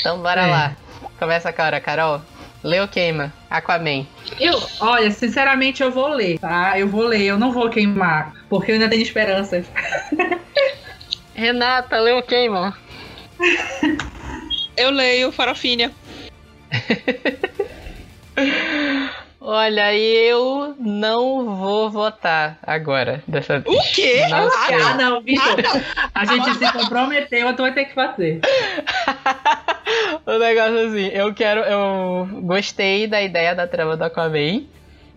Então 0.00 0.20
bora 0.20 0.42
É. 0.42 0.50
lá. 0.50 0.76
Começa 1.18 1.54
a 1.56 1.64
hora, 1.64 1.80
Carol. 1.80 2.20
Lê 2.64 2.80
ou 2.80 2.88
queima? 2.88 3.32
Aquaman. 3.48 4.04
Eu, 4.40 4.60
olha, 4.80 5.10
sinceramente 5.12 5.82
eu 5.82 5.92
vou 5.92 6.08
ler, 6.08 6.38
tá? 6.40 6.76
Eu 6.78 6.88
vou 6.88 7.02
ler, 7.02 7.22
eu 7.22 7.38
não 7.38 7.52
vou 7.52 7.70
queimar, 7.70 8.32
porque 8.48 8.72
eu 8.72 8.74
ainda 8.74 8.88
tenho 8.88 9.02
esperanças. 9.02 9.66
Renata, 11.32 12.00
lê 12.00 12.12
ou 12.12 12.22
queima? 12.22 12.76
Eu 14.76 14.90
leio 14.90 15.32
Farofinha. 15.32 15.90
Olha, 19.48 19.94
eu 19.94 20.74
não 20.80 21.54
vou 21.54 21.88
votar 21.88 22.58
agora, 22.60 23.22
dessa 23.28 23.60
vez. 23.60 23.76
O 23.76 23.94
quê? 23.94 24.26
Não 24.28 24.50
sei. 24.50 24.74
Ah, 24.74 24.94
não, 24.94 25.20
Vitor. 25.20 25.62
A 26.12 26.24
gente 26.24 26.54
se 26.54 26.72
comprometeu, 26.72 27.54
tu 27.54 27.62
vai 27.62 27.72
ter 27.72 27.84
que 27.84 27.94
fazer. 27.94 28.40
o 30.26 30.38
negócio 30.38 30.78
é 30.78 30.86
assim, 30.86 31.06
eu 31.16 31.32
quero. 31.32 31.60
Eu 31.60 32.28
gostei 32.42 33.06
da 33.06 33.22
ideia 33.22 33.54
da 33.54 33.68
trama 33.68 33.96
do 33.96 34.02
Aquaman, 34.02 34.64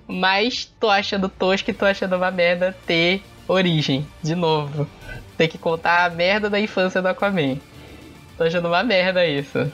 mas 0.08 0.72
tô 0.80 0.92
achando 0.92 1.28
tosco 1.28 1.72
e 1.72 1.74
tô 1.74 1.86
achando 1.86 2.16
uma 2.16 2.30
merda 2.30 2.78
ter 2.86 3.24
origem, 3.48 4.06
de 4.22 4.36
novo. 4.36 4.88
Ter 5.40 5.48
que 5.48 5.58
contar 5.58 6.06
a 6.06 6.10
merda 6.12 6.52
da 6.52 6.60
infância 6.60 7.02
do 7.02 7.08
Aquaman. 7.08 7.58
Tô 8.40 8.46
achando 8.46 8.70
uma 8.70 8.82
merda 8.84 9.28
isso. 9.28 9.70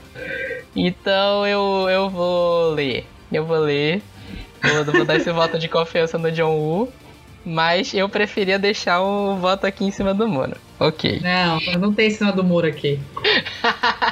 Então 0.75 1.45
eu, 1.45 1.88
eu 1.88 2.10
vou 2.10 2.71
ler. 2.71 3.06
Eu 3.32 3.45
vou 3.45 3.60
ler. 3.60 4.01
Vou, 4.63 4.84
vou 4.86 5.06
dar 5.06 5.17
esse 5.17 5.32
voto 5.32 5.60
de 5.60 5.69
confiança 5.69 6.17
no 6.17 6.32
John 6.32 6.58
Woo. 6.58 6.91
Mas 7.45 7.93
eu 7.93 8.10
preferia 8.10 8.58
deixar 8.58 9.04
o 9.04 9.36
voto 9.36 9.67
aqui 9.67 9.86
em 9.86 9.91
cima 9.91 10.15
do 10.15 10.28
muro. 10.28 10.58
Ok. 10.80 11.21
Não, 11.21 11.60
não 11.80 11.93
tem 11.93 12.10
cima 12.10 12.32
do 12.32 12.43
muro 12.43 12.65
aqui. 12.65 12.99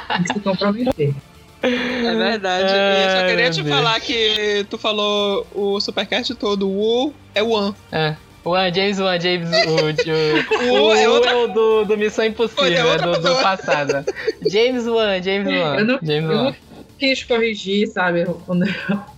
Tem 0.06 0.22
que 0.22 0.32
se 0.34 0.38
comprometer. 0.38 1.12
É 1.60 2.14
verdade. 2.14 2.72
e 2.72 3.04
eu 3.06 3.10
só 3.10 3.26
queria 3.26 3.50
te 3.50 3.60
Deus. 3.60 3.76
falar 3.76 3.98
que 3.98 4.64
tu 4.70 4.78
falou 4.78 5.44
o 5.52 5.80
supercast 5.80 6.32
todo, 6.36 6.70
o 6.70 7.12
é 7.34 7.42
o 7.42 7.48
One. 7.50 7.74
É. 7.90 8.14
One, 8.44 8.72
James 8.74 9.00
Wan, 9.00 9.18
James 9.20 9.48
o, 9.50 10.70
o, 10.70 10.84
O 10.84 10.88
o 10.90 10.94
é 10.94 11.08
outra- 11.08 11.30
é 11.30 11.34
o 11.34 11.46
do, 11.48 11.84
do 11.86 11.96
Missão 11.96 12.24
Impossível, 12.26 12.64
Olha, 12.64 12.74
é 12.74 12.78
é 12.80 12.84
outra 12.84 13.12
do, 13.12 13.20
do 13.20 13.42
passado. 13.42 14.04
James 14.50 14.86
Wan, 14.86 15.22
James 15.22 15.46
Wan. 15.48 15.76
Eu 15.78 15.84
não- 15.86 15.98
James 16.02 16.30
eu 16.30 16.36
Wan. 16.36 16.44
não 16.44 16.56
quis 16.98 17.24
corrigir, 17.24 17.88
sabe, 17.88 18.24
o, 18.24 18.40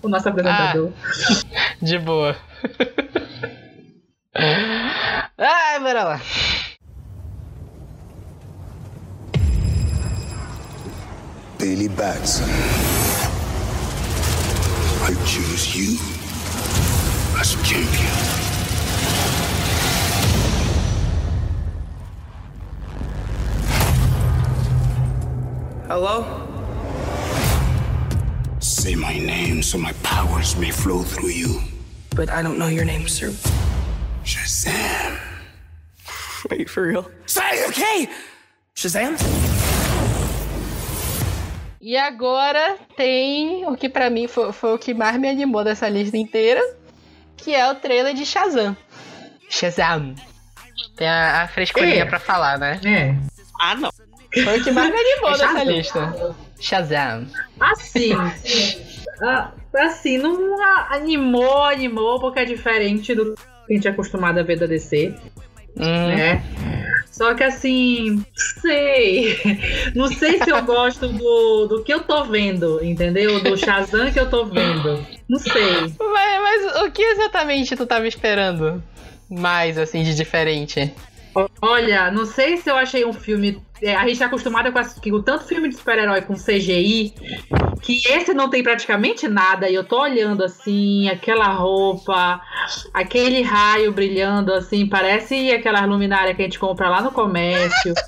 o 0.02 0.08
nosso 0.08 0.28
apresentador. 0.28 0.92
De 1.82 1.98
boa. 1.98 2.36
Ai, 5.38 5.78
bora 5.82 6.04
lá. 6.04 6.20
Billy 11.58 11.88
Batson. 11.88 12.44
I 15.08 15.14
choose 15.24 15.74
you 15.74 15.96
as 17.40 17.54
champion. 17.64 18.45
Hello? 25.88 26.24
Say 28.58 28.94
my 28.94 29.18
name 29.18 29.62
so 29.62 29.78
my 29.78 29.92
powers 30.02 30.56
may 30.56 30.70
flow 30.70 31.02
through 31.02 31.30
you. 31.30 31.60
But 32.14 32.28
I 32.30 32.42
don't 32.42 32.58
know 32.58 32.66
your 32.68 32.84
name, 32.84 33.06
sir. 33.08 33.30
Shazam. 34.24 35.18
Wait, 36.50 36.68
for 36.70 36.82
real? 36.88 37.08
Say, 37.26 37.66
okay! 37.68 38.08
Shazam? 38.74 39.16
E 41.80 41.96
agora 41.96 42.76
tem 42.96 43.64
o 43.66 43.76
que 43.76 43.88
pra 43.88 44.10
mim 44.10 44.26
foi, 44.26 44.52
foi 44.52 44.74
o 44.74 44.78
que 44.78 44.92
mais 44.92 45.16
me 45.20 45.28
animou 45.28 45.62
dessa 45.62 45.88
lista 45.88 46.16
inteira, 46.16 46.60
que 47.36 47.54
é 47.54 47.70
o 47.70 47.76
trailer 47.76 48.12
de 48.14 48.26
Shazam. 48.26 48.76
Shazam. 49.48 50.16
Tem 50.96 51.06
a, 51.08 51.42
a 51.42 51.48
frescurinha 51.48 52.02
É. 52.02 52.04
pra 52.04 52.18
falar, 52.18 52.58
né? 52.58 52.80
É. 52.84 53.14
Ah, 53.60 53.76
não. 53.76 53.90
Foi 54.44 54.58
o 54.58 54.64
que 54.64 54.70
mais 54.70 54.92
me 54.92 54.98
animou 54.98 55.30
É 55.30 55.38
Shazam. 55.38 55.64
lista. 55.64 56.36
Shazam. 56.60 57.26
Assim. 57.60 58.12
ah, 59.22 59.52
assim, 59.78 60.18
não 60.18 60.62
animou, 60.90 61.64
animou, 61.64 62.20
porque 62.20 62.40
é 62.40 62.44
diferente 62.44 63.14
do 63.14 63.34
que 63.34 63.72
a 63.72 63.74
gente 63.74 63.88
é 63.88 63.90
acostumado 63.90 64.38
a 64.38 64.42
ver 64.42 64.58
da 64.58 64.66
DC. 64.66 65.14
Uhum. 65.76 66.08
né? 66.08 66.42
Só 67.10 67.34
que 67.34 67.44
assim, 67.44 68.22
sei. 68.60 69.38
Não 69.94 70.08
sei 70.08 70.38
se 70.42 70.50
eu 70.50 70.62
gosto 70.64 71.08
do, 71.08 71.66
do 71.66 71.82
que 71.82 71.92
eu 71.92 72.00
tô 72.00 72.24
vendo, 72.24 72.82
entendeu? 72.84 73.42
Do 73.42 73.56
Shazam 73.56 74.10
que 74.10 74.20
eu 74.20 74.28
tô 74.28 74.44
vendo. 74.44 75.06
Não 75.26 75.38
sei. 75.38 75.94
Mas, 75.98 76.42
mas 76.42 76.82
o 76.82 76.90
que 76.90 77.02
exatamente 77.02 77.74
tu 77.74 77.86
tava 77.86 78.06
esperando? 78.06 78.82
Mais, 79.30 79.78
assim, 79.78 80.02
de 80.02 80.14
diferente. 80.14 80.92
Olha, 81.60 82.10
não 82.10 82.24
sei 82.24 82.56
se 82.56 82.70
eu 82.70 82.76
achei 82.76 83.04
um 83.04 83.12
filme. 83.12 83.62
é, 83.82 83.94
a 83.94 84.06
gente 84.06 84.18
tá 84.18 84.26
acostumado 84.26 84.72
com, 84.72 85.10
com 85.10 85.22
tanto 85.22 85.44
filme 85.44 85.68
de 85.68 85.76
super-herói 85.76 86.22
com 86.22 86.34
CGI, 86.34 87.12
que 87.82 88.00
esse 88.08 88.32
não 88.32 88.48
tem 88.48 88.62
praticamente 88.62 89.28
nada. 89.28 89.68
E 89.68 89.74
eu 89.74 89.84
tô 89.84 90.00
olhando 90.00 90.42
assim, 90.42 91.08
aquela 91.08 91.48
roupa, 91.48 92.40
aquele 92.94 93.42
raio 93.42 93.92
brilhando 93.92 94.52
assim, 94.52 94.86
parece 94.86 95.50
aquelas 95.50 95.86
luminárias 95.86 96.34
que 96.34 96.42
a 96.42 96.44
gente 96.46 96.58
compra 96.58 96.88
lá 96.88 97.02
no 97.02 97.12
comércio. 97.12 97.94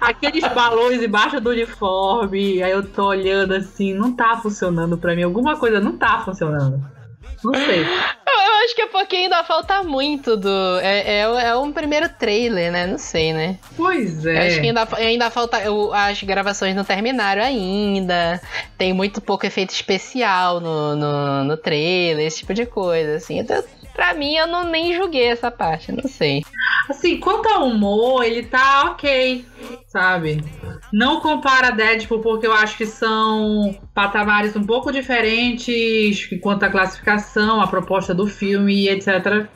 Aqueles 0.00 0.42
balões 0.52 1.00
embaixo 1.00 1.40
do 1.40 1.50
uniforme, 1.50 2.60
aí 2.60 2.72
eu 2.72 2.82
tô 2.82 3.06
olhando 3.06 3.54
assim, 3.54 3.94
não 3.94 4.12
tá 4.12 4.36
funcionando 4.36 4.98
pra 4.98 5.14
mim. 5.14 5.22
Alguma 5.22 5.56
coisa 5.56 5.78
não 5.78 5.96
tá 5.96 6.20
funcionando. 6.24 6.82
Não 7.44 7.54
sei. 7.54 7.80
Eu, 7.82 7.84
eu 7.86 8.64
acho 8.64 8.74
que 8.74 8.82
é 8.82 8.86
porque 8.86 9.16
ainda 9.16 9.42
falta 9.44 9.82
muito 9.82 10.36
do. 10.36 10.78
É, 10.80 11.18
é, 11.18 11.20
é 11.20 11.56
um 11.56 11.72
primeiro 11.72 12.08
trailer, 12.08 12.70
né? 12.70 12.86
Não 12.86 12.98
sei, 12.98 13.32
né? 13.32 13.58
Pois 13.76 14.24
Eu 14.24 14.32
é. 14.32 14.46
Acho 14.46 14.60
que 14.60 14.66
ainda, 14.68 14.88
ainda 14.96 15.30
falta. 15.30 15.70
o- 15.70 15.92
as 15.92 16.22
gravações 16.22 16.74
não 16.76 16.84
terminaram 16.84 17.42
ainda. 17.42 18.40
Tem 18.78 18.92
muito 18.92 19.20
pouco 19.20 19.44
efeito 19.46 19.70
especial 19.70 20.60
no, 20.60 20.94
no, 20.96 21.44
no 21.44 21.56
trailer, 21.56 22.26
esse 22.26 22.38
tipo 22.38 22.54
de 22.54 22.64
coisa, 22.66 23.16
assim. 23.16 23.38
Então, 23.38 23.62
pra 23.92 24.14
mim, 24.14 24.34
eu 24.34 24.46
não 24.46 24.64
nem 24.64 24.94
julguei 24.94 25.24
essa 25.24 25.50
parte, 25.50 25.92
não 25.92 26.08
sei. 26.08 26.42
Assim, 26.88 27.18
quanto 27.18 27.48
ao 27.48 27.66
humor, 27.66 28.24
ele 28.24 28.42
tá 28.42 28.84
ok, 28.86 29.44
sabe? 29.86 30.42
Não 30.92 31.20
compara 31.20 31.70
Deadpool 31.70 32.20
porque 32.20 32.46
eu 32.46 32.52
acho 32.52 32.76
que 32.76 32.84
são 32.84 33.74
patamares 33.94 34.54
um 34.56 34.64
pouco 34.64 34.92
diferentes 34.92 36.28
quanto 36.40 36.64
à 36.64 36.68
classificação, 36.68 37.60
a 37.60 37.66
proposta 37.66 38.14
do 38.14 38.26
filme 38.26 38.74
e 38.74 38.88
etc. 38.88 39.46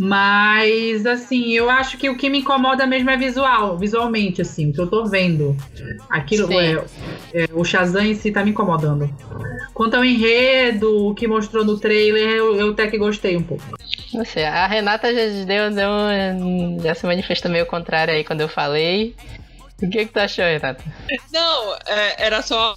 Mas, 0.00 1.04
assim, 1.04 1.52
eu 1.52 1.68
acho 1.68 1.98
que 1.98 2.08
o 2.08 2.16
que 2.16 2.30
me 2.30 2.38
incomoda 2.38 2.86
mesmo 2.86 3.10
é 3.10 3.16
visual, 3.16 3.76
visualmente, 3.76 4.40
assim, 4.40 4.70
o 4.70 4.72
que 4.72 4.80
eu 4.80 4.86
tô 4.86 5.04
vendo. 5.04 5.56
Aquilo, 6.08 6.50
é, 6.52 6.84
é, 7.34 7.48
o 7.52 7.64
Shazam 7.64 8.04
em 8.04 8.14
si 8.14 8.30
tá 8.30 8.42
me 8.42 8.50
incomodando. 8.50 9.10
Quanto 9.74 9.94
ao 9.94 10.04
enredo, 10.04 11.08
o 11.08 11.14
que 11.14 11.28
mostrou 11.28 11.64
no 11.64 11.78
trailer, 11.78 12.30
eu, 12.30 12.56
eu 12.56 12.70
até 12.70 12.86
que 12.86 12.96
gostei 12.96 13.36
um 13.36 13.42
pouco. 13.42 13.64
Não 14.12 14.24
sei. 14.24 14.44
A 14.44 14.66
Renata 14.66 15.12
já 15.12 15.44
deu, 15.44 15.70
deu 15.70 15.88
um- 15.90 16.78
já 16.82 16.94
se 16.94 17.04
manifestou 17.06 17.50
meio 17.50 17.66
contrário 17.66 18.14
aí 18.14 18.24
quando 18.24 18.40
eu 18.40 18.48
falei. 18.48 19.14
O 19.80 19.88
que, 19.88 20.06
que 20.06 20.12
tu 20.12 20.18
achou, 20.18 20.44
Renata? 20.44 20.82
Não, 21.32 21.74
é, 21.86 22.26
era 22.26 22.42
só 22.42 22.74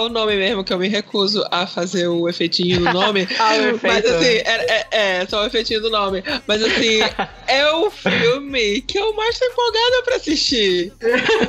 o 0.00 0.08
nome 0.08 0.34
mesmo, 0.36 0.64
que 0.64 0.72
eu 0.72 0.78
me 0.78 0.88
recuso 0.88 1.46
a 1.50 1.66
fazer 1.66 2.08
o 2.08 2.26
efeitinho 2.26 2.78
do 2.80 2.90
nome. 2.92 3.28
Ah, 3.38 3.52
o 3.52 3.68
efeito. 3.68 3.86
Mas 3.86 4.04
assim, 4.06 4.24
é, 4.24 4.66
é, 4.72 4.86
é, 5.20 5.26
só 5.26 5.42
o 5.42 5.46
efeitinho 5.46 5.82
do 5.82 5.90
nome. 5.90 6.24
Mas 6.46 6.62
assim, 6.62 7.00
é 7.46 7.70
o 7.72 7.90
filme 7.90 8.80
que 8.80 8.98
eu 8.98 9.14
mais 9.14 9.38
tô 9.38 9.44
empolgada 9.44 10.02
pra 10.04 10.16
assistir. 10.16 10.90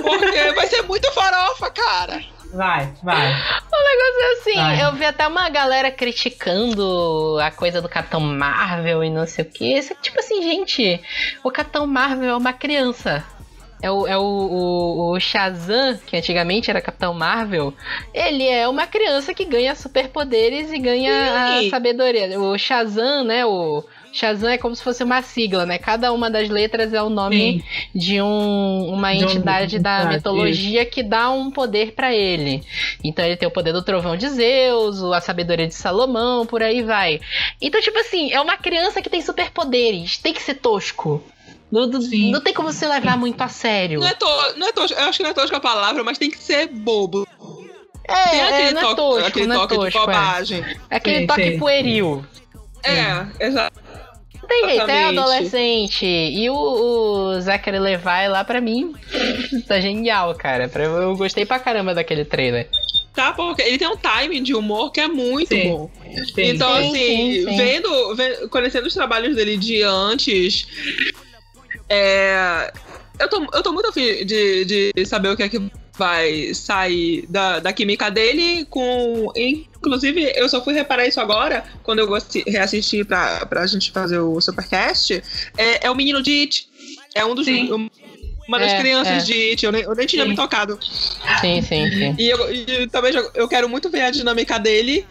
Porque 0.04 0.52
vai 0.54 0.68
ser 0.68 0.82
muito 0.82 1.10
farofa, 1.14 1.70
cara. 1.72 2.22
Vai, 2.54 2.92
vai. 3.04 3.32
O 3.32 3.84
negócio 3.84 4.22
é 4.22 4.32
assim, 4.34 4.56
Vai. 4.56 4.84
eu 4.84 4.94
vi 4.94 5.06
até 5.06 5.28
uma 5.28 5.50
galera 5.50 5.92
criticando 5.92 7.38
a 7.42 7.52
coisa 7.52 7.82
do 7.82 7.88
Capitão 7.88 8.20
Marvel 8.20 9.04
e 9.04 9.10
não 9.10 9.26
sei 9.28 9.46
o 9.46 9.48
que. 9.48 9.82
Tipo 10.02 10.20
assim, 10.20 10.42
gente, 10.42 11.00
o 11.44 11.52
Capitão 11.52 11.86
Marvel 11.86 12.30
é 12.30 12.36
uma 12.36 12.54
criança. 12.54 13.24
É 13.82 13.90
o, 13.90 14.06
é 14.06 14.18
o, 14.18 14.22
o, 14.22 15.12
o 15.16 15.20
Shazam, 15.20 15.98
que 16.06 16.18
antigamente 16.18 16.70
era 16.70 16.82
Capitão 16.82 17.14
Marvel, 17.14 17.74
ele 18.14 18.46
é 18.46 18.68
uma 18.68 18.86
criança 18.86 19.34
que 19.34 19.46
ganha 19.46 19.74
superpoderes 19.74 20.70
e 20.72 20.78
ganha 20.78 21.60
a 21.60 21.70
sabedoria. 21.70 22.38
O 22.38 22.58
Shazam, 22.58 23.24
né? 23.24 23.46
O 23.46 23.86
Shazam 24.12 24.50
é 24.50 24.58
como 24.58 24.76
se 24.76 24.84
fosse 24.84 25.04
uma 25.04 25.22
sigla, 25.22 25.66
né? 25.66 25.78
Cada 25.78 26.12
uma 26.12 26.30
das 26.32 26.50
letras 26.50 26.94
é 26.94 27.02
o 27.02 27.10
nome 27.10 27.64
de 27.94 28.22
um- 28.22 28.90
uma 28.92 29.14
De 29.14 29.20
um- 29.20 29.28
entidade 29.30 29.78
da 29.80 29.98
entidade, 30.00 30.16
mitologia 30.16 30.86
que 30.86 31.04
dá 31.04 31.30
um 31.30 31.52
poder 31.52 31.92
pra 31.94 32.14
ele. 32.14 32.64
Então 33.04 33.24
ele 33.24 33.38
tem 33.38 33.48
o 33.48 33.52
poder 33.52 33.72
do 33.72 33.84
trovão 33.84 34.18
de 34.18 34.28
Zeus, 34.30 35.02
a 35.04 35.22
sabedoria 35.22 35.68
de 35.68 35.74
Salomão, 35.76 36.46
por 36.46 36.64
aí 36.64 36.82
vai. 36.82 37.20
Então, 37.62 37.80
tipo 37.82 37.98
assim, 38.00 38.32
é 38.32 38.42
uma 38.42 38.58
criança 38.58 39.02
que 39.02 39.10
tem 39.10 39.22
superpoderes. 39.22 40.18
Tem 40.18 40.34
que 40.34 40.42
ser 40.42 40.56
tosco. 40.56 41.24
Não, 41.72 41.86
não- 41.86 42.02
Sim. 42.02 42.34
tem 42.44 42.54
como 42.54 42.72
se 42.74 42.86
levar 42.88 43.16
muito 43.16 43.40
a 43.42 43.48
sério. 43.48 44.00
Não 44.00 44.08
é, 44.08 44.14
to, 44.16 44.26
não 44.58 44.68
é 44.68 44.72
tosco, 44.72 44.98
eu 45.00 45.06
acho 45.06 45.18
que 45.18 45.24
não 45.24 45.30
é 45.30 45.34
tosco 45.36 45.56
a 45.56 45.60
palavra, 45.60 46.04
mas 46.04 46.18
tem 46.18 46.32
que 46.32 46.38
ser 46.40 46.68
bobo. 46.68 47.28
É, 48.08 48.30
Tem 48.32 48.40
é, 48.40 48.44
aquele 48.50 48.72
não 48.72 48.80
é 48.82 48.84
toque, 48.86 48.96
tosco, 48.96 49.28
aquele 49.28 49.46
não 49.46 49.56
é 49.56 49.60
toque 49.60 49.74
de 49.76 49.80
tosco. 49.82 49.98
É. 50.00 50.02
bobagem. 50.02 50.66
É 50.90 50.96
aquele 50.96 51.20
Sim, 51.20 51.28
toque 51.28 51.44
sim. 51.52 51.60
pueril. 51.60 52.26
É, 52.84 53.46
exato. 53.46 53.80
Tem 54.50 54.70
jeito, 54.70 54.90
é 54.90 55.04
adolescente. 55.06 56.06
E 56.06 56.50
o, 56.50 56.56
o 56.56 57.40
Zachary 57.42 57.80
Levi 57.80 58.28
lá, 58.30 58.44
pra 58.44 58.60
mim, 58.60 58.94
tá 59.68 59.80
genial, 59.80 60.34
cara. 60.36 60.70
Eu 60.76 61.16
gostei 61.16 61.46
pra 61.46 61.60
caramba 61.60 61.94
daquele 61.94 62.26
trailer. 62.26 62.68
Tá, 63.14 63.32
porque 63.34 63.62
ele 63.62 63.78
tem 63.78 63.88
um 63.88 63.98
timing 63.98 64.42
de 64.44 64.54
humor 64.56 64.92
que 64.92 65.00
é 65.02 65.08
muito 65.08 65.50
Sim. 65.54 65.70
bom. 65.70 65.92
Sim. 66.34 66.42
Então, 66.50 66.76
Sim, 66.78 66.90
assim, 66.90 67.34
sim, 67.34 67.46
sim. 67.48 67.58
Vendo, 67.58 68.16
vendo- 68.16 68.50
conhecendo 68.50 68.88
os 68.88 68.94
trabalhos 68.94 69.36
dele 69.36 69.56
de 69.58 69.82
antes, 69.84 70.68
é, 71.88 72.72
eu, 73.20 73.30
tô, 73.30 73.48
eu 73.54 73.64
tô 73.64 73.72
muito 73.74 73.90
afim 73.90 74.26
de, 74.26 74.66
de 74.94 75.06
saber 75.06 75.30
o 75.30 75.38
que 75.38 75.44
é 75.44 75.50
que 75.50 75.60
vai 76.00 76.54
sair 76.54 77.26
da, 77.28 77.60
da 77.60 77.74
química 77.74 78.10
dele 78.10 78.66
com. 78.70 79.30
Inclusive, 79.36 80.32
eu 80.36 80.48
só 80.48 80.64
fui 80.64 80.74
reparar 80.74 81.06
isso 81.06 81.20
agora, 81.20 81.64
quando 81.84 82.00
eu 82.00 82.10
reassisti 82.48 83.04
pra, 83.04 83.46
pra 83.46 83.68
gente 83.68 83.92
fazer 83.92 84.18
o 84.20 84.40
Supercast. 84.40 85.22
É, 85.58 85.86
é 85.88 85.92
o 85.92 85.96
menino 85.96 86.24
de 86.24 86.32
It. 86.42 86.68
É 87.14 87.26
um 87.26 87.36
dos. 87.36 87.48
Um- 87.48 87.90
uma 88.48 88.58
das 88.58 88.72
É, 88.72 88.80
crianças 88.80 89.24
é. 89.24 89.26
de 89.26 89.50
It. 89.52 89.64
Eu 89.64 89.72
nem, 89.72 89.84
eu 89.84 89.94
nem 89.94 90.08
tinha 90.08 90.24
Sim. 90.24 90.30
me 90.30 90.36
tocado. 90.36 90.80
Sim, 91.40 91.62
sim, 91.62 91.88
sim. 91.92 92.16
E, 92.18 92.30
eu, 92.30 92.52
e 92.52 92.88
também 92.88 93.14
eu 93.36 93.48
quero 93.48 93.70
muito 93.70 93.92
ver 93.92 94.02
a 94.02 94.10
dinâmica 94.10 94.58
dele 94.58 95.06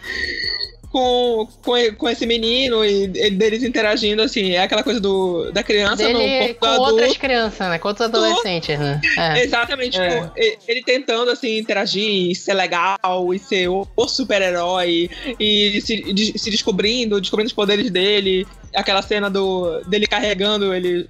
com, 0.91 1.47
com, 1.63 1.73
com 1.97 2.09
esse 2.09 2.27
menino 2.27 2.85
e 2.85 3.05
e 3.05 3.31
deles 3.31 3.63
interagindo, 3.63 4.23
assim. 4.23 4.53
É 4.53 4.63
aquela 4.63 4.83
coisa 4.83 4.99
do, 5.01 5.51
da 5.53 5.63
criança 5.63 6.09
no 6.09 6.19
Dele 6.19 6.55
corpo 6.55 6.61
com 6.61 6.67
do 6.67 6.73
adulto. 6.73 6.93
outras 6.93 7.17
crianças, 7.17 7.69
né? 7.69 7.79
Com 7.79 7.89
outros 7.89 8.07
adolescentes, 8.09 8.79
né? 8.79 9.01
É. 9.19 9.43
Exatamente, 9.45 9.99
É. 9.99 10.21
tipo, 10.23 10.33
ele 10.67 10.83
tentando 10.83 11.31
assim 11.31 11.59
interagir, 11.59 12.31
e 12.31 12.35
ser 12.35 12.55
legal 12.55 12.99
e 13.35 13.39
ser 13.39 13.69
o, 13.69 13.87
o 13.97 14.09
super-herói 14.09 15.11
e 15.39 15.81
se, 15.83 16.13
de- 16.13 16.39
se 16.39 16.51
descobrindo, 16.51 17.21
descobrindo 17.21 17.49
os 17.49 17.55
poderes 17.55 17.91
dele. 17.91 18.47
Aquela 18.75 19.01
cena 19.01 19.31
do 19.31 19.81
dele 19.89 20.07
carregando 20.07 20.75
ele 20.75 21.09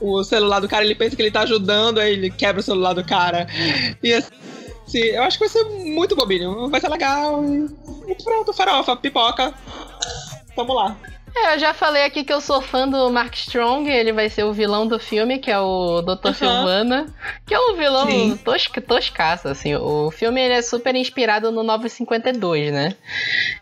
o 0.00 0.22
celular 0.22 0.60
do 0.60 0.68
cara, 0.68 0.84
ele 0.84 0.94
pensa 0.94 1.16
que 1.16 1.22
ele 1.22 1.30
tá 1.30 1.40
ajudando, 1.40 1.98
aí 1.98 2.12
ele 2.12 2.30
quebra 2.30 2.60
o 2.60 2.62
celular 2.62 2.92
do 2.92 3.02
cara. 3.02 3.46
E 4.02 4.12
assim, 4.12 4.30
eu 4.94 5.22
acho 5.22 5.38
que 5.38 5.44
vai 5.44 5.48
ser 5.48 5.64
muito 5.64 6.16
bobinho, 6.16 6.68
vai 6.68 6.80
ser 6.80 6.88
legal. 6.88 7.42
E, 7.44 8.14
pronto, 8.22 8.52
farofa, 8.52 8.96
pipoca. 8.96 9.54
Tamo 10.54 10.74
lá. 10.74 10.96
É, 11.34 11.54
eu 11.54 11.58
já 11.58 11.72
falei 11.72 12.04
aqui 12.04 12.24
que 12.24 12.32
eu 12.32 12.40
sou 12.40 12.60
fã 12.60 12.86
do 12.86 13.10
Mark 13.10 13.34
Strong, 13.34 13.90
ele 13.90 14.12
vai 14.12 14.28
ser 14.28 14.44
o 14.44 14.52
vilão 14.52 14.86
do 14.86 14.98
filme, 14.98 15.38
que 15.38 15.50
é 15.50 15.58
o 15.58 16.02
Dr. 16.02 16.28
Aham. 16.28 16.34
Silvana, 16.34 17.14
que 17.46 17.54
é 17.54 17.58
um 17.58 17.74
vilão 17.74 18.06
Sim. 18.06 18.36
tosca, 18.44 18.80
toscaço, 18.80 19.48
assim. 19.48 19.74
O 19.74 20.10
filme 20.10 20.40
ele 20.40 20.54
é 20.54 20.62
super 20.62 20.94
inspirado 20.94 21.50
no 21.50 21.62
952, 21.62 22.72
né? 22.72 22.94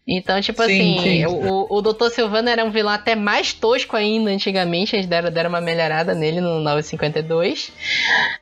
Então, 0.06 0.40
tipo 0.40 0.62
Sim, 0.64 0.98
assim, 0.98 1.02
sim. 1.02 1.26
O, 1.26 1.66
o 1.70 1.80
Dr. 1.80 2.08
Silvana 2.10 2.50
era 2.50 2.64
um 2.64 2.70
vilão 2.70 2.92
até 2.92 3.14
mais 3.14 3.52
tosco 3.52 3.96
ainda 3.96 4.30
antigamente, 4.30 4.96
eles 4.96 5.06
deram, 5.06 5.30
deram 5.30 5.50
uma 5.50 5.60
melhorada 5.60 6.12
nele 6.12 6.40
no 6.40 6.60
952. 6.60 7.72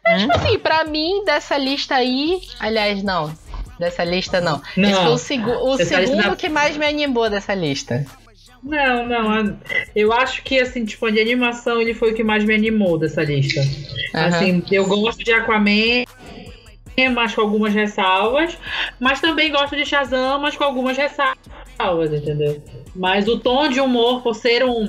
Mas, 0.04 0.22
tipo 0.22 0.36
assim, 0.36 0.58
pra 0.58 0.84
mim, 0.84 1.22
dessa 1.24 1.58
lista 1.58 1.96
aí, 1.96 2.40
aliás, 2.58 3.02
não. 3.02 3.32
Dessa 3.78 4.02
lista, 4.02 4.40
não. 4.40 4.60
Não. 4.76 4.88
Esse 4.88 5.00
foi 5.00 5.12
o, 5.12 5.18
segu 5.18 5.50
o 5.50 5.76
segundo 5.76 6.26
não. 6.28 6.36
que 6.36 6.48
mais 6.48 6.76
me 6.76 6.86
animou 6.86 7.28
dessa 7.28 7.54
lista. 7.54 8.04
Não, 8.62 9.06
não. 9.06 9.58
Eu 9.94 10.12
acho 10.12 10.42
que, 10.42 10.58
assim, 10.58 10.84
tipo, 10.84 11.10
de 11.10 11.20
animação, 11.20 11.80
ele 11.80 11.94
foi 11.94 12.12
o 12.12 12.14
que 12.14 12.24
mais 12.24 12.44
me 12.44 12.54
animou 12.54 12.98
dessa 12.98 13.22
lista. 13.22 13.60
Aham. 14.14 14.26
Assim, 14.26 14.62
eu 14.70 14.86
gosto 14.86 15.22
de 15.22 15.32
Aquaman, 15.32 16.04
mas 17.14 17.34
com 17.34 17.40
algumas 17.42 17.72
ressalvas. 17.72 18.58
Mas 18.98 19.20
também 19.20 19.52
gosto 19.52 19.76
de 19.76 19.84
Shazam, 19.84 20.40
mas 20.40 20.56
com 20.56 20.64
algumas 20.64 20.96
ressalvas, 20.96 22.12
entendeu? 22.12 22.62
Mas 22.96 23.28
o 23.28 23.38
tom 23.38 23.68
de 23.68 23.80
humor, 23.80 24.22
por 24.22 24.34
ser 24.34 24.64
um. 24.64 24.88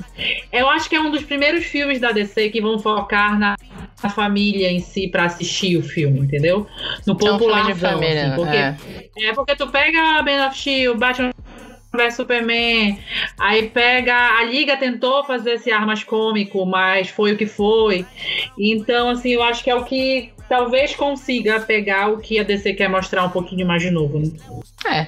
Eu 0.52 0.68
acho 0.68 0.88
que 0.88 0.96
é 0.96 1.00
um 1.00 1.10
dos 1.10 1.22
primeiros 1.22 1.64
filmes 1.64 2.00
da 2.00 2.10
DC 2.10 2.50
que 2.50 2.60
vão 2.60 2.78
focar 2.78 3.38
na, 3.38 3.56
família 4.08 4.70
em 4.70 4.80
si 4.80 5.06
pra 5.06 5.24
assistir 5.24 5.76
o 5.76 5.82
filme, 5.82 6.20
entendeu? 6.20 6.66
No 7.06 7.12
É 7.12 7.16
um 7.16 7.18
filme 7.18 7.38
popularzão, 7.38 7.74
de 7.74 7.80
família, 7.80 8.26
assim, 8.26 8.36
porque 8.36 8.56
é. 8.56 8.76
é 9.28 9.32
porque 9.34 9.54
tu 9.54 9.68
pega 9.68 10.22
Man 10.22 10.48
of 10.48 10.58
Steel, 10.58 10.96
Batman 10.96 11.30
vs 11.92 12.14
Superman. 12.14 12.98
Aí 13.38 13.68
pega. 13.68 14.14
A 14.38 14.44
Liga 14.44 14.76
tentou 14.76 15.24
fazer 15.24 15.52
esse 15.54 15.70
ar 15.70 15.86
mais 15.86 16.04
cômico, 16.04 16.64
mas 16.66 17.08
foi 17.08 17.32
o 17.32 17.36
que 17.36 17.46
foi. 17.46 18.06
Então, 18.58 19.10
assim, 19.10 19.30
eu 19.30 19.42
acho 19.42 19.62
que 19.64 19.70
é 19.70 19.74
o 19.74 19.84
que 19.84 20.32
talvez 20.48 20.94
consiga 20.94 21.60
pegar 21.60 22.08
o 22.12 22.18
que 22.18 22.38
a 22.38 22.42
DC 22.42 22.74
quer 22.74 22.88
mostrar 22.88 23.24
um 23.24 23.30
pouquinho 23.30 23.66
mais 23.66 23.82
de 23.82 23.90
novo, 23.90 24.18
né? 24.18 24.30
É. 24.86 25.06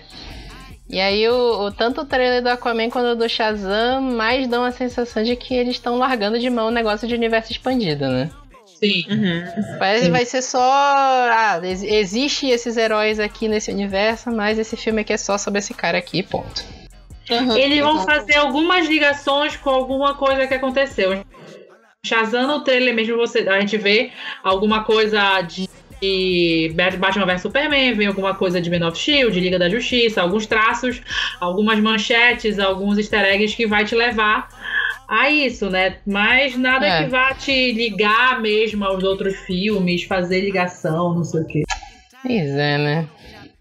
E 0.90 1.00
aí, 1.00 1.26
o, 1.28 1.64
o- 1.66 1.72
tanto 1.72 2.02
o 2.02 2.04
trailer 2.04 2.42
do 2.42 2.48
Aquaman 2.50 2.90
quanto 2.90 3.06
o 3.12 3.16
do 3.16 3.28
Shazam 3.28 4.00
mais 4.02 4.46
dão 4.46 4.62
a 4.62 4.70
sensação 4.70 5.22
de 5.22 5.34
que 5.36 5.54
eles 5.54 5.76
estão 5.76 5.96
largando 5.96 6.38
de 6.38 6.50
mão 6.50 6.68
o 6.68 6.70
negócio 6.72 7.08
de 7.08 7.14
universo 7.14 7.50
expandido, 7.50 8.06
né? 8.08 8.30
Sim. 8.82 9.04
Uhum. 9.08 9.44
Parece 9.78 10.00
Sim. 10.00 10.06
que 10.06 10.10
vai 10.10 10.24
ser 10.24 10.42
só. 10.42 10.60
Ah, 10.60 11.60
ex- 11.62 11.82
existe 11.82 12.48
esses 12.48 12.76
heróis 12.76 13.20
aqui 13.20 13.46
nesse 13.48 13.70
universo, 13.70 14.30
mas 14.30 14.58
esse 14.58 14.76
filme 14.76 15.02
aqui 15.02 15.12
é 15.12 15.16
só 15.16 15.38
sobre 15.38 15.60
esse 15.60 15.72
cara 15.72 15.98
aqui, 15.98 16.22
ponto. 16.22 16.64
Uhum. 17.30 17.56
Eles 17.56 17.78
vão 17.80 17.94
Exato. 17.94 18.06
fazer 18.10 18.36
algumas 18.36 18.88
ligações 18.88 19.56
com 19.56 19.70
alguma 19.70 20.14
coisa 20.14 20.46
que 20.46 20.54
aconteceu. 20.54 21.24
Shazam 22.04 22.48
no 22.48 22.64
trailer 22.64 22.92
mesmo 22.94 23.16
você, 23.16 23.48
a 23.48 23.60
gente 23.60 23.76
vê 23.76 24.10
alguma 24.42 24.82
coisa 24.82 25.40
de 25.42 25.68
de 26.02 26.72
Batman 26.74 27.24
vs 27.26 27.42
Superman, 27.42 27.94
vem 27.94 28.08
alguma 28.08 28.34
coisa 28.34 28.60
de 28.60 28.68
Man 28.68 28.88
of 28.88 28.98
Shield, 28.98 29.38
Liga 29.38 29.56
da 29.56 29.68
Justiça, 29.68 30.20
alguns 30.20 30.46
traços, 30.46 31.00
algumas 31.40 31.78
manchetes, 31.78 32.58
alguns 32.58 32.98
easter 32.98 33.24
eggs 33.24 33.54
que 33.54 33.68
vai 33.68 33.84
te 33.84 33.94
levar 33.94 34.48
a 35.12 35.30
isso, 35.30 35.68
né? 35.70 35.96
Mas 36.06 36.56
nada 36.56 36.86
É. 36.86 37.04
que 37.04 37.10
vá 37.10 37.34
te 37.34 37.72
ligar 37.72 38.40
mesmo 38.40 38.84
aos 38.84 39.02
outros 39.04 39.36
filmes, 39.40 40.04
fazer 40.04 40.40
ligação, 40.40 41.14
não 41.14 41.24
sei 41.24 41.40
o 41.40 41.46
quê. 41.46 41.62
Pois 42.22 42.50
é, 42.50 42.78
né? 42.78 43.06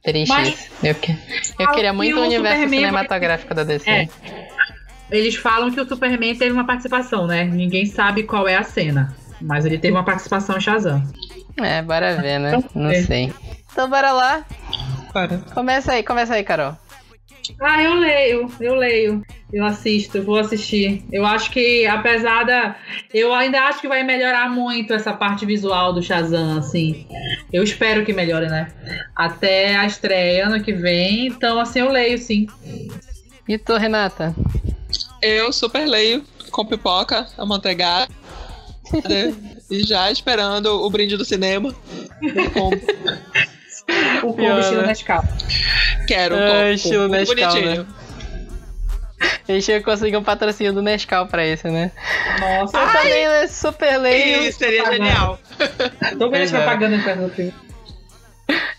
Triste 0.03 0.29
Mas- 0.31 0.47
isso. 0.49 0.69
Eu, 0.83 0.95
que- 0.95 1.15
eu 1.59 1.67
queria 1.73 1.93
muito 1.93 2.17
o 2.17 2.21
universo 2.21 2.55
Superman 2.61 2.69
vai- 2.69 2.89
cinematográfico 2.89 3.53
da 3.53 3.63
DC. 3.63 3.89
É. 3.89 4.07
Eles 5.11 5.35
falam 5.35 5.69
que 5.69 5.79
o 5.81 5.87
Superman 5.87 6.35
teve 6.35 6.51
uma 6.53 6.65
participação, 6.65 7.27
né? 7.27 7.43
Ninguém 7.43 7.85
sabe 7.85 8.23
qual 8.23 8.47
é 8.47 8.55
a 8.55 8.63
cena. 8.63 9.13
Mas 9.41 9.65
ele 9.65 9.77
teve 9.77 9.93
uma 9.95 10.05
participação 10.05 10.57
em 10.57 10.61
Shazam. 10.61 11.03
É, 11.61 11.81
bora 11.81 12.15
ver, 12.15 12.39
né? 12.39 12.63
Não 12.73 12.89
É. 12.91 13.01
sei. 13.03 13.33
Então 13.71 13.89
bora 13.89 14.11
lá. 14.13 14.45
Para. 15.11 15.39
Começa 15.53 15.91
aí, 15.93 16.03
começa 16.03 16.33
aí, 16.33 16.43
Carol. 16.43 16.77
Ah, 17.59 17.81
eu 17.81 17.95
leio, 17.95 18.51
eu 18.59 18.75
leio, 18.75 19.25
eu 19.51 19.65
assisto, 19.65 20.21
vou 20.21 20.37
assistir. 20.37 21.03
Eu 21.11 21.25
acho 21.25 21.51
que, 21.51 21.85
apesar 21.85 22.43
da. 22.43 22.75
Eu 23.13 23.33
ainda 23.33 23.61
acho 23.61 23.81
que 23.81 23.87
vai 23.87 24.03
melhorar 24.03 24.49
muito 24.49 24.93
essa 24.93 25.13
parte 25.13 25.45
visual 25.45 25.93
do 25.93 26.01
Shazam, 26.01 26.57
assim. 26.57 27.07
Eu 27.51 27.63
espero 27.63 28.05
que 28.05 28.13
melhore, 28.13 28.47
né? 28.47 28.71
Até 29.15 29.75
a 29.75 29.85
estreia 29.85 30.47
ano 30.47 30.63
que 30.63 30.73
vem. 30.73 31.27
Então, 31.27 31.59
assim, 31.59 31.79
eu 31.79 31.91
leio, 31.91 32.17
sim. 32.17 32.47
E 33.47 33.57
tu, 33.57 33.75
Renata? 33.77 34.35
Eu 35.21 35.51
super 35.51 35.85
leio 35.85 36.23
com 36.51 36.65
pipoca, 36.65 37.27
amanteigada. 37.37 38.07
e 39.69 39.83
já 39.83 40.11
esperando 40.11 40.67
o 40.67 40.89
brinde 40.89 41.15
do 41.17 41.25
cinema. 41.25 41.73
Eu 42.21 42.51
compro. 42.51 42.81
O 44.23 44.33
Pior, 44.33 44.49
povo 44.49 44.59
estilo 44.59 44.81
né? 44.81 44.87
Nescau. 44.87 45.23
Quero, 46.07 46.35
Ah, 46.35 46.47
compro. 46.47 46.71
estilo 46.73 47.07
Nescau, 47.07 47.35
bonitinho. 47.51 47.87
Eles 49.47 49.65
tinham 49.65 49.79
que 49.79 49.85
conseguir 49.85 50.17
um 50.17 50.23
patrocínio 50.23 50.73
do 50.73 50.81
Nescau 50.81 51.27
pra 51.27 51.45
isso, 51.45 51.67
né? 51.67 51.91
Nossa, 52.39 52.77
Eu 52.77 52.87
também 52.91 53.27
né, 53.27 53.47
super 53.47 53.97
leio. 53.97 54.43
Isso 54.43 54.57
seria 54.59 54.83
propaganda. 54.83 55.09
genial. 55.09 55.39
tô 56.17 56.29
vendo 56.29 56.55
é. 56.55 56.59
propaganda 56.59 57.03
com 57.03 57.09
essa 57.09 57.29
filme. 57.29 57.53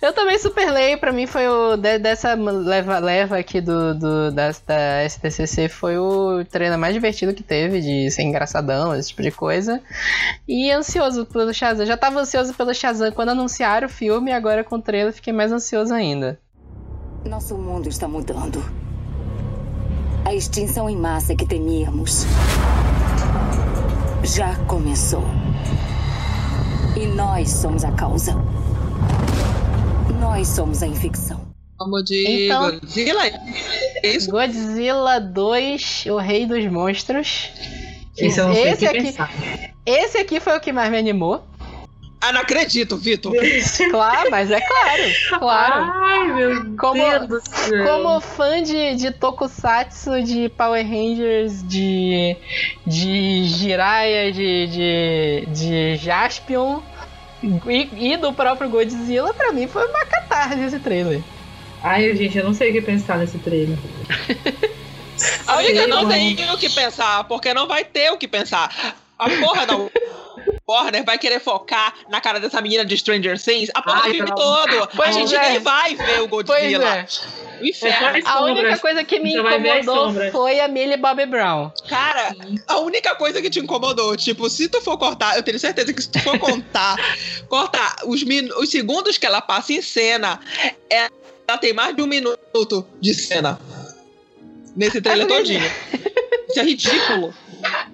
Eu 0.03 0.12
também 0.12 0.36
super 0.36 0.68
leio, 0.68 0.98
pra 0.98 1.12
mim 1.12 1.28
foi 1.28 1.46
o. 1.46 1.76
de- 1.76 1.98
dessa 2.00 2.34
leva, 2.34 2.98
leva 2.98 3.38
aqui 3.38 3.61
do, 3.61 3.94
do, 3.94 4.32
da, 4.32 4.50
da 4.66 5.09
STCC 5.09 5.68
foi 5.68 5.96
o 5.96 6.44
trailer 6.44 6.76
mais 6.76 6.92
divertido 6.92 7.32
que 7.32 7.42
teve, 7.42 7.80
de 7.80 8.11
ser 8.11 8.22
engraçadão, 8.22 8.92
esse 8.96 9.11
tipo 9.11 9.22
de 9.22 9.30
coisa. 9.30 9.80
E 10.48 10.72
ansioso 10.72 11.24
pelo 11.24 11.55
Shazam. 11.55 11.86
Já 11.86 11.96
tava 11.96 12.18
ansioso 12.18 12.53
pelo 12.53 12.74
Shazam 12.74 13.12
quando 13.12 13.28
anunciaram 13.28 13.86
o 13.86 13.90
filme, 13.90 14.32
agora 14.32 14.64
com 14.64 14.74
o 14.74 14.82
trailer 14.82 15.12
fiquei 15.12 15.32
mais 15.32 15.53
ansioso 15.53 15.94
ainda. 15.94 16.36
Nosso 17.24 17.57
mundo 17.57 17.88
está 17.88 18.09
mudando. 18.09 18.61
A 20.24 20.34
extinção 20.34 20.90
em 20.90 20.96
massa 20.96 21.36
que 21.36 21.46
temíamos 21.46 22.26
já 24.24 24.57
começou. 24.66 25.24
E 26.96 27.07
nós 27.07 27.50
somos 27.50 27.84
a 27.84 27.92
causa. 27.92 28.36
Nós 30.35 30.49
somos 30.49 30.83
a 30.83 30.87
infecção. 30.87 31.43
Vamos 31.78 32.05
de 32.05 32.47
Então- 32.47 32.70
Godzilla. 32.70 33.22
É 34.03 34.09
isso? 34.09 34.30
Godzilla 34.30 35.20
2, 35.20 36.05
o 36.07 36.16
Rei 36.16 36.47
dos 36.47 36.64
Monstros. 36.72 37.51
Esse 38.16 38.41
eu 38.41 38.47
não 38.47 38.55
sei 38.55 38.64
o 38.64 38.66
esse, 38.68 38.78
que 38.78 38.87
aqui, 38.87 39.03
pensar. 39.03 39.30
esse 39.85 40.16
aqui 40.16 40.41
foi 40.41 40.57
o 40.57 40.61
que 40.61 40.72
mais 40.72 40.91
me 40.91 40.97
animou. 40.97 41.45
Ah, 42.18 42.33
não 42.33 42.41
acredito, 42.41 42.97
Vitor. 42.97 43.30
Claro, 43.91 44.30
mas 44.30 44.51
é 44.51 44.61
claro. 44.61 45.03
Claro. 45.39 45.93
Ai, 46.03 46.28
meu 46.33 46.76
Como- 46.78 46.95
Deus 47.11 47.28
do 47.28 47.41
céu. 47.47 47.85
Como 47.85 48.20
fã 48.22 48.62
de, 48.62 48.95
de 48.95 49.11
Tokusatsu, 49.11 50.22
de 50.22 50.49
Power 50.49 50.83
Rangers, 50.83 51.62
de, 51.68 52.35
de 52.87 53.45
Jiraiya, 53.45 54.33
de, 54.33 54.66
de, 54.66 55.47
de 55.53 55.97
Jaspion 55.97 56.80
e, 57.43 58.12
e 58.12 58.16
do 58.16 58.32
próprio 58.32 58.68
Godzilla, 58.68 59.34
pra 59.34 59.53
mim 59.53 59.66
foi 59.66 59.86
uma 59.88 60.05
catarse 60.05 60.61
esse 60.61 60.78
trailer. 60.78 61.20
Ai, 61.82 62.14
gente, 62.16 62.38
eu 62.38 62.45
não 62.45 62.55
sei 62.55 62.70
o 62.70 62.72
que 62.72 62.80
pensar 62.80 63.18
nesse 63.18 63.38
trailer. 63.38 63.76
A 65.47 65.59
única 65.59 65.86
não 65.86 66.09
tem 66.09 66.34
o 66.53 66.59
que 66.59 66.68
pensar, 66.68 67.24
porque 67.24 67.53
não 67.53 67.66
vai 67.66 67.84
ter 67.84 68.11
o 68.11 68.16
que 68.16 68.28
pensar. 68.28 68.97
A 69.18 69.28
porra 69.28 69.66
da 69.66 69.74
Warner 70.68 71.05
vai 71.05 71.18
querer 71.18 71.40
focar 71.40 71.95
na 72.09 72.20
cara 72.20 72.38
dessa 72.40 72.61
menina 72.61 72.84
de 72.84 72.97
Stranger 72.97 73.40
Things 73.40 73.70
a 73.74 73.82
porra 73.82 74.01
Ai, 74.05 74.11
do 74.11 74.14
filme 74.14 74.34
pelo 74.34 74.36
todo. 74.36 74.88
Pois 74.97 75.09
a 75.09 75.12
gente 75.12 75.34
é. 75.34 75.51
nem 75.51 75.59
vai 75.61 75.95
ver 75.95 76.22
o 76.22 76.28
Pois 76.28 76.47
Godzilla. 76.47 76.97
é. 76.99 77.07
O 77.61 77.66
inferno. 77.66 78.18
É 78.18 78.22
A 78.24 78.40
única 78.45 78.78
coisa 78.78 79.05
que 79.05 79.18
me 79.20 79.34
incomodou 79.34 80.12
foi 80.32 80.61
a 80.61 80.68
Millie 80.68 80.97
Bobby 80.97 81.26
Brown. 81.26 81.70
Cara, 81.88 82.34
a 82.66 82.78
única 82.78 83.14
coisa 83.14 83.40
que 83.43 83.51
te 83.51 83.61
incomodou, 83.61 84.16
tipo, 84.16 84.49
se 84.51 84.68
tu 84.68 84.80
for 84.80 84.97
cortar, 84.99 85.36
eu 85.36 85.43
tenho 85.43 85.59
certeza 85.59 85.93
que 85.93 86.03
se 86.03 86.11
tu 86.11 86.18
for 86.20 86.38
contar, 86.40 86.97
cortar 87.49 87.97
os, 88.07 88.22
os 88.59 88.70
segundos 88.70 89.18
que 89.18 89.26
ela 89.26 89.40
passa 89.40 89.72
em 89.72 89.82
cena, 89.82 90.40
é- 90.90 91.09
ela 91.47 91.59
tem 91.59 91.72
mais 91.72 91.95
de 91.95 92.03
um 92.03 92.07
minuto 92.07 92.86
de 93.01 93.12
cena. 93.14 93.61
Nesse 94.76 95.00
trailer 95.00 95.26
todinho. 95.26 95.62
Isso 96.48 96.60
é 96.60 96.62
ridículo. 96.64 97.34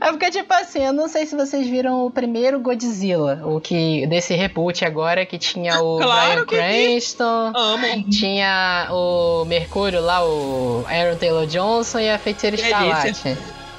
É 0.01 0.11
porque, 0.11 0.31
tipo 0.31 0.53
assim, 0.55 0.83
eu 0.85 0.93
não 0.95 1.09
sei 1.09 1.27
se 1.27 1.37
vocês 1.37 1.67
viram 1.67 2.07
o 2.07 2.11
primeiro 2.11 2.59
Godzilla, 2.59 3.41
o 3.45 3.61
que 3.61 4.07
desse 4.07 4.35
reboot 4.35 4.83
agora, 4.85 5.27
que 5.27 5.37
tinha 5.37 5.79
o 5.83 5.99
Claro 5.99 6.47
Bryan 6.47 6.63
vi. 6.67 6.89
Cranston, 6.91 7.53
Amo. 7.55 8.11
tinha 8.11 8.89
o 8.91 9.45
Mercúrio 9.45 10.01
lá, 10.01 10.25
o 10.25 10.85
Aaron 10.89 11.17
Taylor 11.17 11.47
Johnson 11.47 11.99
e 11.99 12.09
a 12.11 12.19
Feiticeira. 12.19 12.57
Escarlate. 12.57 13.37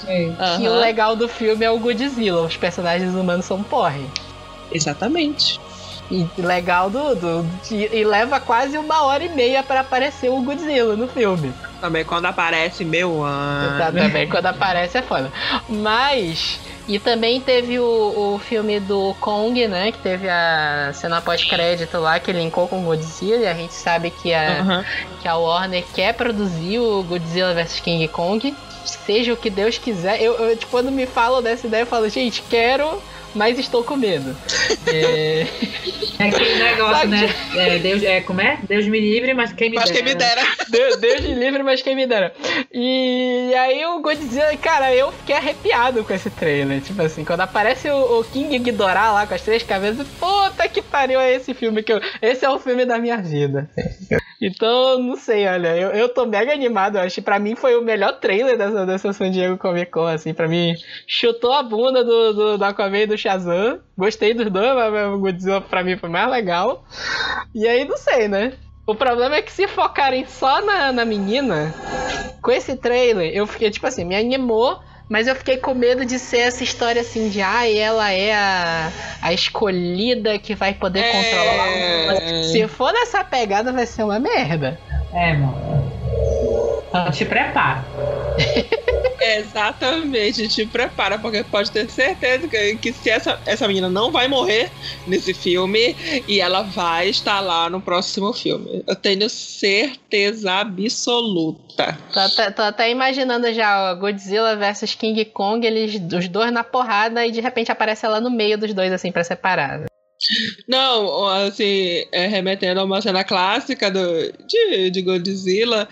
É. 0.07 0.57
Que 0.57 0.67
o 0.67 0.73
legal 0.75 1.15
do 1.15 1.27
filme 1.27 1.65
é 1.65 1.71
o 1.71 1.79
Godzilla, 1.79 2.41
os 2.41 2.55
personagens 2.55 3.13
humanos 3.15 3.45
são 3.45 3.63
porre. 3.63 4.05
Exatamente. 4.71 5.59
E 6.11 6.27
legal 6.37 6.89
do. 6.89 7.15
do 7.15 7.43
de- 7.67 7.89
e 7.95 8.03
leva 8.03 8.39
quase 8.39 8.77
uma 8.77 9.03
hora 9.03 9.23
e 9.23 9.29
meia 9.29 9.61
pra 9.63 9.81
aparecer 9.81 10.29
o 10.29 10.41
Godzilla 10.41 10.95
no 10.95 11.07
filme. 11.07 11.51
Também 11.79 12.03
quando 12.03 12.25
aparece 12.25 12.83
meu 12.83 13.23
ano. 13.23 13.77
também 13.77 14.27
quando 14.27 14.45
aparece 14.47 14.97
é 14.97 15.01
foda. 15.01 15.31
Mas. 15.67 16.59
E 16.87 16.97
também 16.97 17.39
teve 17.39 17.79
o, 17.79 18.33
o 18.35 18.39
filme 18.39 18.79
do 18.79 19.15
Kong, 19.19 19.67
né? 19.67 19.91
Que 19.91 19.99
teve 19.99 20.27
a 20.27 20.91
cena 20.93 21.21
pós-crédito 21.21 21.99
lá, 21.99 22.19
que 22.19 22.31
linkou 22.31 22.67
com 22.67 22.79
o 22.81 22.83
Godzilla. 22.85 23.43
E 23.43 23.47
a 23.47 23.53
gente 23.53 23.73
sabe 23.73 24.09
que 24.09 24.33
a, 24.33 24.59
Aham. 24.61 24.85
que 25.21 25.27
a 25.27 25.35
Warner 25.37 25.83
quer 25.93 26.13
produzir 26.15 26.79
o 26.79 27.03
Godzilla 27.03 27.53
vs 27.53 27.79
King 27.79 28.07
Kong. 28.07 28.55
Seja 28.85 29.33
o 29.33 29.37
que 29.37 29.51
Deus 29.51 29.77
quiser. 29.77 30.19
Eu, 30.19 30.33
eu, 30.33 30.57
tipo, 30.57 30.71
quando 30.71 30.91
me 30.91 31.05
falam 31.05 31.43
dessa 31.43 31.67
ideia, 31.67 31.83
eu 31.83 31.87
falo, 31.87 32.09
gente, 32.09 32.41
quero, 32.49 32.99
mas 33.35 33.57
estou 33.59 33.83
com 33.83 33.95
medo. 33.95 34.35
É, 34.91 35.45
É 36.17 36.23
aquele 36.29 36.55
negócio, 36.63 36.95
Sabe 36.95 37.07
né? 37.09 37.29
É, 37.55 37.79
Deus, 37.79 38.03
é, 38.03 38.21
como 38.21 38.41
é? 38.41 38.57
Deus 38.67 38.87
me 38.87 38.99
livre, 38.99 39.33
mas 39.33 39.53
quem 39.53 39.69
me 39.69 39.75
Mas 39.75 39.89
dera. 39.89 39.95
quem 40.03 40.13
me 40.13 40.15
dera. 40.15 40.41
Deus, 40.69 40.97
Deus 40.97 41.21
me 41.21 41.33
livre, 41.35 41.61
mas 41.63 41.81
quem 41.81 41.95
me 41.95 42.07
dera. 42.07 42.33
E 42.73 43.53
aí 43.55 43.85
o 43.85 44.01
Godzilla, 44.01 44.55
cara, 44.57 44.93
eu 44.95 45.11
fiquei 45.11 45.35
arrepiado 45.35 46.03
com 46.03 46.13
esse 46.13 46.29
trailer. 46.31 46.81
Tipo 46.81 47.01
assim, 47.03 47.23
quando 47.23 47.41
aparece 47.41 47.89
o, 47.89 48.19
o 48.19 48.23
King 48.23 48.57
Ghidorah 48.57 49.11
lá 49.11 49.27
com 49.27 49.35
as 49.35 49.41
três 49.41 49.61
cabeças, 49.63 50.07
puta 50.19 50.67
que 50.67 50.81
pariu 50.81 51.19
é 51.19 51.33
esse 51.33 51.53
filme 51.53 51.83
que 51.83 51.93
eu. 51.93 52.01
Esse 52.21 52.43
é 52.45 52.49
o 52.49 52.59
filme 52.59 52.85
da 52.85 52.97
minha 52.97 53.17
vida. 53.17 53.69
Então, 54.41 54.99
não 54.99 55.15
sei, 55.17 55.45
olha, 55.47 55.75
eu, 55.75 55.89
eu 55.89 56.09
tô 56.09 56.25
mega 56.25 56.53
animado. 56.53 56.97
Eu 56.97 57.01
acho 57.01 57.15
que 57.15 57.21
pra 57.21 57.39
mim 57.39 57.55
foi 57.55 57.75
o 57.75 57.83
melhor 57.83 58.19
trailer 58.19 58.57
dessa, 58.57 58.85
dessa 58.85 59.13
San 59.13 59.31
Diego 59.31 59.57
Comic 59.57 59.91
Con, 59.91 60.07
assim, 60.07 60.33
pra 60.33 60.47
mim. 60.47 60.73
Chutou 61.05 61.51
a 61.51 61.61
bunda 61.61 62.03
do, 62.03 62.33
do, 62.33 62.57
do 62.57 62.63
Aquaman 62.63 62.99
e 62.99 63.07
do 63.07 63.17
Shazam. 63.17 63.79
Gostei 63.97 64.33
dos 64.33 64.49
dois, 64.49 64.73
mas 64.75 65.13
o 65.13 65.19
Godzilla 65.19 65.59
pra 65.59 65.83
mim 65.83 65.97
foi 65.97 66.09
mais 66.09 66.29
legal. 66.29 66.85
E 67.53 67.67
aí, 67.67 67.83
não 67.83 67.97
sei, 67.97 68.27
né? 68.27 68.53
O 68.87 68.95
problema 68.95 69.35
é 69.35 69.41
que 69.41 69.51
se 69.51 69.67
focarem 69.67 70.25
só 70.25 70.61
na, 70.61 70.91
na 70.91 71.05
menina, 71.05 71.71
com 72.41 72.49
esse 72.49 72.75
trailer, 72.75 73.31
eu 73.35 73.45
fiquei, 73.45 73.69
tipo 73.69 73.85
assim, 73.85 74.03
me 74.03 74.15
animou, 74.15 74.79
mas 75.09 75.27
eu 75.27 75.35
fiquei 75.35 75.57
com 75.57 75.73
medo 75.73 76.05
de 76.05 76.19
ser 76.19 76.39
essa 76.39 76.63
história 76.63 77.01
assim 77.01 77.29
de 77.29 77.41
ai, 77.41 77.77
ela 77.77 78.11
é 78.11 78.33
a, 78.33 78.91
a 79.21 79.33
escolhida 79.33 80.37
que 80.37 80.53
vai 80.55 80.73
poder 80.73 80.99
É. 80.99 81.11
controlar. 81.11 82.43
Se 82.43 82.67
for 82.67 82.93
nessa 82.93 83.23
pegada, 83.23 83.73
vai 83.73 83.85
ser 83.85 84.03
uma 84.03 84.19
merda. 84.19 84.79
É, 85.13 85.33
mano. 85.33 85.91
Então 86.89 87.11
te 87.11 87.25
prepara. 87.25 87.85
Exatamente, 89.21 90.47
te 90.47 90.65
prepara, 90.65 91.19
porque 91.19 91.43
pode 91.43 91.71
ter 91.71 91.89
certeza 91.89 92.47
que, 92.47 92.75
que 92.77 92.93
se 92.93 93.09
essa, 93.09 93.39
essa 93.45 93.67
menina 93.67 93.89
não 93.89 94.11
vai 94.11 94.27
morrer 94.27 94.71
nesse 95.05 95.33
filme 95.33 95.95
e 96.27 96.39
ela 96.39 96.63
vai 96.63 97.09
estar 97.09 97.39
lá 97.39 97.69
no 97.69 97.81
próximo 97.81 98.33
filme. 98.33 98.83
Eu 98.87 98.95
tenho 98.95 99.29
certeza 99.29 100.53
absoluta. 100.53 101.97
Tô 102.13 102.19
até, 102.19 102.51
tô 102.51 102.61
até 102.61 102.89
imaginando 102.91 103.51
já 103.53 103.91
ó, 103.91 103.95
Godzilla 103.95 104.55
versus 104.55 104.95
King 104.95 105.25
Kong, 105.25 105.65
eles 105.65 106.01
os 106.13 106.27
dois 106.27 106.51
na 106.51 106.63
porrada 106.63 107.25
e 107.25 107.31
de 107.31 107.41
repente 107.41 107.71
aparece 107.71 108.05
ela 108.05 108.19
no 108.19 108.29
meio 108.29 108.57
dos 108.57 108.73
dois, 108.73 108.91
assim, 108.91 109.11
pra 109.11 109.23
separar. 109.23 109.85
Não, 110.67 111.27
assim, 111.27 112.05
é, 112.11 112.27
remetendo 112.27 112.79
a 112.79 112.83
uma 112.83 113.01
cena 113.01 113.23
clássica 113.23 113.89
do, 113.89 113.99
de, 114.47 114.89
de 114.91 115.01
Godzilla, 115.01 115.87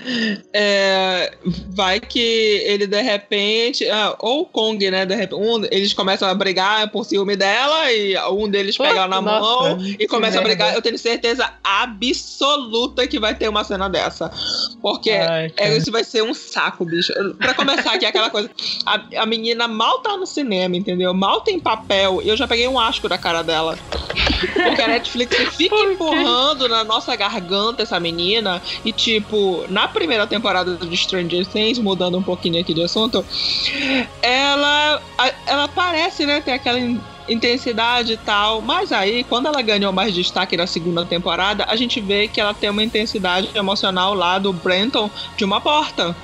é, 0.53 1.33
vai 1.69 1.99
que 1.99 2.19
ele 2.19 2.85
de 2.87 3.01
repente, 3.01 3.89
ah, 3.89 4.15
ou 4.19 4.45
Kong, 4.45 4.91
né, 4.91 5.05
de 5.05 5.15
repente, 5.15 5.39
um, 5.39 5.63
eles 5.71 5.93
começam 5.93 6.27
a 6.27 6.33
brigar 6.33 6.89
por 6.91 7.05
ciúme 7.05 7.35
dela 7.35 7.91
e 7.91 8.17
um 8.29 8.49
deles 8.49 8.77
pega 8.77 9.01
ela 9.01 9.07
na 9.07 9.21
Nossa, 9.21 9.75
mão 9.75 9.85
e 9.99 10.07
começa 10.07 10.39
a 10.39 10.41
merda. 10.41 10.55
brigar. 10.55 10.75
Eu 10.75 10.81
tenho 10.81 10.97
certeza 10.97 11.49
absoluta 11.63 13.07
que 13.07 13.19
vai 13.19 13.33
ter 13.33 13.47
uma 13.47 13.63
cena 13.63 13.89
dessa. 13.89 14.29
Porque 14.81 15.11
Ai, 15.11 15.51
é, 15.57 15.77
isso 15.77 15.91
vai 15.91 16.03
ser 16.03 16.23
um 16.23 16.33
saco, 16.33 16.85
bicho. 16.85 17.13
Pra 17.37 17.53
começar 17.53 17.93
aqui, 17.93 18.05
aquela 18.05 18.29
coisa, 18.29 18.49
a, 18.85 19.01
a 19.21 19.25
menina 19.25 19.67
mal 19.67 19.99
tá 19.99 20.17
no 20.17 20.25
cinema, 20.25 20.75
entendeu? 20.75 21.13
Mal 21.13 21.41
tem 21.41 21.59
papel, 21.59 22.21
e 22.21 22.29
eu 22.29 22.37
já 22.37 22.47
peguei 22.47 22.67
um 22.67 22.79
asco 22.79 23.07
da 23.07 23.17
cara 23.17 23.41
dela. 23.41 23.77
Porque 24.53 24.81
a 24.81 24.87
Netflix 24.87 25.35
fica 25.55 25.75
empurrando 25.75 26.67
na 26.67 26.83
nossa 26.83 27.15
garganta 27.15 27.83
essa 27.83 27.99
menina. 27.99 28.61
E, 28.83 28.91
tipo, 28.91 29.65
na 29.69 29.87
primeira 29.87 30.27
temporada 30.27 30.75
de 30.75 30.97
Stranger 30.97 31.45
Things, 31.45 31.79
mudando 31.79 32.17
um 32.17 32.23
pouquinho 32.23 32.59
aqui 32.59 32.73
de 32.73 32.83
assunto, 32.83 33.25
ela, 34.21 35.01
ela 35.45 35.67
parece, 35.67 36.25
né, 36.25 36.41
ter 36.41 36.51
aquela 36.51 36.79
intensidade 37.27 38.13
e 38.13 38.17
tal. 38.17 38.61
Mas 38.61 38.91
aí, 38.91 39.23
quando 39.23 39.47
ela 39.47 39.61
ganhou 39.61 39.91
mais 39.91 40.13
destaque 40.13 40.55
na 40.57 40.67
segunda 40.67 41.05
temporada, 41.05 41.65
a 41.67 41.75
gente 41.75 41.99
vê 41.99 42.27
que 42.27 42.39
ela 42.39 42.53
tem 42.53 42.69
uma 42.69 42.83
intensidade 42.83 43.49
emocional 43.55 44.13
lá 44.13 44.39
do 44.39 44.53
Brenton 44.53 45.09
de 45.35 45.43
uma 45.45 45.59
porta. 45.61 46.15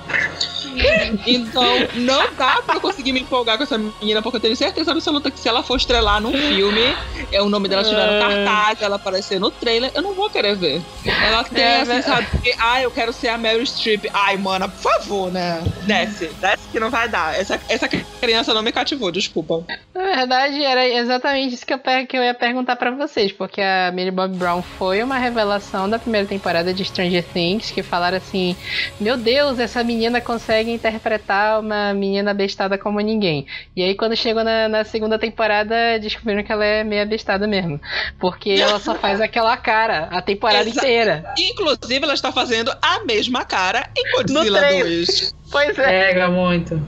Então, 1.27 1.63
não 1.93 2.33
dá 2.35 2.61
pra 2.65 2.75
eu 2.75 2.81
conseguir 2.81 3.13
me 3.13 3.21
empolgar 3.21 3.57
com 3.57 3.63
essa 3.63 3.77
menina, 3.77 4.21
porque 4.21 4.37
eu 4.37 4.41
tenho 4.41 4.55
certeza 4.55 4.91
absoluta 4.91 5.29
que 5.29 5.39
se 5.39 5.47
ela 5.47 5.61
for 5.61 5.77
estrelar 5.77 6.19
num 6.19 6.33
filme, 6.33 6.95
é 7.31 7.41
o 7.41 7.49
nome 7.49 7.67
dela 7.67 7.83
estiver 7.83 8.11
no 8.11 8.19
cartaz, 8.19 8.81
ela 8.81 8.95
aparecer 8.95 9.39
no 9.39 9.51
trailer, 9.51 9.91
eu 9.93 10.01
não 10.01 10.13
vou 10.13 10.29
querer 10.29 10.55
ver. 10.55 10.81
Ela 11.05 11.43
tem, 11.43 11.63
É, 11.63 11.81
assim, 11.81 12.01
sabe, 12.01 12.27
que, 12.41 12.53
ah, 12.57 12.81
eu 12.81 12.89
quero 12.91 13.13
ser 13.13 13.29
a 13.29 13.37
Meryl 13.37 13.65
Streep. 13.65 14.05
Ai, 14.13 14.37
mana, 14.37 14.67
por 14.67 14.81
favor, 14.81 15.31
né? 15.31 15.61
Desce, 15.83 16.31
desce 16.41 16.63
que 16.71 16.79
não 16.79 16.89
vai 16.89 17.07
dar. 17.07 17.39
Essa, 17.39 17.59
essa 17.69 17.87
criança 17.87 18.53
não 18.53 18.61
me 18.63 18.71
cativou, 18.71 19.11
desculpa. 19.11 19.63
Na 19.93 20.03
verdade, 20.03 20.63
era 20.63 20.87
exatamente 20.97 21.55
isso 21.55 21.65
que 21.65 21.73
eu, 21.73 21.79
que 22.07 22.17
eu 22.17 22.23
ia 22.23 22.33
perguntar 22.33 22.75
pra 22.75 22.91
vocês, 22.91 23.31
porque 23.31 23.61
a 23.61 23.91
Millie 23.91 24.11
Bob 24.11 24.35
Brown 24.35 24.61
foi 24.61 25.01
uma 25.03 25.17
revelação 25.17 25.89
da 25.89 25.99
primeira 25.99 26.27
temporada 26.27 26.73
de 26.73 26.83
Stranger 26.85 27.23
Things, 27.33 27.71
que 27.71 27.83
falaram 27.83 28.17
assim: 28.17 28.55
Meu 28.99 29.17
Deus, 29.17 29.59
essa 29.59 29.83
menina 29.83 30.21
consegue 30.21 30.71
interpretar 30.71 31.59
uma 31.59 31.93
menina 31.93 32.33
bestada 32.33 32.77
como 32.77 32.99
ninguém. 32.99 33.45
E 33.75 33.83
aí, 33.83 33.95
quando 33.95 34.15
chegou 34.15 34.43
na, 34.43 34.67
na 34.67 34.83
segunda 34.83 35.17
temporada, 35.19 35.99
descobriram 35.99 36.43
que 36.43 36.51
ela 36.51 36.65
é 36.65 36.83
meia 36.83 37.05
bestada 37.05 37.47
mesmo. 37.47 37.79
Porque 38.19 38.51
ela 38.59 38.79
só 38.79 38.95
faz 38.95 39.19
aquela 39.21 39.55
cara 39.57 40.09
a 40.11 40.21
temporada 40.21 40.67
Exa- 40.69 40.79
inteira. 40.81 41.23
Inclusive, 41.37 42.03
ela 42.03 42.13
está 42.13 42.31
fazendo 42.31 42.71
a 42.81 43.03
mesma 43.05 43.45
cara 43.45 43.89
em 43.97 44.11
Godzilla 44.15 44.59
trailer. 44.59 44.83
2. 44.85 45.35
Pois 45.53 45.77
é. 45.79 46.07
Pega 46.07 46.29
muito. 46.29 46.81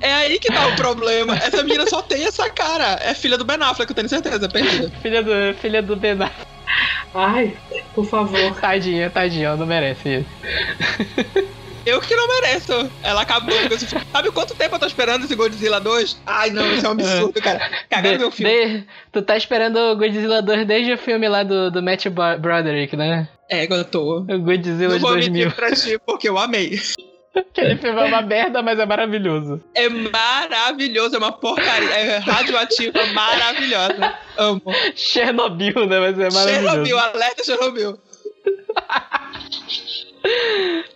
É 0.00 0.12
aí 0.12 0.38
que 0.38 0.52
tá 0.52 0.66
o 0.66 0.76
problema. 0.76 1.34
Essa 1.36 1.62
menina 1.62 1.86
só 1.86 2.02
tem 2.02 2.24
essa 2.26 2.50
cara. 2.50 2.98
É 3.02 3.14
filha 3.14 3.38
do 3.38 3.44
Ben 3.44 3.56
Affleck, 3.62 3.90
eu 3.90 3.94
tenho 3.96 4.08
certeza, 4.08 4.48
perdida. 4.48 4.90
Filha 5.00 5.22
do, 5.22 5.30
filha 5.60 5.80
do 5.82 5.94
Ben 5.96 6.12
Affleck. 6.12 6.34
Ai, 7.14 7.56
por 7.94 8.04
favor. 8.04 8.54
Tadinha, 8.60 9.08
tadinha, 9.10 9.46
ela 9.48 9.56
não 9.56 9.66
merece 9.66 10.08
isso. 10.18 10.28
Eu 11.86 12.00
que 12.00 12.14
não 12.14 12.28
mereço. 12.28 12.90
Ela 13.02 13.22
acabou 13.22 13.56
com 13.68 13.74
esse 13.74 13.86
filme. 13.86 14.04
Sabe 14.12 14.30
quanto 14.30 14.54
tempo 14.54 14.74
eu 14.74 14.78
tô 14.78 14.86
esperando 14.86 15.24
esse 15.24 15.34
Godzilla 15.34 15.80
2? 15.80 16.20
Ai, 16.26 16.50
não, 16.50 16.70
isso 16.74 16.84
é 16.84 16.88
um 16.88 16.92
absurdo, 16.92 17.40
cara. 17.40 17.70
Cagaram 17.88 18.18
meu 18.18 18.30
filme. 18.30 18.52
De- 18.80 18.86
tu 19.12 19.22
tá 19.22 19.36
esperando 19.36 19.76
o 19.78 19.96
Godzilla 19.96 20.42
2 20.42 20.66
desde 20.66 20.92
o 20.92 20.98
filme 20.98 21.26
lá 21.28 21.42
do, 21.42 21.70
do 21.70 21.82
Matt 21.82 22.06
Broderick, 22.38 22.96
né? 22.96 23.28
É, 23.48 23.64
eu 23.72 23.84
tô. 23.84 24.18
O 24.20 24.38
Godzilla 24.40 24.88
Não 24.90 24.96
de 24.96 25.00
vou 25.02 25.12
2000. 25.12 25.32
mentir 25.32 25.52
pra 25.56 25.72
ti, 25.72 25.98
porque 26.06 26.28
eu 26.28 26.38
amei. 26.38 26.78
Aquele 27.34 27.76
filme 27.76 28.00
é 28.00 28.04
uma 28.04 28.22
merda, 28.22 28.62
mas 28.62 28.78
é 28.78 28.86
maravilhoso. 28.86 29.62
É 29.74 29.88
maravilhoso, 29.88 31.14
é 31.14 31.18
uma 31.18 31.32
porcaria. 31.32 31.90
É 31.90 32.18
radioativa 32.18 33.06
maravilhosa. 33.06 34.14
Amo. 34.36 34.62
Chernobyl, 34.94 35.86
né? 35.86 36.00
Mas 36.00 36.18
é 36.18 36.30
maravilhoso. 36.30 36.86
Chernobyl, 36.86 36.98
alerta 36.98 37.44
Chernobyl. 37.44 37.98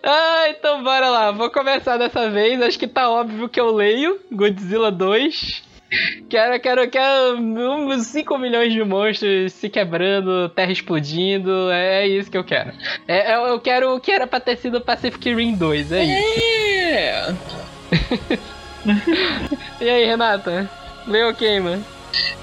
Ah, 0.03 0.49
então 0.49 0.83
bora 0.83 1.09
lá. 1.09 1.31
Vou 1.31 1.49
começar 1.49 1.97
dessa 1.97 2.29
vez. 2.29 2.61
Acho 2.61 2.77
que 2.77 2.87
tá 2.87 3.09
óbvio 3.09 3.49
que 3.49 3.59
eu 3.59 3.73
leio 3.73 4.19
Godzilla 4.31 4.91
2. 4.91 5.63
Quero, 6.29 6.59
quero, 6.59 6.89
quero 6.89 7.37
uns 7.37 8.07
5 8.07 8.37
milhões 8.37 8.73
de 8.73 8.83
monstros 8.83 9.53
se 9.53 9.69
quebrando, 9.69 10.49
terra 10.49 10.71
explodindo. 10.71 11.69
É 11.71 12.07
isso 12.07 12.29
que 12.31 12.37
eu 12.37 12.43
quero. 12.43 12.71
É, 13.07 13.31
é- 13.33 13.35
eu 13.49 13.59
quero 13.59 13.95
o 13.95 13.99
que 13.99 14.11
era 14.11 14.25
pra 14.27 14.39
ter 14.39 14.57
sido 14.57 14.81
Pacific 14.81 15.33
Rim 15.33 15.55
2. 15.55 15.91
É 15.91 16.03
isso. 16.03 16.43
É. 16.81 17.35
E 19.81 19.89
aí, 19.89 20.05
Renata? 20.05 20.69
Leu 21.07 21.33
quem, 21.33 21.59
mano? 21.59 21.83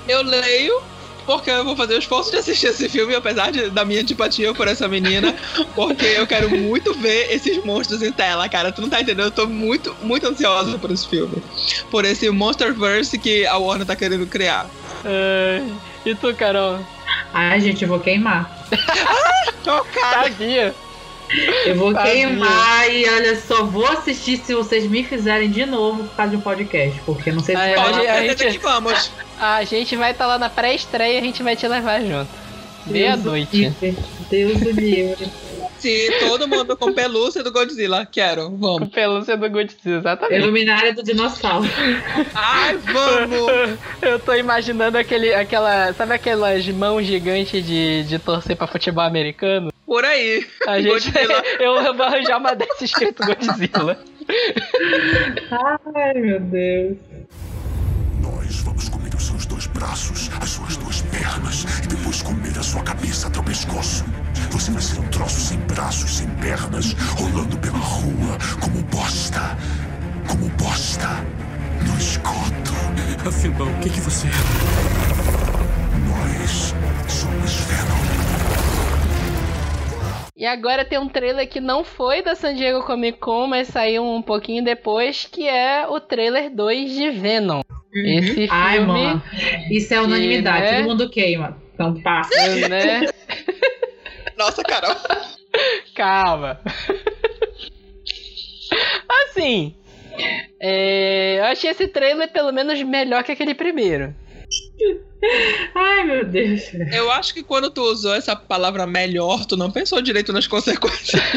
Eu 0.08 0.22
leio 0.24 0.82
porque 1.26 1.50
eu 1.50 1.64
vou 1.64 1.76
fazer 1.76 1.94
o 1.94 1.98
esforço 1.98 2.30
de 2.30 2.36
assistir 2.38 2.66
esse 2.66 2.88
filme, 2.88 3.14
apesar 3.14 3.50
de- 3.50 3.70
da 3.70 3.84
minha 3.84 4.00
antipatia 4.00 4.52
por 4.54 4.66
essa 4.68 4.88
menina, 4.88 5.34
porque 5.74 6.04
eu 6.06 6.26
quero 6.26 6.50
muito 6.50 6.92
ver 6.94 7.28
esses 7.32 7.62
monstros 7.64 8.02
em 8.02 8.12
tela, 8.12 8.48
cara. 8.48 8.72
Tu 8.72 8.80
não 8.82 8.88
tá 8.88 9.00
entendendo? 9.00 9.26
Eu 9.26 9.30
tô 9.30 9.46
muito, 9.46 9.94
muito 10.02 10.26
ansiosa 10.26 10.78
por 10.78 10.90
esse 10.90 11.08
filme. 11.08 11.42
Por 11.90 12.04
esse 12.04 12.28
Monsterverse 12.30 13.18
que 13.18 13.46
a 13.46 13.56
Warner 13.56 13.86
tá 13.86 13.94
querendo 13.96 14.26
criar. 14.26 14.68
Ai, 15.04 15.72
e 16.04 16.14
tu, 16.14 16.34
Carol? 16.34 16.78
Ai, 17.32 17.60
gente, 17.60 17.82
eu 17.82 17.88
vou 17.88 18.00
queimar. 18.00 18.50
Chocada! 19.64 20.24
Sabia? 20.30 20.74
Eu 21.66 21.76
vou 21.76 21.94
queimar 21.94 22.90
e 22.90 23.08
olha, 23.08 23.36
só 23.40 23.64
vou 23.64 23.86
assistir 23.86 24.38
se 24.38 24.54
vocês 24.54 24.84
me 24.86 25.02
fizerem 25.04 25.50
de 25.50 25.64
novo 25.64 26.04
por 26.04 26.14
causa 26.16 26.30
de 26.30 26.36
um 26.36 26.40
podcast. 26.40 27.00
Porque 27.06 27.32
não 27.32 27.40
sei 27.42 27.56
se 27.56 27.74
Pode- 27.74 28.06
a 28.06 28.14
certeza 28.14 28.44
gente- 28.44 28.58
que 28.58 28.62
vamos. 28.64 29.10
A 29.40 29.64
gente 29.64 29.96
vai 29.96 30.10
estar 30.12 30.26
lá 30.26 30.38
na 30.38 30.50
pré-estreia 30.50 31.14
e 31.14 31.18
a 31.18 31.22
gente 31.22 31.42
vai 31.42 31.56
te 31.56 31.66
levar 31.66 32.00
junto. 32.02 32.28
Meia-noite. 32.86 33.72
Deus 34.30 34.58
do 34.60 34.70
livre. 34.70 35.28
Sim, 35.82 36.06
todo 36.20 36.46
mundo 36.46 36.76
com 36.76 36.92
pelúcia 36.92 37.42
do 37.42 37.50
Godzilla. 37.50 38.06
Quero, 38.06 38.50
Com 38.50 38.56
vamos. 38.56 38.88
pelúcia 38.90 39.36
do 39.36 39.50
Godzilla, 39.50 39.98
exatamente. 39.98 40.40
Iluminária 40.40 40.94
do 40.94 41.02
dinossauro. 41.02 41.68
Ai, 42.32 42.76
vamos! 42.76 43.78
Eu 44.00 44.16
tô 44.20 44.32
imaginando 44.34 44.96
aquele, 44.96 45.34
aquela. 45.34 45.92
Sabe 45.92 46.14
aquelas 46.14 46.66
mãos 46.68 47.04
gigantes 47.04 47.66
de, 47.66 48.04
de 48.04 48.18
torcer 48.20 48.56
pra 48.56 48.68
futebol 48.68 49.02
americano? 49.04 49.72
Por 49.84 50.04
aí. 50.04 50.46
A 50.68 50.80
gente. 50.80 50.92
Godzilla. 50.92 51.42
eu 51.58 51.94
vou 51.94 52.06
arranjar 52.06 52.38
uma 52.38 52.54
dessas 52.54 52.82
escrito 52.82 53.22
Godzilla. 53.26 53.98
Ai, 55.50 56.14
meu 56.14 56.38
Deus. 56.40 56.96
Nós 58.22 58.56
vamos 58.60 58.88
braços, 59.82 60.30
as 60.40 60.50
suas 60.50 60.76
duas 60.76 61.02
pernas 61.02 61.66
e 61.82 61.88
depois 61.88 62.22
comer 62.22 62.56
a 62.56 62.62
sua 62.62 62.82
cabeça 62.82 63.26
até 63.26 63.40
o 63.40 63.42
pescoço. 63.42 64.04
Você 64.52 64.70
vai 64.70 64.80
ser 64.80 65.00
um 65.00 65.08
troço 65.08 65.40
sem 65.40 65.58
braços, 65.58 66.18
sem 66.18 66.28
pernas, 66.36 66.94
rolando 67.18 67.58
pela 67.58 67.78
rua 67.78 68.38
como 68.60 68.80
bosta. 68.84 69.58
Como 70.28 70.48
bosta. 70.50 71.08
No 71.84 71.98
esgoto. 71.98 72.72
Afinal, 73.26 73.66
o 73.66 73.78
que, 73.80 73.90
que 73.90 74.00
você 74.00 74.28
é? 74.28 74.30
Nós 76.08 76.74
somos 77.08 77.52
Venom. 77.52 78.21
E 80.42 80.44
agora 80.44 80.84
tem 80.84 80.98
um 80.98 81.08
trailer 81.08 81.48
que 81.48 81.60
não 81.60 81.84
foi 81.84 82.20
da 82.20 82.34
San 82.34 82.56
Diego 82.56 82.82
Comic 82.82 83.16
Con, 83.20 83.46
mas 83.46 83.68
saiu 83.68 84.04
um 84.04 84.20
pouquinho 84.20 84.64
depois, 84.64 85.24
que 85.24 85.48
é 85.48 85.86
o 85.86 86.00
trailer 86.00 86.52
2 86.52 86.92
de 86.92 87.10
Venom. 87.10 87.60
Esse 87.94 88.32
filme, 88.32 88.48
Ai, 88.50 88.80
mano. 88.80 89.22
Isso 89.70 89.94
é 89.94 90.00
unanimidade. 90.00 90.62
né? 90.62 90.76
Todo 90.78 90.88
mundo 90.88 91.08
queima. 91.08 91.62
Então 91.72 91.94
passa. 92.02 92.68
né? 92.68 93.02
Nossa, 94.36 94.64
Carol. 94.64 94.96
Calma. 95.94 96.60
Assim, 99.08 99.76
é, 100.60 101.38
eu 101.38 101.44
achei 101.44 101.70
esse 101.70 101.86
trailer 101.86 102.32
pelo 102.32 102.50
menos 102.50 102.82
melhor 102.82 103.22
que 103.22 103.30
aquele 103.30 103.54
primeiro. 103.54 104.12
Ai, 105.74 106.04
meu 106.04 106.24
Deus. 106.24 106.62
Eu 106.92 107.10
acho 107.12 107.32
que 107.32 107.42
quando 107.42 107.70
tu 107.70 107.82
usou 107.82 108.14
essa 108.14 108.34
palavra 108.34 108.86
melhor, 108.86 109.44
tu 109.46 109.56
não 109.56 109.70
pensou 109.70 110.02
direito 110.02 110.32
nas 110.32 110.46
consequências. 110.46 111.22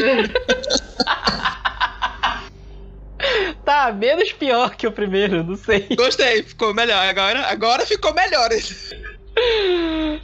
Tá, 3.64 3.90
menos 3.92 4.32
pior 4.32 4.76
que 4.76 4.86
o 4.86 4.92
primeiro, 4.92 5.42
não 5.42 5.56
sei. 5.56 5.88
Gostei, 5.96 6.42
ficou 6.44 6.72
melhor. 6.72 7.04
Agora, 7.04 7.46
agora 7.48 7.84
ficou 7.84 8.14
melhor. 8.14 8.48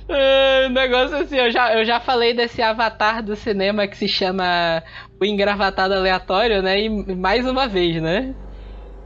É, 0.09 0.67
O 0.67 0.71
negócio 0.71 1.17
assim, 1.17 1.37
eu 1.37 1.51
já, 1.51 1.75
eu 1.79 1.85
já 1.85 2.01
falei 2.01 2.33
desse 2.33 2.63
avatar 2.63 3.23
do 3.23 3.37
cinema 3.37 3.87
que 3.87 3.95
se 3.97 4.09
chama 4.09 4.83
O 5.21 5.25
Engravatado 5.27 5.93
Aleatório, 5.93 6.63
né? 6.63 6.81
E 6.81 6.89
mais 7.15 7.47
uma 7.47 7.69
vez, 7.69 8.01
né? 8.01 8.35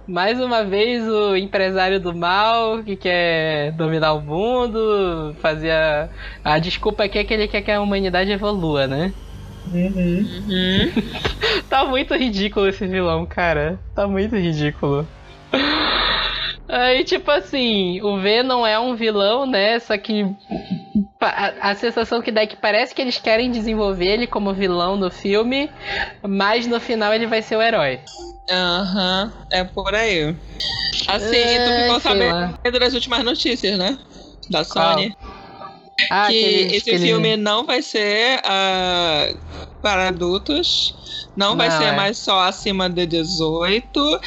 Mais 0.07 0.41
uma 0.41 0.65
vez 0.65 1.07
o 1.09 1.37
empresário 1.37 1.99
do 1.99 2.15
mal 2.15 2.83
que 2.83 2.97
quer 2.97 3.73
dominar 3.73 4.13
o 4.13 4.21
mundo, 4.21 5.35
fazia. 5.41 6.09
A 6.45 6.59
desculpa 6.59 7.05
aqui 7.05 7.19
é 7.19 7.25
que 7.25 7.35
ele 7.35 7.49
quer 7.49 7.63
que 7.63 7.71
a 7.71 7.81
humanidade 7.81 8.31
evolua, 8.31 8.87
né? 8.87 9.13
Uhum. 9.73 10.25
Tá 11.69 11.85
muito 11.85 12.15
ridículo 12.15 12.69
esse 12.69 12.87
vilão, 12.87 13.27
cara. 13.27 13.81
Tá 13.95 14.07
muito 14.07 14.37
ridículo. 14.37 15.07
Aí, 16.69 17.05
tipo 17.05 17.31
assim, 17.31 18.01
o 18.03 18.19
Venom 18.19 18.65
é 18.67 18.79
um 18.79 18.95
vilão, 18.95 19.47
né? 19.47 19.79
Só 19.81 19.97
que 19.99 20.25
a, 21.21 21.71
a 21.71 21.75
sensação 21.75 22.21
que 22.21 22.31
dá 22.31 22.43
é 22.43 22.47
que 22.47 22.57
parece 22.57 22.95
que 22.95 23.01
eles 23.03 23.19
querem 23.19 23.51
desenvolver 23.51 24.07
ele 24.07 24.27
como 24.27 24.53
vilão 24.55 24.97
no 24.97 25.11
filme, 25.11 25.71
mas 26.23 26.67
no 26.67 26.79
final 26.81 27.13
ele 27.15 27.27
vai 27.27 27.43
ser 27.43 27.57
o 27.57 27.63
herói. 27.63 28.01
Aham, 28.51 29.33
é 29.51 29.65
por 29.65 29.95
aí. 29.95 30.35
Assim, 31.09 31.37
É, 31.37 31.65
tu 31.65 31.71
ficou 31.81 31.93
lá. 31.95 32.01
sabendo 32.01 32.79
das 32.81 32.95
últimas 32.95 33.25
notícias, 33.25 33.79
né? 33.79 33.99
Da 34.51 34.65
Qual? 34.65 34.93
Sony. 34.99 35.13
Ah, 36.11 36.27
que 36.29 36.39
aquele- 36.39 36.77
esse 36.77 36.91
aquele- 36.91 37.07
filme 37.07 37.37
não 37.37 37.65
vai 37.65 37.81
ser 37.83 38.41
ah, 38.45 39.27
para 39.81 40.09
adultos, 40.09 40.95
não 41.37 41.57
vai 41.57 41.69
Não, 41.69 41.79
ser 41.79 41.85
é. 41.87 41.93
mais 41.93 42.19
só 42.19 42.41
acima 42.41 42.89
de 42.89 43.07
18 43.07 44.21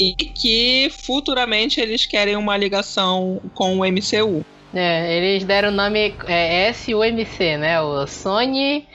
e 0.00 0.14
que 0.14 0.90
futuramente 0.90 1.80
eles 1.80 2.06
querem 2.06 2.36
uma 2.36 2.56
ligação 2.56 3.40
com 3.54 3.78
o 3.78 3.84
MCU. 3.84 4.42
É, 4.72 5.16
eles 5.16 5.44
deram 5.44 5.70
o 5.70 5.72
nome 5.72 6.14
é, 6.28 6.72
SUMC, 6.72 7.56
né? 7.56 7.80
O 7.80 8.06
Sony 8.06 8.86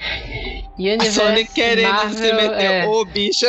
A 0.77 0.81
Universe 0.81 1.11
Sony 1.11 1.45
querendo 1.45 1.89
Marvel, 1.89 2.17
se 2.17 2.33
meter, 2.33 2.71
é. 2.71 2.87
ô 2.87 3.03
bicha. 3.03 3.47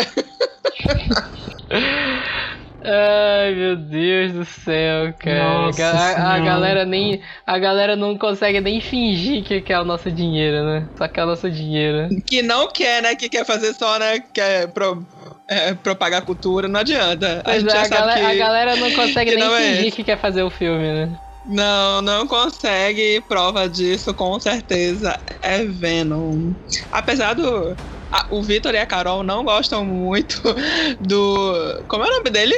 Ai, 2.88 3.52
meu 3.54 3.76
Deus 3.76 4.32
do 4.32 4.44
céu, 4.44 5.12
cara. 5.18 5.66
Nossa 5.66 5.84
a, 5.84 6.34
a 6.34 6.38
galera 6.38 6.84
nem. 6.84 7.20
A 7.44 7.58
galera 7.58 7.96
não 7.96 8.16
consegue 8.16 8.60
nem 8.60 8.80
fingir 8.80 9.42
que 9.42 9.60
quer 9.60 9.80
o 9.80 9.84
nosso 9.84 10.10
dinheiro, 10.10 10.64
né? 10.64 10.88
Só 10.96 11.08
quer 11.08 11.24
o 11.24 11.26
nosso 11.26 11.50
dinheiro. 11.50 12.08
Que 12.24 12.42
não 12.42 12.68
quer, 12.68 13.02
né? 13.02 13.16
Que 13.16 13.28
quer 13.28 13.44
fazer 13.44 13.74
só, 13.74 13.98
né? 13.98 14.22
Quer 14.32 14.68
pro, 14.68 15.04
é, 15.48 15.74
propagar 15.74 16.22
cultura, 16.22 16.68
não 16.68 16.78
adianta. 16.78 17.42
A 17.44 17.56
é, 17.56 17.60
já 17.60 17.82
a, 17.82 17.84
sabe 17.86 17.96
galera, 17.96 18.20
que... 18.20 18.26
a 18.26 18.34
galera 18.34 18.76
não 18.76 18.90
consegue 18.92 19.30
que 19.32 19.36
nem 19.36 19.44
não 19.44 19.56
é 19.56 19.62
fingir 19.62 19.86
esse. 19.86 19.96
que 19.96 20.04
quer 20.04 20.18
fazer 20.18 20.42
o 20.44 20.50
filme, 20.50 20.86
né? 20.92 21.18
Não, 21.46 22.02
não 22.02 22.26
consegue. 22.26 23.20
Prova 23.28 23.68
disso, 23.68 24.12
com 24.14 24.38
certeza, 24.40 25.16
é 25.42 25.64
Venom. 25.64 26.52
Apesar 26.92 27.34
do. 27.34 27.76
a- 28.12 28.26
o 28.30 28.42
Vitor 28.42 28.74
e 28.74 28.78
a 28.78 28.86
Carol 28.86 29.22
não 29.22 29.44
gostam 29.44 29.84
muito 29.84 30.40
do. 31.00 31.84
Como 31.88 32.04
é 32.04 32.08
o 32.08 32.10
nome 32.18 32.30
dele? 32.30 32.54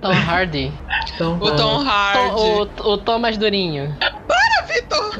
Tom 0.00 0.12
Hardy. 0.12 0.72
Então, 1.14 1.36
O 1.40 1.56
Tom 1.56 1.78
Hardy. 1.86 2.30
Tom- 2.76 2.84
o, 2.84 2.92
o 2.92 2.98
Thomas 2.98 3.36
Durinho. 3.36 3.96
Vitor! 4.68 5.10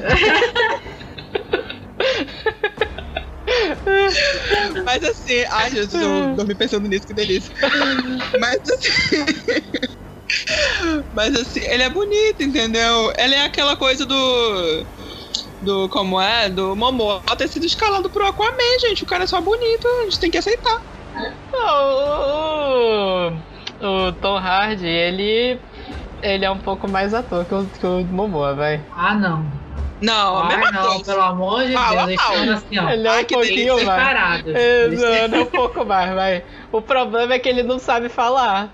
Mas 4.84 5.04
assim, 5.04 5.44
ai 5.50 5.70
Jesus, 5.70 6.02
eu 6.02 6.34
dormi 6.36 6.54
pensando 6.54 6.88
nisso, 6.88 7.06
que 7.06 7.14
delícia. 7.14 7.54
Mas 8.40 8.58
assim. 8.68 9.95
Mas 11.14 11.34
assim, 11.34 11.60
ele 11.60 11.82
é 11.82 11.88
bonito, 11.90 12.42
entendeu? 12.42 13.12
Ele 13.16 13.34
é 13.34 13.44
aquela 13.44 13.76
coisa 13.76 14.04
do. 14.04 14.84
Do. 15.62 15.88
Como 15.88 16.20
é? 16.20 16.48
Do 16.48 16.76
Momoa 16.76 17.22
ter 17.36 17.48
sido 17.48 17.66
escalado 17.66 18.08
pro 18.10 18.26
Aquaman, 18.26 18.78
gente. 18.80 19.02
O 19.04 19.06
cara 19.06 19.24
é 19.24 19.26
só 19.26 19.40
bonito, 19.40 19.86
a 19.86 20.04
gente 20.04 20.20
tem 20.20 20.30
que 20.30 20.38
aceitar. 20.38 20.80
O, 21.52 23.36
o, 23.80 24.08
o 24.08 24.12
Tom 24.12 24.36
Hardy, 24.36 24.86
ele. 24.86 25.58
Ele 26.22 26.44
é 26.44 26.50
um 26.50 26.58
pouco 26.58 26.88
mais 26.88 27.12
ator 27.12 27.44
que 27.44 27.54
o, 27.54 27.66
que 27.66 27.86
o 27.86 28.04
Momoa, 28.04 28.54
vai. 28.54 28.80
Ah, 28.96 29.14
não. 29.14 29.44
Não, 30.00 30.38
Ai, 30.42 30.48
mesma 30.56 30.72
não, 30.72 30.88
coisa. 30.88 31.04
pelo 31.04 31.22
amor 31.22 31.64
de 31.64 31.72
Fala 31.72 32.06
Deus. 32.06 32.22
mal. 32.22 32.54
Assim, 32.56 32.78
ó. 32.78 32.90
Ele 32.90 33.06
é 33.06 33.10
Ai, 33.10 33.22
um 33.22 33.24
que 33.24 33.34
pouquinho 33.34 33.74
mais. 33.84 33.98
Separados. 33.98 34.54
É, 34.54 35.28
um 35.40 35.46
pouco 35.46 35.84
mais, 35.84 36.14
vai. 36.14 36.44
O 36.70 36.82
problema 36.82 37.34
é 37.34 37.38
que 37.38 37.48
ele 37.48 37.62
não 37.62 37.78
sabe 37.78 38.08
falar. 38.08 38.70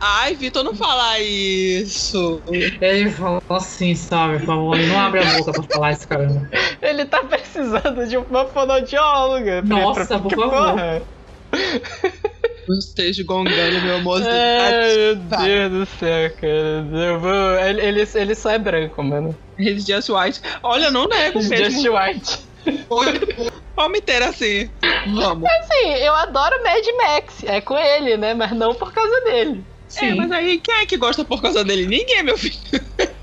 Ai, 0.00 0.34
Vitor, 0.34 0.64
não 0.64 0.74
fala 0.74 1.18
isso. 1.20 2.40
Ele 2.50 3.10
falou 3.10 3.42
assim, 3.50 3.94
sabe, 3.94 4.38
por 4.40 4.46
favor, 4.46 4.78
não 4.78 4.98
abre 4.98 5.20
a 5.20 5.24
boca 5.38 5.52
pra 5.52 5.62
falar 5.64 5.92
esse 5.92 6.06
caramba. 6.06 6.48
Ele 6.80 7.04
tá 7.04 7.22
precisando 7.24 8.06
de 8.06 8.16
uma 8.16 8.46
fonoaudióloga. 8.46 9.62
Nossa, 9.62 10.06
pra- 10.06 10.18
por 10.18 10.30
favor. 10.34 10.50
porra? 10.50 11.02
Esteja 12.78 13.24
gongando, 13.24 13.80
meu 13.80 14.00
moço. 14.02 14.26
Ai, 14.28 14.94
meu 14.96 15.16
Tá. 15.28 15.36
Deus 15.42 15.72
do 15.72 15.86
céu, 15.98 16.30
cara. 16.38 17.18
Vou... 17.18 17.58
ele, 17.60 17.80
ele, 17.80 18.08
ele 18.14 18.34
só 18.34 18.50
é 18.50 18.58
branco, 18.58 19.02
mano. 19.02 19.34
He's 19.58 19.84
just 19.86 20.08
white. 20.10 20.40
Olha, 20.62 20.90
não 20.90 21.08
nego 21.08 21.40
Just 21.40 21.50
mesmo. 21.50 21.94
white. 21.96 22.38
Vamos 23.78 24.00
ter 24.00 24.20
assim. 24.24 24.68
Vamos. 25.14 25.48
Assim, 25.48 25.92
eu 26.02 26.12
adoro 26.12 26.52
Mad 26.64 26.84
Max. 26.96 27.44
É 27.44 27.60
com 27.60 27.78
ele, 27.78 28.16
né? 28.16 28.34
Mas 28.34 28.50
não 28.50 28.74
por 28.74 28.92
causa 28.92 29.20
dele. 29.20 29.64
É, 30.02 30.14
mas 30.16 30.32
aí 30.32 30.58
quem 30.58 30.74
é 30.74 30.84
que 30.84 30.96
gosta 30.96 31.24
por 31.24 31.40
causa 31.40 31.62
dele? 31.62 31.86
Ninguém, 31.86 32.24
meu 32.24 32.36
filho. 32.36 32.58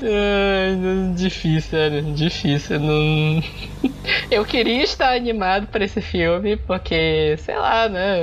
Não- 0.00 1.14
difícil, 1.14 1.60
sério, 1.70 2.14
difícil. 2.14 2.80
Não... 2.80 3.40
Eu 4.30 4.44
queria 4.44 4.82
estar 4.82 5.14
animado 5.14 5.66
pra 5.68 5.84
esse 5.84 6.00
filme, 6.00 6.56
porque, 6.56 7.36
sei 7.38 7.56
lá, 7.56 7.88
né? 7.88 8.22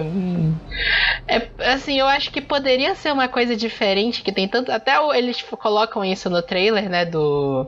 É, 1.27 1.49
assim, 1.71 1.99
eu 1.99 2.05
acho 2.07 2.31
que 2.31 2.41
poderia 2.41 2.93
ser 2.95 3.11
uma 3.11 3.27
coisa 3.27 3.55
diferente, 3.55 4.21
que 4.21 4.31
tem 4.31 4.47
tanto. 4.47 4.71
Até 4.71 4.93
eles 5.17 5.41
colocam 5.41 6.03
isso 6.05 6.29
no 6.29 6.41
trailer, 6.41 6.89
né? 6.89 7.05
Do. 7.05 7.67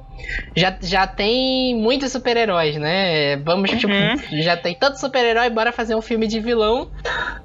Já, 0.55 0.77
já 0.81 1.07
tem 1.07 1.75
muitos 1.75 2.11
super-heróis, 2.11 2.75
né? 2.77 3.37
Vamos, 3.37 3.71
tipo, 3.71 3.93
já 4.41 4.55
tem 4.57 4.75
tanto 4.75 4.99
super-herói, 4.99 5.49
bora 5.49 5.71
fazer 5.71 5.95
um 5.95 6.01
filme 6.01 6.27
de 6.27 6.39
vilão. 6.39 6.87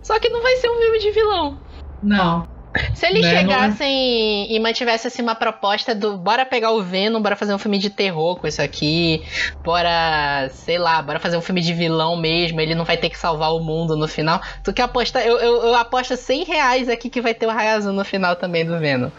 Só 0.03 0.19
que 0.19 0.29
não 0.29 0.43
vai 0.43 0.57
ser 0.57 0.69
um 0.69 0.79
filme 0.79 0.99
de 0.99 1.11
vilão. 1.13 1.59
Não. 2.03 2.47
Se 2.95 3.07
eles 3.07 3.23
Né, 3.23 3.35
é? 3.35 3.39
chegassem 3.39 4.53
e 4.55 4.61
mantivessem 4.61 5.09
assim, 5.09 5.23
uma 5.23 5.35
proposta 5.35 5.95
do 5.95 6.17
bora 6.17 6.45
pegar 6.45 6.71
o 6.73 6.83
Venom, 6.83 7.21
bora 7.21 7.35
fazer 7.37 7.55
um 7.55 7.59
filme 7.59 7.79
de 7.79 7.91
terror 7.91 8.37
com 8.37 8.47
isso 8.47 8.61
aqui, 8.61 9.25
bora, 9.65 10.49
sei 10.53 10.79
lá, 10.79 11.01
bora 11.03 11.19
fazer 11.19 11.37
um 11.37 11.41
filme 11.41 11.61
de 11.61 11.73
vilão 11.73 12.17
mesmo, 12.17 12.61
ele 12.61 12.75
não 12.75 12.85
vai 12.85 12.97
ter 12.97 13.09
que 13.11 13.19
salvar 13.19 13.53
o 13.55 13.61
mundo 13.61 13.97
no 13.97 14.07
final. 14.07 14.41
Tu 14.63 14.73
quer 14.73 14.83
apostar? 14.83 15.23
Eu, 15.27 15.39
eu, 15.39 15.63
eu 15.65 15.75
aposto 15.75 16.17
100 16.17 16.45
reais 16.45 16.89
aqui 16.89 17.09
que 17.09 17.21
vai 17.21 17.35
ter 17.35 17.47
o 17.47 17.51
raio 17.51 17.77
azul 17.77 17.93
no 17.93 18.05
final 18.05 18.37
também 18.37 18.65
do 18.65 18.79
Venom. 18.79 19.11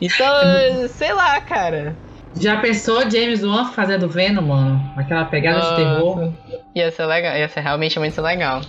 Então, 0.00 0.26
sei 0.88 1.12
lá, 1.12 1.40
cara. 1.40 1.96
Já 2.36 2.58
pensou 2.60 3.10
James 3.10 3.42
Wan 3.42 3.72
fazendo 3.72 4.08
Venom, 4.08 4.42
mano? 4.42 4.92
Aquela 4.96 5.24
pegada 5.24 5.60
de 5.60 5.76
terror? 5.76 6.16
Nossa, 6.20 6.34
Ia 6.74 6.90
ser 6.92 7.06
legal, 7.06 7.36
ia 7.36 7.48
ser 7.48 7.60
realmente 7.60 7.98
muito 7.98 8.20
legal. 8.20 8.60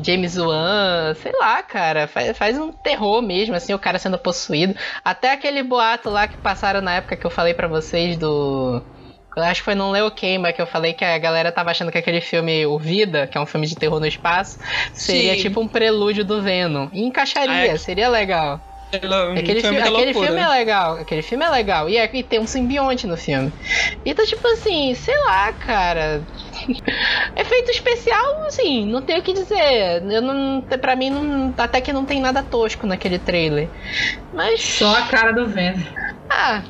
James 0.00 0.36
Wan, 0.36 1.14
sei 1.14 1.32
lá, 1.40 1.62
cara, 1.62 2.06
faz, 2.06 2.36
faz 2.36 2.58
um 2.58 2.72
terror 2.72 3.20
mesmo, 3.22 3.54
assim, 3.54 3.74
o 3.74 3.78
cara 3.78 3.98
sendo 3.98 4.18
possuído. 4.18 4.74
Até 5.04 5.32
aquele 5.32 5.62
boato 5.62 6.08
lá 6.10 6.26
que 6.28 6.36
passaram 6.38 6.80
na 6.80 6.94
época 6.96 7.16
que 7.16 7.26
eu 7.26 7.30
falei 7.30 7.52
pra 7.54 7.66
vocês 7.68 8.16
do. 8.16 8.82
eu 9.36 9.42
Acho 9.42 9.60
que 9.60 9.64
foi 9.64 9.74
no 9.74 9.90
Leo 9.90 10.10
Queima 10.10 10.52
que 10.52 10.62
eu 10.62 10.66
falei 10.66 10.92
que 10.92 11.04
a 11.04 11.18
galera 11.18 11.50
tava 11.52 11.70
achando 11.70 11.90
que 11.92 11.98
aquele 11.98 12.20
filme, 12.20 12.64
O 12.66 12.78
Vida, 12.78 13.26
que 13.26 13.36
é 13.36 13.40
um 13.40 13.46
filme 13.46 13.66
de 13.66 13.76
terror 13.76 13.98
no 14.00 14.06
espaço, 14.06 14.58
seria 14.92 15.34
Sim. 15.34 15.42
tipo 15.42 15.60
um 15.60 15.68
prelúdio 15.68 16.24
do 16.24 16.40
Venom. 16.42 16.88
E 16.92 17.02
encaixaria, 17.02 17.72
é- 17.72 17.76
seria 17.76 18.08
legal. 18.08 18.60
Aquele, 19.32 19.60
filme 19.60 19.76
aquele 19.80 20.14
filme 20.14 20.40
é 20.40 20.48
legal, 20.48 20.94
aquele 20.94 21.22
filme 21.22 21.44
é 21.44 21.50
legal. 21.50 21.90
E, 21.90 21.98
é, 21.98 22.08
e 22.10 22.22
tem 22.22 22.40
um 22.40 22.46
simbionte 22.46 23.06
no 23.06 23.18
filme. 23.18 23.52
Então, 24.04 24.24
tipo 24.24 24.46
assim, 24.48 24.94
sei 24.94 25.14
lá, 25.28 25.52
cara. 25.52 26.26
Efeito 27.36 27.70
especial, 27.70 28.44
assim, 28.46 28.86
não 28.86 29.02
tenho 29.02 29.20
o 29.20 29.22
que 29.22 29.32
dizer. 29.32 30.02
Eu 30.10 30.22
não, 30.22 30.60
pra 30.62 30.96
mim, 30.96 31.10
não, 31.10 31.54
até 31.56 31.80
que 31.80 31.92
não 31.92 32.04
tem 32.04 32.20
nada 32.20 32.42
tosco 32.42 32.86
naquele 32.86 33.18
trailer. 33.18 33.68
Mas, 34.32 34.60
Só 34.62 34.96
a 34.96 35.02
cara 35.02 35.32
do 35.32 35.46
Venom. 35.46 35.80
ah, 36.30 36.62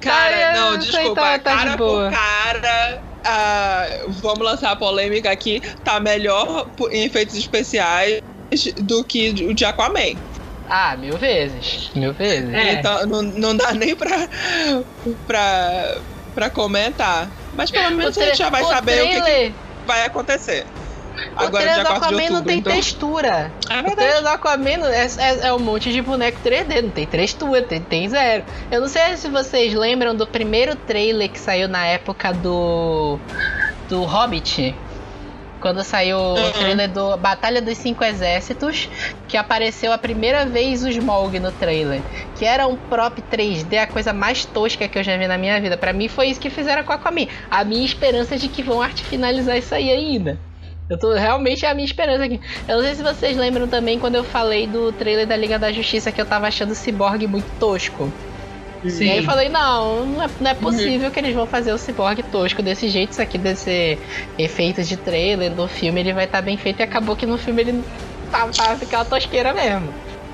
Cara, 0.00 0.36
Tá, 0.36 0.52
não, 0.60 0.78
desculpa. 0.78 1.20
tá- 1.20 1.38
tá 1.38 1.56
cara 1.56 1.76
boa. 1.76 2.10
por 2.10 2.12
cara, 2.18 3.02
ah, 3.24 3.86
vamos 4.08 4.40
lançar 4.40 4.70
a 4.72 4.76
polêmica 4.76 5.30
aqui, 5.30 5.60
tá 5.82 5.98
melhor 5.98 6.68
em 6.90 7.04
efeitos 7.04 7.34
especiais 7.36 8.20
do 8.82 9.02
que 9.02 9.30
o 9.48 9.54
de 9.54 9.64
Aquaman. 9.64 10.16
Ah, 10.68 10.96
mil 10.96 11.16
vezes. 11.16 11.90
Mil 11.94 12.12
vezes. 12.12 12.52
É. 12.52 12.72
Então 12.74 13.06
não, 13.06 13.22
não 13.22 13.56
dá 13.56 13.72
nem 13.72 13.94
pra, 13.96 14.28
pra, 15.26 15.96
pra 16.34 16.50
comentar. 16.50 17.28
Mas 17.56 17.70
pelo 17.70 17.90
menos 17.96 18.16
a 18.18 18.24
gente 18.24 18.38
já 18.38 18.50
vai 18.50 18.62
o 18.62 18.68
saber 18.68 19.02
o 19.02 19.06
que, 19.06 19.14
que 19.14 19.20
trailer, 19.22 19.52
vai 19.86 20.04
acontecer. 20.06 20.66
o 21.14 21.42
Agora, 21.44 21.50
trailer 21.64 21.74
dia 21.74 21.84
do 21.84 21.88
4 21.88 22.00
de 22.00 22.04
Aquaman 22.06 22.16
outubro. 22.22 22.34
não 22.34 22.42
tem 22.44 22.58
então... 22.58 22.72
textura. 22.72 23.52
É 23.70 23.72
O 23.72 23.82
verdade. 23.82 23.94
trailer 23.96 24.22
do 24.22 24.28
Aquaman 24.28 24.88
é, 24.90 25.06
é- 25.18 25.46
é 25.48 25.52
um 25.52 25.58
monte 25.58 25.92
de 25.92 26.02
boneco 26.02 26.38
3D, 26.44 26.82
não 26.82 26.90
tem 26.90 27.06
textura, 27.06 27.62
tem, 27.62 27.80
tem 27.80 28.08
zero. 28.08 28.44
Eu 28.70 28.80
não 28.80 28.88
sei 28.88 29.16
se 29.16 29.28
vocês 29.28 29.72
lembram 29.74 30.14
do 30.14 30.26
primeiro 30.26 30.74
trailer 30.76 31.28
que 31.30 31.38
saiu 31.38 31.68
na 31.68 31.86
época 31.86 32.32
do. 32.32 33.18
do 33.88 34.02
Hobbit. 34.04 34.74
Quando 35.64 35.82
saiu 35.82 36.18
o 36.18 36.34
Uhum. 36.34 36.52
trailer 36.52 36.90
do 36.90 37.16
Batalha 37.16 37.62
dos 37.62 37.78
Cinco 37.78 38.04
Exércitos, 38.04 38.86
que 39.26 39.34
apareceu 39.34 39.94
a 39.94 39.96
primeira 39.96 40.44
vez 40.44 40.84
o 40.84 40.90
Smaug 40.90 41.40
no 41.40 41.50
trailer. 41.52 42.02
Que 42.36 42.44
era 42.44 42.66
um 42.66 42.76
prop 42.76 43.18
3D, 43.32 43.78
a 43.78 43.86
coisa 43.86 44.12
mais 44.12 44.44
tosca 44.44 44.86
que 44.86 44.98
eu 44.98 45.02
já 45.02 45.16
vi 45.16 45.26
na 45.26 45.38
minha 45.38 45.58
vida. 45.62 45.78
Pra 45.78 45.94
mim 45.94 46.06
foi 46.06 46.26
isso 46.26 46.38
que 46.38 46.50
fizeram 46.50 46.84
com 46.84 46.92
a 46.92 46.96
Aquaman. 46.96 47.28
A 47.50 47.64
minha 47.64 47.86
esperança 47.86 48.34
é 48.34 48.38
de 48.38 48.46
que 48.48 48.62
vão 48.62 48.82
arte 48.82 49.04
finalizar 49.04 49.56
isso 49.56 49.74
aí 49.74 49.90
ainda. 49.90 50.38
Eu 50.90 50.98
tô 50.98 51.14
realmente 51.14 51.64
é 51.64 51.70
a 51.70 51.74
minha 51.74 51.86
esperança 51.86 52.24
aqui. 52.24 52.38
Eu 52.68 52.76
não 52.76 52.84
sei 52.84 52.94
se 52.96 53.02
vocês 53.02 53.34
lembram 53.34 53.66
também 53.66 53.98
quando 53.98 54.16
eu 54.16 54.24
falei 54.24 54.66
do 54.66 54.92
trailer 54.92 55.26
da 55.26 55.34
Liga 55.34 55.58
da 55.58 55.72
Justiça 55.72 56.12
que 56.12 56.20
eu 56.20 56.26
tava 56.26 56.46
achando 56.46 56.72
o 56.72 56.74
Cyborg 56.74 57.26
muito 57.26 57.50
tosco. 57.58 58.12
Sim. 58.88 59.06
E 59.06 59.10
aí 59.10 59.18
eu 59.18 59.24
falei, 59.24 59.48
não, 59.48 60.06
não 60.06 60.22
é, 60.22 60.28
não 60.40 60.50
é 60.50 60.54
possível 60.54 61.10
que 61.10 61.18
eles 61.18 61.34
vão 61.34 61.46
fazer 61.46 61.72
o 61.72 61.78
Cyborg 61.78 62.22
tosco 62.24 62.62
desse 62.62 62.88
jeito. 62.88 63.12
Isso 63.12 63.22
aqui 63.22 63.38
deve 63.38 63.58
ser 63.58 63.98
efeitos 64.38 64.88
de 64.88 64.96
trailer 64.96 65.50
do 65.50 65.66
filme, 65.66 66.00
ele 66.00 66.12
vai 66.12 66.24
estar 66.24 66.42
bem 66.42 66.56
feito. 66.56 66.80
E 66.80 66.82
acabou 66.82 67.16
que 67.16 67.26
no 67.26 67.38
filme 67.38 67.62
ele 67.62 67.84
tava, 68.30 68.52
tava 68.52 68.84
aquela 68.84 69.04
tosqueira 69.04 69.52
mesmo. 69.52 69.88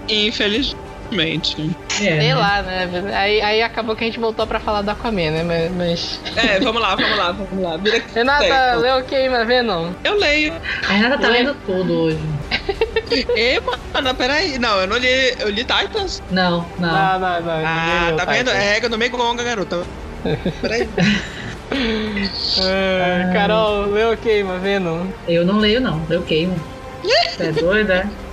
Infelizmente. 0.09 1.71
É, 1.89 1.95
Sei 1.95 2.17
né? 2.17 2.35
lá, 2.35 2.63
né? 2.63 2.89
Aí, 3.15 3.41
aí 3.41 3.63
acabou 3.63 3.97
que 3.97 4.05
a 4.05 4.07
gente 4.07 4.19
voltou 4.19 4.47
pra 4.47 4.61
falar 4.61 4.83
do 4.83 4.91
Aquaman, 4.91 5.31
né? 5.31 5.43
Mas. 5.45 5.73
mas... 5.73 6.21
É, 6.37 6.61
vamos 6.61 6.81
lá, 6.81 6.95
vamos 6.95 7.17
lá, 7.17 7.33
vamos 7.33 7.63
lá. 7.65 7.77
Vira 7.77 8.01
que 8.01 8.15
Renata, 8.15 8.45
tem. 8.45 8.77
leu 8.81 9.05
queima, 9.05 9.45
vê 9.45 9.63
não. 9.63 9.95
Eu 10.05 10.19
leio. 10.19 10.55
A 10.89 10.93
Renata 10.93 11.19
tá 11.19 11.29
lendo 11.29 11.57
tudo 11.67 11.93
hoje. 11.93 12.19
Ei, 13.37 13.61
mano, 13.93 14.15
peraí. 14.15 14.59
Não, 14.59 14.81
eu 14.81 14.87
não 14.87 14.97
li. 14.97 15.35
Eu 15.39 15.49
li 15.49 15.65
Titans. 15.65 16.23
Não, 16.31 16.65
não. 16.79 16.89
Não, 16.89 17.21
não, 17.21 17.41
não. 17.41 17.67
Ah, 17.67 18.13
tá 18.17 18.25
vendo? 18.25 18.51
É 18.51 18.73
regra 18.75 18.89
do 18.89 18.99
Megonga, 18.99 19.43
garota. 19.43 19.85
Peraí. 20.61 20.89
Ah, 22.61 23.33
Carol, 23.33 23.87
leu 23.87 24.17
queima, 24.17 24.59
Venom. 24.59 25.07
Eu 25.27 25.45
não 25.45 25.59
leio, 25.59 25.81
não. 25.81 26.03
Eu 26.11 26.23
queimo. 26.23 26.55
Você 27.03 27.45
é 27.45 27.53
doida? 27.53 28.11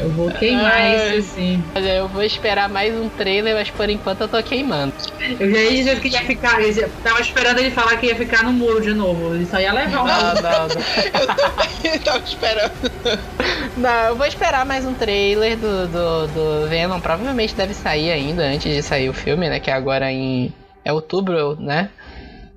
Eu 0.00 0.10
vou 0.10 0.30
queimar 0.30 0.72
Ai. 0.72 1.18
isso 1.18 1.34
sim. 1.34 1.62
Olha, 1.74 1.96
eu 1.96 2.08
vou 2.08 2.22
esperar 2.22 2.68
mais 2.68 2.94
um 2.94 3.08
trailer, 3.08 3.54
mas 3.54 3.70
por 3.70 3.88
enquanto 3.90 4.22
eu 4.22 4.28
tô 4.28 4.42
queimando. 4.42 4.92
Eu 5.38 5.50
já 5.50 5.58
ia 5.58 5.70
dizer 5.70 6.00
que 6.00 6.08
ia 6.08 6.20
ficar. 6.22 6.60
Eu 6.62 6.72
já- 6.72 6.88
tava 7.02 7.20
esperando 7.20 7.58
ele 7.58 7.70
falar 7.70 7.96
que 7.96 8.06
ia 8.06 8.14
ficar 8.16 8.42
no 8.44 8.52
muro 8.52 8.80
de 8.80 8.94
novo. 8.94 9.34
Ele 9.34 9.46
só 9.46 9.58
ia 9.60 9.72
levar 9.72 10.02
um 10.02 10.06
Não, 10.06 10.14
muro. 10.14 10.42
não, 10.42 10.68
não. 10.68 10.74
Eu 11.94 12.00
tava 12.00 12.24
esperando. 12.24 12.72
Não, 13.76 13.90
eu 14.08 14.16
vou 14.16 14.26
esperar 14.26 14.64
mais 14.64 14.84
um 14.86 14.94
trailer 14.94 15.56
do, 15.56 15.86
do, 15.88 16.26
do 16.28 16.68
Venom. 16.68 16.98
Provavelmente 17.00 17.54
deve 17.54 17.74
sair 17.74 18.10
ainda 18.10 18.42
antes 18.44 18.72
de 18.74 18.82
sair 18.82 19.08
o 19.08 19.12
filme, 19.12 19.48
né? 19.48 19.60
Que 19.60 19.70
é 19.70 19.74
agora 19.74 20.10
em. 20.10 20.52
É 20.84 20.92
outubro, 20.92 21.56
né? 21.60 21.88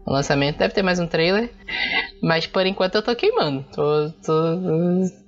O 0.08 0.14
lançamento 0.14 0.58
deve 0.58 0.74
ter 0.74 0.82
mais 0.82 1.00
um 1.00 1.06
trailer. 1.06 1.50
Mas 2.24 2.48
por 2.48 2.66
enquanto 2.66 2.96
eu 2.96 3.02
tô 3.02 3.14
queimando. 3.14 3.66
Tô, 3.76 4.10
tô, 4.26 4.34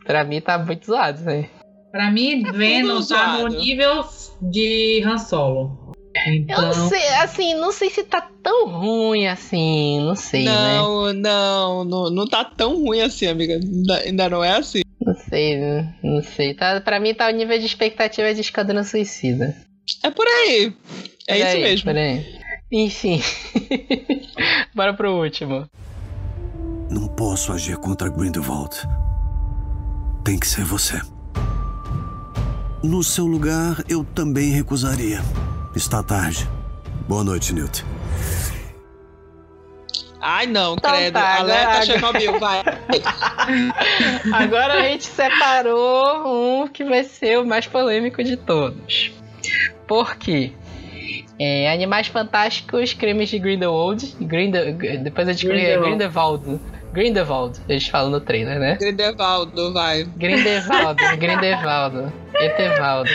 pra 0.05 0.23
mim 0.23 0.39
tá 0.39 0.57
muito 0.57 0.86
zoado, 0.86 1.21
né? 1.21 1.49
Pra 1.91 2.09
mim, 2.09 2.43
Venom 2.43 3.01
tudo 3.01 3.07
tá 3.09 3.38
no 3.39 3.47
nível 3.49 4.05
de 4.41 5.03
Han 5.05 5.17
Solo. 5.17 5.93
Eu 6.25 6.34
Então, 6.34 6.61
não 6.61 6.89
sei, 6.89 7.07
assim, 7.15 7.53
não 7.55 7.71
sei 7.73 7.89
se 7.89 8.03
tá 8.03 8.21
tão 8.41 8.69
ruim 8.69 9.27
assim, 9.27 9.99
não 9.99 10.15
sei, 10.15 10.45
né? 10.45 10.51
Não, 10.51 11.13
não, 11.13 11.84
não, 11.84 12.09
não 12.09 12.27
tá 12.27 12.45
tão 12.45 12.82
ruim 12.84 13.01
assim, 13.01 13.27
amiga. 13.27 13.55
Ainda, 13.55 13.97
ainda 13.97 14.30
não 14.30 14.43
é 14.43 14.55
assim. 14.55 14.82
Não 15.01 15.13
sei, 15.13 15.57
né? 15.57 15.93
não 16.01 16.21
sei. 16.21 16.53
Tá, 16.53 16.80
pra 16.80 16.99
mim 16.99 17.13
tá 17.13 17.27
o 17.27 17.32
nível 17.32 17.59
de 17.59 17.65
expectativa 17.65 18.34
de 18.34 18.41
Esquadrão 18.41 18.84
Suicida. 18.84 19.55
É 20.03 20.09
por 20.09 20.25
aí. 20.25 20.73
É 21.27 21.38
isso 21.38 21.45
Peraí, 21.47 21.63
mesmo. 21.63 21.86
Peraí. 21.86 22.39
Enfim. 22.72 23.22
Bora 24.76 24.93
pro 24.93 25.11
último. 25.13 25.67
Não 26.89 27.07
posso 27.07 27.51
agir 27.51 27.78
contra 27.78 28.09
Grindelwald. 28.09 28.76
Tem 30.24 30.38
que 30.38 30.47
ser 30.47 30.63
você. 30.63 31.01
No 32.84 33.03
seu 33.03 33.26
lugar, 33.26 33.84
eu 33.89 34.03
também 34.03 34.51
recusaria. 34.51 35.20
Está 35.76 36.01
tarde. 36.03 36.47
Boa 37.07 37.24
noite, 37.24 37.53
Newt. 37.53 37.84
Ai, 40.22 40.45
não, 40.47 40.74
Então 40.76 40.91
credo. 40.93 41.13
tá, 41.13 41.38
Alerta 41.39 41.70
agora- 41.70 41.86
Chernobyl, 41.86 42.39
vai. 42.39 42.61
Agora 44.34 44.74
a 44.74 44.84
gente 44.84 45.05
separou 45.05 46.63
um 46.63 46.67
que 46.67 46.84
vai 46.84 47.03
ser 47.05 47.39
o 47.39 47.45
mais 47.45 47.65
polêmico 47.67 48.22
de 48.24 48.36
todos. 48.36 49.13
Por 49.88 50.17
quê? 50.17 50.51
É, 51.40 51.72
Animais 51.72 52.08
Fantásticos, 52.08 52.94
Crimes 52.94 53.30
de 53.30 53.40
Grindelwald. 53.40 54.16
Grindel, 54.20 54.74
depois 54.74 55.28
eu 55.28 55.34
descobri 55.34 55.62
é 55.62 55.78
Grindelwald. 55.78 55.98
Grindelwald. 55.98 56.60
Grindelwald, 56.92 57.60
eles 57.70 57.88
falam 57.88 58.10
no 58.10 58.20
trailer, 58.20 58.60
né? 58.60 58.76
Grindelwaldo, 58.80 59.72
vai. 59.74 60.04
Grindelwald, 60.18 61.00
Grindelwald, 61.18 62.12
Etevaldo. 62.34 63.12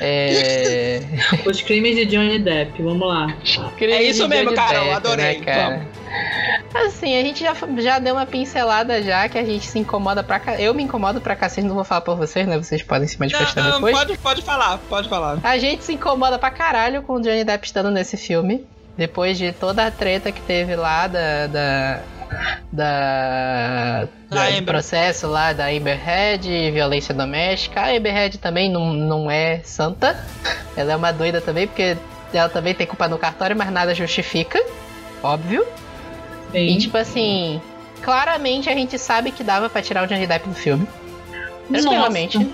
É... 0.00 1.00
os 1.44 1.60
crimes 1.60 1.96
de 1.96 2.06
Johnny 2.06 2.38
Depp, 2.38 2.80
vamos 2.80 3.06
lá. 3.06 3.36
Crimes 3.76 3.96
É 3.96 4.02
isso 4.04 4.28
mesmo, 4.28 4.54
Johnny 4.54 4.56
Carol, 4.56 4.84
Depp, 4.84 4.96
adorei. 4.96 5.38
Né, 5.38 5.44
cara? 5.44 5.86
Assim, 6.74 7.18
a 7.18 7.22
gente 7.22 7.40
já, 7.40 7.54
já 7.78 7.98
deu 7.98 8.14
uma 8.14 8.26
pincelada 8.26 9.02
já, 9.02 9.28
que 9.28 9.38
a 9.38 9.44
gente 9.44 9.66
se 9.66 9.78
incomoda 9.78 10.22
pra 10.22 10.38
cá. 10.38 10.60
Eu 10.60 10.74
me 10.74 10.82
incomodo 10.82 11.20
pra 11.20 11.34
cacete, 11.34 11.66
não 11.66 11.74
vou 11.74 11.84
falar 11.84 12.02
por 12.02 12.16
vocês, 12.16 12.46
né? 12.46 12.56
Vocês 12.58 12.82
podem 12.82 13.08
se 13.08 13.18
manifestar 13.18 13.62
Não, 13.62 13.74
depois. 13.76 13.96
pode, 13.96 14.18
pode 14.18 14.42
falar, 14.42 14.78
pode 14.88 15.08
falar. 15.08 15.38
A 15.42 15.58
gente 15.58 15.84
se 15.84 15.94
incomoda 15.94 16.38
pra 16.38 16.50
caralho 16.50 17.02
com 17.02 17.14
o 17.14 17.20
Johnny 17.20 17.44
Depp 17.44 17.66
estando 17.66 17.90
nesse 17.90 18.16
filme. 18.16 18.66
Depois 18.96 19.36
de 19.36 19.52
toda 19.52 19.86
a 19.86 19.90
treta 19.90 20.32
que 20.32 20.40
teve 20.40 20.74
lá 20.74 21.06
da. 21.06 21.46
da. 21.46 22.00
da. 22.72 24.08
Da 24.28 24.62
processo 24.64 25.28
lá 25.28 25.52
da 25.52 25.66
Amber 25.68 26.00
Heard, 26.08 26.70
violência 26.72 27.14
doméstica. 27.14 27.80
A 27.80 27.90
Amber 27.90 28.36
também 28.38 28.70
não, 28.70 28.92
não 28.92 29.30
é 29.30 29.60
santa. 29.64 30.18
Ela 30.76 30.92
é 30.92 30.96
uma 30.96 31.12
doida 31.12 31.40
também, 31.40 31.66
porque 31.66 31.96
ela 32.32 32.48
também 32.48 32.74
tem 32.74 32.86
culpa 32.86 33.06
no 33.06 33.18
cartório, 33.18 33.56
mas 33.56 33.70
nada 33.70 33.94
justifica. 33.94 34.58
Óbvio. 35.22 35.66
E 36.56 36.72
Sim. 36.72 36.78
tipo 36.78 36.96
assim, 36.96 37.60
claramente 38.02 38.68
a 38.68 38.74
gente 38.74 38.98
sabe 38.98 39.30
que 39.30 39.44
dava 39.44 39.68
pra 39.68 39.82
tirar 39.82 40.04
o 40.04 40.06
Johnny 40.06 40.26
Depp 40.26 40.48
do 40.48 40.54
filme. 40.54 40.86
Tranquilamente. 41.68 42.50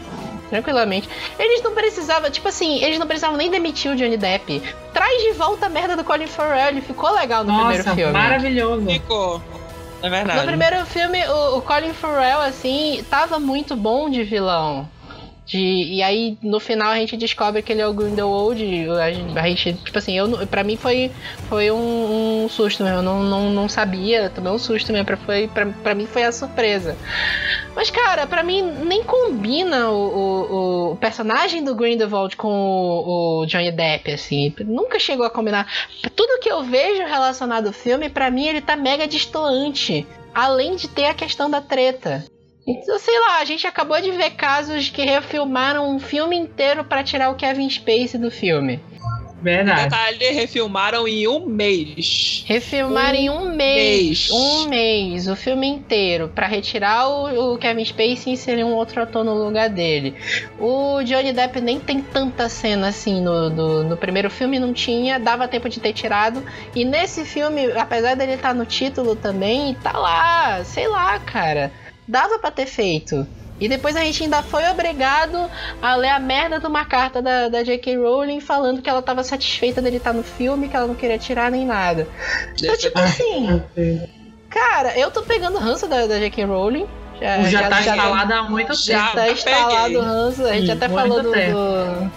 Tranquilamente. 0.51 1.09
Eles 1.39 1.63
não 1.63 1.73
precisavam, 1.73 2.31
tipo 2.31 2.49
assim, 2.49 2.83
eles 2.83 2.99
não 2.99 3.07
precisavam 3.07 3.37
nem 3.37 3.51
demitir 3.51 3.91
o 3.91 3.97
Johnny 3.97 4.17
Depp. 4.17 4.63
Traz 4.93 5.23
de 5.23 5.33
volta 5.33 5.67
a 5.67 5.69
merda 5.69 5.97
do 5.97 6.05
Colin 6.05 6.27
Farrell, 6.27 6.69
ele 6.69 6.81
ficou 6.83 7.11
legal 7.15 7.45
no 7.45 7.55
primeiro 7.55 7.85
Nossa, 7.85 7.95
filme. 7.97 8.13
maravilhoso. 8.13 8.87
Ficou. 8.87 9.43
É 10.03 10.11
verdade. 10.11 10.41
No 10.41 10.47
primeiro 10.47 10.85
filme, 10.85 11.25
o, 11.29 11.59
o 11.59 11.63
Colin 11.63 11.95
Farrell, 11.95 12.41
assim, 12.41 13.05
tava 13.09 13.39
muito 13.39 13.77
bom 13.77 14.11
de 14.11 14.25
vilão. 14.25 14.89
De, 15.53 15.59
e 15.59 16.03
aí, 16.03 16.39
no 16.43 16.59
final, 16.59 16.93
a 16.93 16.97
gente 16.97 17.15
descobre 17.15 17.61
que 17.61 17.71
ele 17.71 17.83
é 17.83 17.87
o 17.87 17.93
Grindelwald. 17.93 18.59
A 18.99 19.43
a 19.43 19.49
gente 19.49 19.75
tipo 19.75 19.99
assim, 19.99 20.17
eu, 20.17 20.47
pra 20.47 20.65
mim 20.65 20.79
foi, 20.79 21.11
foi 21.47 21.71
um, 21.71 22.45
um 22.45 22.49
susto 22.49 22.83
mesmo. 22.83 23.01
Eu 23.01 23.03
não, 23.03 23.23
não, 23.23 23.51
não 23.51 23.69
sabia, 23.69 24.31
tomei 24.31 24.51
um 24.51 24.59
susto 24.59 24.91
mesmo. 24.91 25.05
Pra, 25.05 25.19
foi, 25.19 25.49
pra, 25.49 25.67
pra 25.67 25.95
mim 25.95 26.07
foi 26.07 26.25
a 26.25 26.33
surpresa. 26.33 26.97
Mas, 27.77 27.91
cara, 27.91 28.27
pra 28.27 28.43
mim 28.43 28.63
nem 28.63 29.05
combina 29.05 29.91
o, 29.91 30.07
o, 30.17 30.93
o 30.93 30.97
personagem 30.97 31.63
do 31.63 31.75
Grindelwald 31.75 32.35
com 32.35 32.49
o, 32.49 33.43
o 33.43 33.47
Johnny 33.47 33.71
Depp, 33.71 34.11
assim. 34.11 34.55
Nunca 34.65 34.99
chegou 34.99 35.27
a 35.27 35.31
combinar. 35.31 35.71
Tudo 36.17 36.41
que 36.41 36.51
eu 36.51 36.63
vejo 36.63 37.05
relacionado 37.05 37.67
ao 37.67 37.75
filme, 37.75 38.09
pra 38.09 38.31
mim, 38.31 38.47
ele 38.47 38.63
tá 38.63 38.75
mega 38.75 39.07
distoante. 39.07 40.07
Além 40.35 40.77
de 40.77 40.89
ter 40.89 41.05
a 41.05 41.15
questão 41.15 41.51
da 41.51 41.61
treta. 41.61 42.25
Então, 42.67 42.99
sei 42.99 43.19
lá, 43.21 43.39
a 43.41 43.45
gente 43.45 43.67
acabou 43.67 44.01
de 44.01 44.11
ver 44.13 44.31
casos 44.31 44.89
que 44.89 45.03
refilmaram 45.05 45.91
um 45.95 45.99
filme 45.99 46.37
inteiro 46.37 46.85
pra 46.85 47.03
tirar 47.03 47.31
o 47.31 47.35
Kevin 47.35 47.69
Spacey 47.69 48.19
do 48.21 48.31
filme. 48.31 48.81
Verdade. 49.43 49.83
Detalhe, 49.83 50.31
refilmaram 50.31 51.09
em 51.09 51.27
um 51.27 51.45
mês. 51.45 52.45
Refilmaram 52.47 53.19
em 53.19 53.29
um 53.29 53.49
mês, 53.57 54.29
mês. 54.29 54.31
um 54.31 54.69
mês, 54.69 55.27
o 55.27 55.35
filme 55.35 55.67
inteiro, 55.67 56.29
pra 56.33 56.47
retirar 56.47 57.09
o, 57.09 57.55
o 57.55 57.59
Kevin 57.59 57.85
Spacey 57.85 58.29
e 58.29 58.33
inserir 58.35 58.63
um 58.63 58.73
outro 58.73 59.03
ator 59.03 59.25
no 59.25 59.35
lugar 59.35 59.69
dele. 59.69 60.15
O 60.61 61.03
Johnny 61.03 61.33
Depp 61.33 61.61
nem 61.61 61.81
tem 61.81 62.01
tanta 62.01 62.49
cena 62.49 62.87
assim 62.87 63.21
no, 63.21 63.51
do- 63.51 63.83
no 63.83 63.97
primeiro 63.97 64.31
filme, 64.31 64.61
não 64.61 64.73
tinha, 64.73 65.19
dava 65.19 65.49
tempo 65.49 65.69
de 65.69 65.81
ter 65.81 65.93
tirado. 65.93 66.41
E 66.73 66.85
nesse 66.85 67.25
filme, 67.25 67.73
apesar 67.73 68.15
dele 68.15 68.35
estar 68.35 68.55
no 68.55 68.65
título 68.65 69.17
também, 69.17 69.75
tá 69.75 69.99
lá, 69.99 70.63
sei 70.63 70.87
lá, 70.87 71.19
cara. 71.19 71.73
Dava 72.07 72.39
pra 72.39 72.51
ter 72.51 72.67
feito. 72.67 73.27
E 73.61 73.69
depois 73.69 73.95
a 73.95 74.01
gente 74.01 74.25
ainda 74.25 74.43
foi 74.43 74.69
obrigado 74.69 75.49
a 75.81 75.95
ler 75.95 76.09
a 76.09 76.19
merda 76.19 76.59
de 76.59 76.67
uma 76.67 76.85
carta 76.85 77.23
da, 77.23 77.49
da 77.49 77.63
J.K. 77.63 77.97
Rowling 77.97 78.41
falando 78.41 78.83
que 78.83 78.91
ela 78.91 79.01
tava 79.01 79.23
satisfeita 79.23 79.81
dele 79.81 79.99
estar 79.99 80.13
no 80.13 80.23
filme, 80.25 80.69
que 80.69 80.77
ela 80.77 80.87
não 80.87 80.97
queria 80.97 81.19
tirar 81.19 81.49
nem 81.51 81.65
nada. 81.65 82.09
Então, 82.61 82.77
tipo 82.77 82.99
assim, 82.99 83.63
cara, 84.51 84.99
eu 84.99 85.11
tô 85.13 85.23
pegando 85.23 85.59
ranço 85.59 85.87
da, 85.87 86.07
da 86.07 86.19
J.K. 86.19 86.45
Rowling. 86.45 86.89
Já, 87.21 87.43
Já, 87.45 87.69
tá 87.69 87.81
instalado 87.81 88.35
há 88.35 88.43
muito 88.51 88.75
já 88.75 89.05
tempo. 89.05 89.17
tá 89.17 89.31
instalado 89.31 89.85
peguei. 89.85 89.97
o 89.97 90.03
ranço. 90.03 90.45
A 90.45 90.53
gente 90.55 90.67
Sim, 90.67 90.73
até 90.73 90.89
falou 90.89 91.23
do, 91.23 91.31
do, 91.31 92.11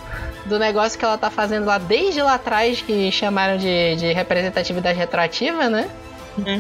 do 0.47 0.57
negócio 0.59 0.97
que 0.97 1.05
ela 1.05 1.17
tá 1.17 1.29
fazendo 1.29 1.65
lá 1.67 1.77
desde 1.77 2.23
lá 2.23 2.33
atrás, 2.36 2.81
que 2.81 3.11
chamaram 3.11 3.55
de, 3.57 3.95
de 3.97 4.11
representatividade 4.13 4.97
retroativa, 4.97 5.69
né? 5.69 5.88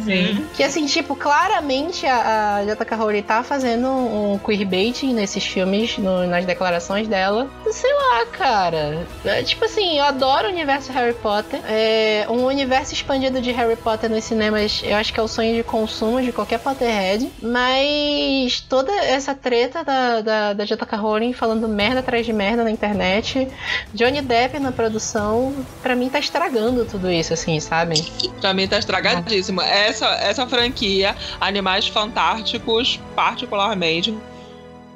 Sim. 0.03 0.45
Que 0.53 0.63
assim, 0.63 0.85
tipo, 0.85 1.15
claramente 1.15 2.05
a, 2.05 2.57
a 2.57 2.65
J.K. 2.65 2.95
Rowling 2.95 3.21
tá 3.23 3.43
fazendo 3.43 3.87
um 3.89 4.37
queerbaiting 4.39 5.13
nesses 5.13 5.43
filmes, 5.45 5.97
no- 5.97 6.25
nas 6.27 6.45
declarações 6.45 7.07
dela. 7.07 7.47
Sei 7.71 7.91
lá, 7.93 8.25
cara. 8.27 9.05
É, 9.23 9.43
tipo 9.43 9.65
assim, 9.65 9.97
eu 9.97 10.03
adoro 10.05 10.47
o 10.47 10.51
universo 10.51 10.91
Harry 10.93 11.13
Potter. 11.13 11.59
É, 11.67 12.25
um 12.29 12.45
universo 12.45 12.93
expandido 12.93 13.41
de 13.41 13.51
Harry 13.51 13.75
Potter 13.75 14.09
nos 14.09 14.23
cinemas, 14.23 14.81
eu 14.83 14.95
acho 14.95 15.13
que 15.13 15.19
é 15.19 15.23
o 15.23 15.27
sonho 15.27 15.55
de 15.55 15.63
consumo 15.63 16.21
de 16.21 16.31
qualquer 16.31 16.59
Potterhead. 16.59 17.31
Mas 17.41 18.61
toda 18.61 18.91
essa 19.03 19.33
treta 19.35 19.83
da, 19.83 20.21
da, 20.21 20.53
da 20.53 20.65
J.K. 20.65 20.97
Rowling 20.97 21.33
falando 21.33 21.67
merda 21.67 21.99
atrás 21.99 22.25
de 22.25 22.33
merda 22.33 22.63
na 22.63 22.71
internet, 22.71 23.47
Johnny 23.93 24.21
Depp 24.21 24.59
na 24.59 24.71
produção, 24.71 25.65
pra 25.81 25.95
mim 25.95 26.09
tá 26.09 26.19
estragando 26.19 26.85
tudo 26.85 27.09
isso, 27.11 27.33
assim, 27.33 27.59
sabe? 27.59 27.95
Pra 28.39 28.53
mim 28.53 28.67
tá 28.67 28.77
estragadíssimo. 28.77 29.61
Essa, 29.65 30.07
essa 30.15 30.47
franquia, 30.47 31.15
Animais 31.39 31.87
Fantásticos, 31.87 32.99
particularmente, 33.15 34.13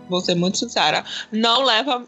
vou 0.09 0.21
ser 0.21 0.35
muito 0.35 0.57
sincera, 0.57 1.03
não 1.31 1.63
leva 1.63 2.05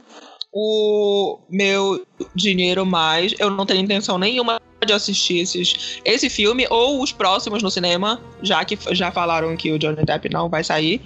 o 0.53 1.39
meu 1.49 2.05
dinheiro 2.35 2.85
mais. 2.85 3.33
Eu 3.39 3.49
não 3.49 3.65
tenho 3.65 3.81
intenção 3.81 4.17
nenhuma 4.17 4.59
de 4.85 4.91
assistir 4.93 5.37
esses, 5.39 6.01
esse 6.03 6.29
filme 6.29 6.65
ou 6.69 7.01
os 7.01 7.11
próximos 7.11 7.61
no 7.61 7.69
cinema, 7.69 8.19
já 8.41 8.65
que 8.65 8.77
já 8.91 9.11
falaram 9.11 9.55
que 9.55 9.71
o 9.71 9.77
Johnny 9.79 10.03
Depp 10.03 10.27
não 10.29 10.49
vai 10.49 10.63
sair. 10.63 11.01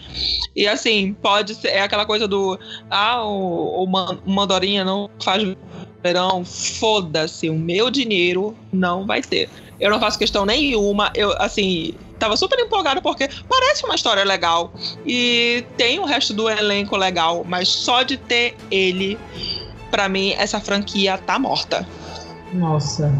E 0.56 0.68
assim, 0.68 1.14
pode 1.22 1.53
ser. 1.56 1.68
É 1.68 1.82
aquela 1.82 2.06
coisa 2.06 2.28
do. 2.28 2.58
Ah, 2.89 3.24
o, 3.24 3.84
o 3.84 3.88
Man- 3.88 4.20
o 4.26 4.32
Mandorinha 4.32 4.84
não 4.84 5.10
faz 5.22 5.43
verão. 6.01 6.43
Foda-se, 6.45 7.49
o 7.49 7.53
meu 7.56 7.91
dinheiro 7.91 8.56
não 8.72 9.06
vai 9.06 9.22
ter. 9.22 9.49
Eu 9.80 9.89
não 9.89 9.99
faço 9.99 10.17
questão 10.17 10.45
nenhuma. 10.45 11.11
Eu, 11.15 11.34
assim, 11.41 11.93
tava 12.19 12.38
super 12.38 12.59
empolgado 12.59 13.01
porque 13.01 13.30
parece 13.47 13.86
uma 13.86 13.95
história 13.95 14.23
legal. 14.23 14.73
E 15.05 15.65
tem 15.78 15.99
o 15.99 16.05
resto 16.05 16.34
do 16.34 16.49
elenco 16.49 16.95
legal, 16.95 17.43
mas 17.47 17.67
só 17.67 18.03
de 18.03 18.17
ter 18.17 18.55
ele, 18.71 19.17
pra 19.91 20.07
mim, 20.07 20.34
essa 20.38 20.59
franquia 20.59 21.17
tá 21.17 21.38
morta. 21.38 21.88
Nossa, 22.53 23.13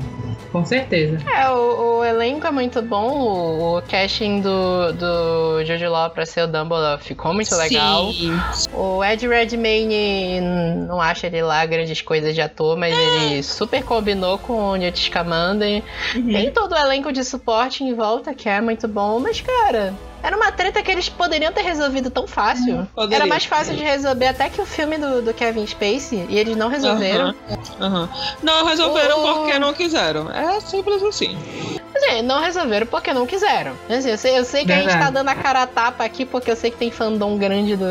com 0.56 0.64
certeza. 0.64 1.18
É, 1.30 1.50
o, 1.50 1.98
o 2.00 2.06
elenco 2.06 2.48
é 2.48 2.52
muito 2.52 2.82
bom, 2.82 3.12
o, 3.12 3.78
o 3.78 3.82
casting 3.82 4.40
do, 4.40 4.94
do 4.94 5.66
Jude 5.66 5.86
Law 5.86 6.10
pra 6.10 6.26
ser 6.26 6.44
o 6.44 6.48
Dumbledore 6.48 7.02
ficou 7.02 7.34
muito 7.34 7.54
legal. 7.56 8.14
Sim. 8.14 8.40
O 8.74 9.04
Ed 9.04 9.28
Redmayne, 9.28 10.40
não 10.88 11.02
acho 11.02 11.26
ele 11.26 11.42
lá 11.42 11.66
grandes 11.66 12.02
coisas 12.02 12.34
de 12.34 12.40
ator, 12.42 12.78
mas 12.78 12.98
ele 12.98 13.44
super 13.44 13.84
combinou 13.84 14.38
com 14.38 14.54
o 14.54 14.76
Newt 14.78 14.98
Scamander. 14.98 15.84
Tem 16.14 16.50
todo 16.52 16.72
o 16.72 16.78
elenco 16.78 17.12
de 17.12 17.26
suporte 17.26 17.84
em 17.84 17.94
volta, 17.94 18.34
que 18.34 18.48
é 18.48 18.62
muito 18.62 18.88
bom, 18.88 19.20
mas 19.20 19.42
cara... 19.42 19.94
Era 20.26 20.36
uma 20.36 20.52
treta 20.52 20.82
que 20.82 20.90
eles 20.90 21.08
poderiam 21.08 21.54
ter 21.54 21.62
resolvido 21.62 22.10
tão 22.10 22.26
fácil. 22.26 22.88
poderia. 22.96 23.18
Era 23.18 23.26
mais 23.28 23.46
fácil 23.46 23.76
de 23.76 23.84
resolver 23.84 24.28
até 24.28 24.50
que 24.50 24.60
o 24.60 24.66
filme 24.66 24.98
do, 24.98 25.22
do 25.22 25.34
Kevin 25.34 25.68
Spacey, 25.68 26.26
e 26.30 26.38
eles 26.40 26.56
não 26.56 26.68
resolveram. 26.68 27.36
Aham. 27.80 28.10
Não 28.42 28.66
resolveram 28.66 29.24
O- 29.24 29.34
porque 29.38 29.60
não 29.60 29.72
quiseram. 29.74 30.32
É 30.32 30.60
simples 30.62 31.04
assim. 31.04 31.38
Assim, 31.96 32.22
não 32.24 32.42
resolveram 32.42 32.88
porque 32.88 33.14
não 33.14 33.26
quiseram. 33.28 33.74
Assim, 33.90 34.10
eu 34.10 34.18
sei, 34.18 34.38
eu 34.40 34.44
sei 34.44 34.66
que 34.66 34.72
a 34.72 34.76
gente 34.78 34.86
Verdade. 34.88 35.06
tá 35.06 35.12
dando 35.12 35.30
a 35.30 35.36
cara 35.36 35.62
a 35.62 35.68
tapa 35.68 36.04
aqui 36.04 36.26
porque 36.26 36.50
eu 36.52 36.56
sei 36.56 36.72
que 36.72 36.78
tem 36.78 36.90
fandom 36.92 37.38
grande 37.38 37.76
do, 37.76 37.86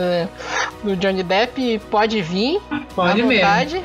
do 0.83 0.97
Johnny 0.97 1.23
Depp. 1.23 1.81
Pode 1.91 2.21
vir 2.21 2.61
Pode 2.95 3.23
à 3.23 3.25
mesmo. 3.25 3.31
vontade. 3.47 3.85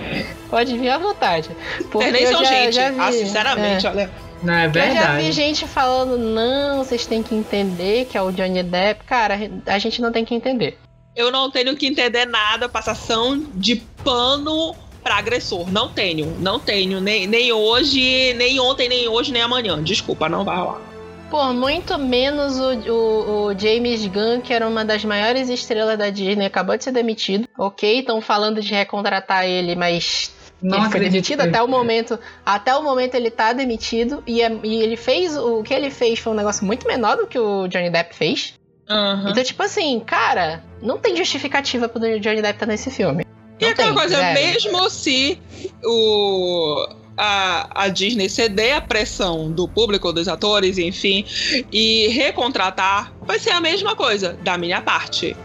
Pode 0.49 0.77
vir 0.77 0.89
à 0.89 0.97
vontade. 0.97 1.49
Porque 1.91 1.97
Vocês 2.09 2.11
nem 2.13 2.23
eu 2.23 2.31
são 2.31 2.43
já, 2.43 2.49
gente. 2.51 2.73
já 2.75 2.89
vi, 2.89 2.99
ah, 2.99 3.11
sinceramente, 3.11 3.85
é. 3.85 3.89
olha. 3.89 4.28
Não, 4.41 4.53
é 4.53 4.67
Eu 4.67 4.73
já 4.73 4.81
vi 4.85 4.93
verdade. 4.93 5.31
gente 5.31 5.67
falando, 5.67 6.17
não, 6.17 6.83
vocês 6.83 7.05
têm 7.05 7.21
que 7.21 7.35
entender 7.35 8.05
que 8.05 8.17
é 8.17 8.21
o 8.21 8.31
Johnny 8.31 8.63
Depp. 8.63 9.03
Cara, 9.05 9.37
a 9.65 9.77
gente 9.79 10.01
não 10.01 10.11
tem 10.11 10.23
que 10.23 10.33
entender. 10.33 10.77
Eu 11.15 11.31
não 11.31 11.51
tenho 11.51 11.75
que 11.75 11.87
entender 11.87 12.25
nada, 12.25 12.69
passação 12.69 13.43
de 13.55 13.77
pano 14.03 14.73
pra 15.03 15.17
agressor. 15.17 15.69
Não 15.71 15.89
tenho, 15.89 16.35
não 16.39 16.59
tenho. 16.59 17.01
Nem, 17.01 17.27
nem 17.27 17.51
hoje, 17.51 18.33
nem 18.35 18.59
ontem, 18.59 18.87
nem 18.87 19.07
hoje, 19.09 19.31
nem 19.31 19.41
amanhã. 19.41 19.81
Desculpa, 19.83 20.29
não 20.29 20.45
vai 20.45 20.57
rolar. 20.57 20.81
Por 21.29 21.53
muito 21.53 21.97
menos 21.99 22.57
o, 22.59 22.73
o- 22.91 23.45
o 23.51 23.59
James 23.59 24.05
Gunn, 24.07 24.41
que 24.41 24.51
era 24.53 24.67
uma 24.67 24.83
das 24.83 25.05
maiores 25.05 25.47
estrelas 25.49 25.97
da 25.97 26.09
Disney, 26.09 26.45
acabou 26.45 26.75
de 26.77 26.83
ser 26.83 26.91
demitido. 26.91 27.47
Ok, 27.57 27.99
estão 27.99 28.19
falando 28.19 28.61
de 28.61 28.73
recontratar 28.73 29.45
ele, 29.45 29.75
mas 29.75 30.31
Não 30.61 30.79
ele 30.81 30.89
foi 30.91 30.99
demitido 30.99 31.41
até 31.41 31.61
o 31.61 31.67
momento. 31.67 32.19
Até 32.45 32.75
o 32.75 32.83
momento 32.83 33.15
ele 33.15 33.31
tá 33.31 33.53
demitido. 33.53 34.21
E, 34.27 34.41
é- 34.41 34.59
e 34.63 34.81
ele 34.81 34.97
fez. 34.97 35.37
O 35.37 35.63
que 35.63 35.73
ele 35.73 35.89
fez 35.89 36.19
foi 36.19 36.33
um 36.33 36.35
negócio 36.35 36.65
muito 36.65 36.85
menor 36.87 37.15
do 37.17 37.27
que 37.27 37.39
o 37.39 37.67
Johnny 37.67 37.89
Depp 37.89 38.15
fez. 38.15 38.53
Aham. 38.89 39.29
Então, 39.31 39.43
tipo 39.43 39.61
assim, 39.63 39.99
cara, 39.99 40.63
não 40.81 40.97
tem 40.97 41.15
justificativa 41.15 41.87
pro 41.87 41.99
Johnny 42.19 42.41
Depp 42.41 42.55
estar 42.55 42.65
nesse 42.65 42.89
filme. 42.91 43.23
E 43.59 43.63
Não 43.65 43.71
aquela 43.71 43.87
tem, 43.89 43.97
coisa, 43.97 44.15
zero. 44.17 44.33
mesmo 44.39 44.89
se 44.89 45.39
o, 45.83 46.87
a, 47.17 47.83
a 47.83 47.87
Disney 47.89 48.29
ceder 48.29 48.75
a 48.77 48.81
pressão 48.81 49.51
do 49.51 49.67
público, 49.67 50.11
dos 50.13 50.27
atores, 50.27 50.77
enfim, 50.77 51.25
e 51.71 52.07
recontratar, 52.07 53.13
vai 53.21 53.37
ser 53.39 53.51
a 53.51 53.59
mesma 53.61 53.95
coisa, 53.95 54.37
da 54.41 54.57
minha 54.57 54.81
parte. 54.81 55.35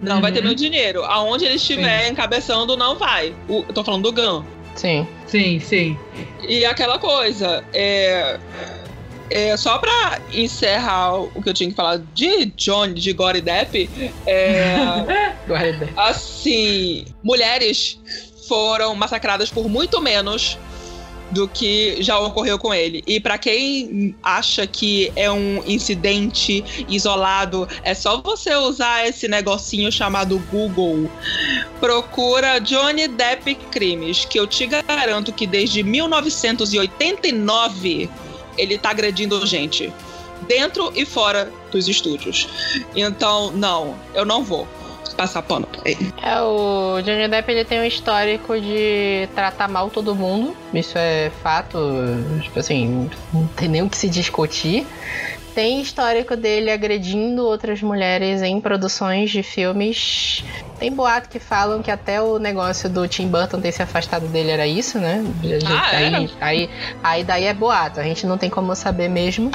Não 0.00 0.16
Uhum. 0.16 0.22
vai 0.22 0.30
ter 0.32 0.42
meu 0.42 0.54
dinheiro. 0.54 1.02
Aonde 1.04 1.44
ele 1.44 1.56
estiver 1.56 2.08
encabeçando, 2.08 2.76
não 2.76 2.96
vai. 2.96 3.34
O, 3.48 3.64
eu 3.68 3.74
tô 3.74 3.82
falando 3.82 4.04
do 4.04 4.12
Gun. 4.12 4.44
Sim. 4.78 5.06
Sim, 5.26 5.58
sim. 5.58 5.98
E 6.48 6.64
aquela 6.64 6.98
coisa, 6.98 7.64
é, 7.74 8.38
é, 9.28 9.56
só 9.56 9.76
pra 9.78 10.20
encerrar 10.32 11.14
o 11.14 11.42
que 11.42 11.48
eu 11.48 11.54
tinha 11.54 11.68
que 11.68 11.74
falar 11.74 11.98
de 12.14 12.46
Johnny, 12.56 12.94
de 12.94 13.12
Gory 13.12 13.40
Depp, 13.40 13.90
é, 14.24 14.76
assim, 15.98 17.04
mulheres 17.24 17.98
foram 18.46 18.94
massacradas 18.94 19.50
por 19.50 19.68
muito 19.68 20.00
menos 20.00 20.56
do 21.30 21.46
que 21.48 22.02
já 22.02 22.18
ocorreu 22.18 22.58
com 22.58 22.72
ele. 22.72 23.02
E 23.06 23.20
pra 23.20 23.36
quem 23.38 24.14
acha 24.22 24.66
que 24.66 25.12
é 25.14 25.30
um 25.30 25.62
incidente 25.66 26.64
isolado, 26.88 27.68
é 27.82 27.92
só 27.94 28.18
você 28.20 28.54
usar 28.54 29.06
esse 29.06 29.28
negocinho 29.28 29.92
chamado 29.92 30.38
Google. 30.50 31.10
Procura 31.80 32.58
Johnny 32.58 33.08
Depp 33.08 33.54
crimes, 33.70 34.24
que 34.24 34.38
eu 34.38 34.46
te 34.46 34.66
garanto 34.66 35.32
que 35.32 35.46
desde 35.46 35.82
1989 35.82 38.08
ele 38.56 38.78
tá 38.78 38.90
agredindo 38.90 39.44
gente. 39.46 39.92
Dentro 40.46 40.92
e 40.94 41.04
fora 41.04 41.52
dos 41.70 41.88
estúdios. 41.88 42.48
Então, 42.94 43.50
não, 43.50 43.98
eu 44.14 44.24
não 44.24 44.42
vou 44.42 44.66
passar 45.18 45.42
pano 45.42 45.66
pra 45.66 45.82
ele. 45.84 46.14
É, 46.22 46.40
o 46.40 47.02
Johnny 47.02 47.26
Depp 47.26 47.50
ele 47.50 47.64
tem 47.64 47.80
um 47.80 47.84
histórico 47.84 48.58
de 48.58 49.28
tratar 49.34 49.66
mal 49.66 49.90
todo 49.90 50.14
mundo. 50.14 50.56
Isso 50.72 50.96
é 50.96 51.30
fato. 51.42 51.76
Tipo 52.40 52.60
assim, 52.60 53.10
não 53.34 53.46
tem 53.48 53.68
nem 53.68 53.82
o 53.82 53.90
que 53.90 53.98
se 53.98 54.08
discutir. 54.08 54.86
Tem 55.54 55.80
histórico 55.80 56.36
dele 56.36 56.70
agredindo 56.70 57.44
outras 57.44 57.82
mulheres 57.82 58.42
em 58.42 58.60
produções 58.60 59.28
de 59.28 59.42
filmes. 59.42 60.44
Tem 60.78 60.92
boato 60.92 61.28
que 61.28 61.40
falam 61.40 61.82
que 61.82 61.90
até 61.90 62.22
o 62.22 62.38
negócio 62.38 62.88
do 62.88 63.08
Tim 63.08 63.26
Burton 63.26 63.60
ter 63.60 63.72
se 63.72 63.82
afastado 63.82 64.28
dele 64.28 64.50
era 64.50 64.68
isso, 64.68 65.00
né? 65.00 65.24
Ah, 65.66 65.96
aí, 65.96 66.30
aí, 66.40 66.70
aí 67.02 67.24
daí 67.24 67.44
é 67.46 67.54
boato, 67.54 67.98
a 67.98 68.04
gente 68.04 68.24
não 68.24 68.38
tem 68.38 68.48
como 68.48 68.72
saber 68.76 69.08
mesmo. 69.08 69.50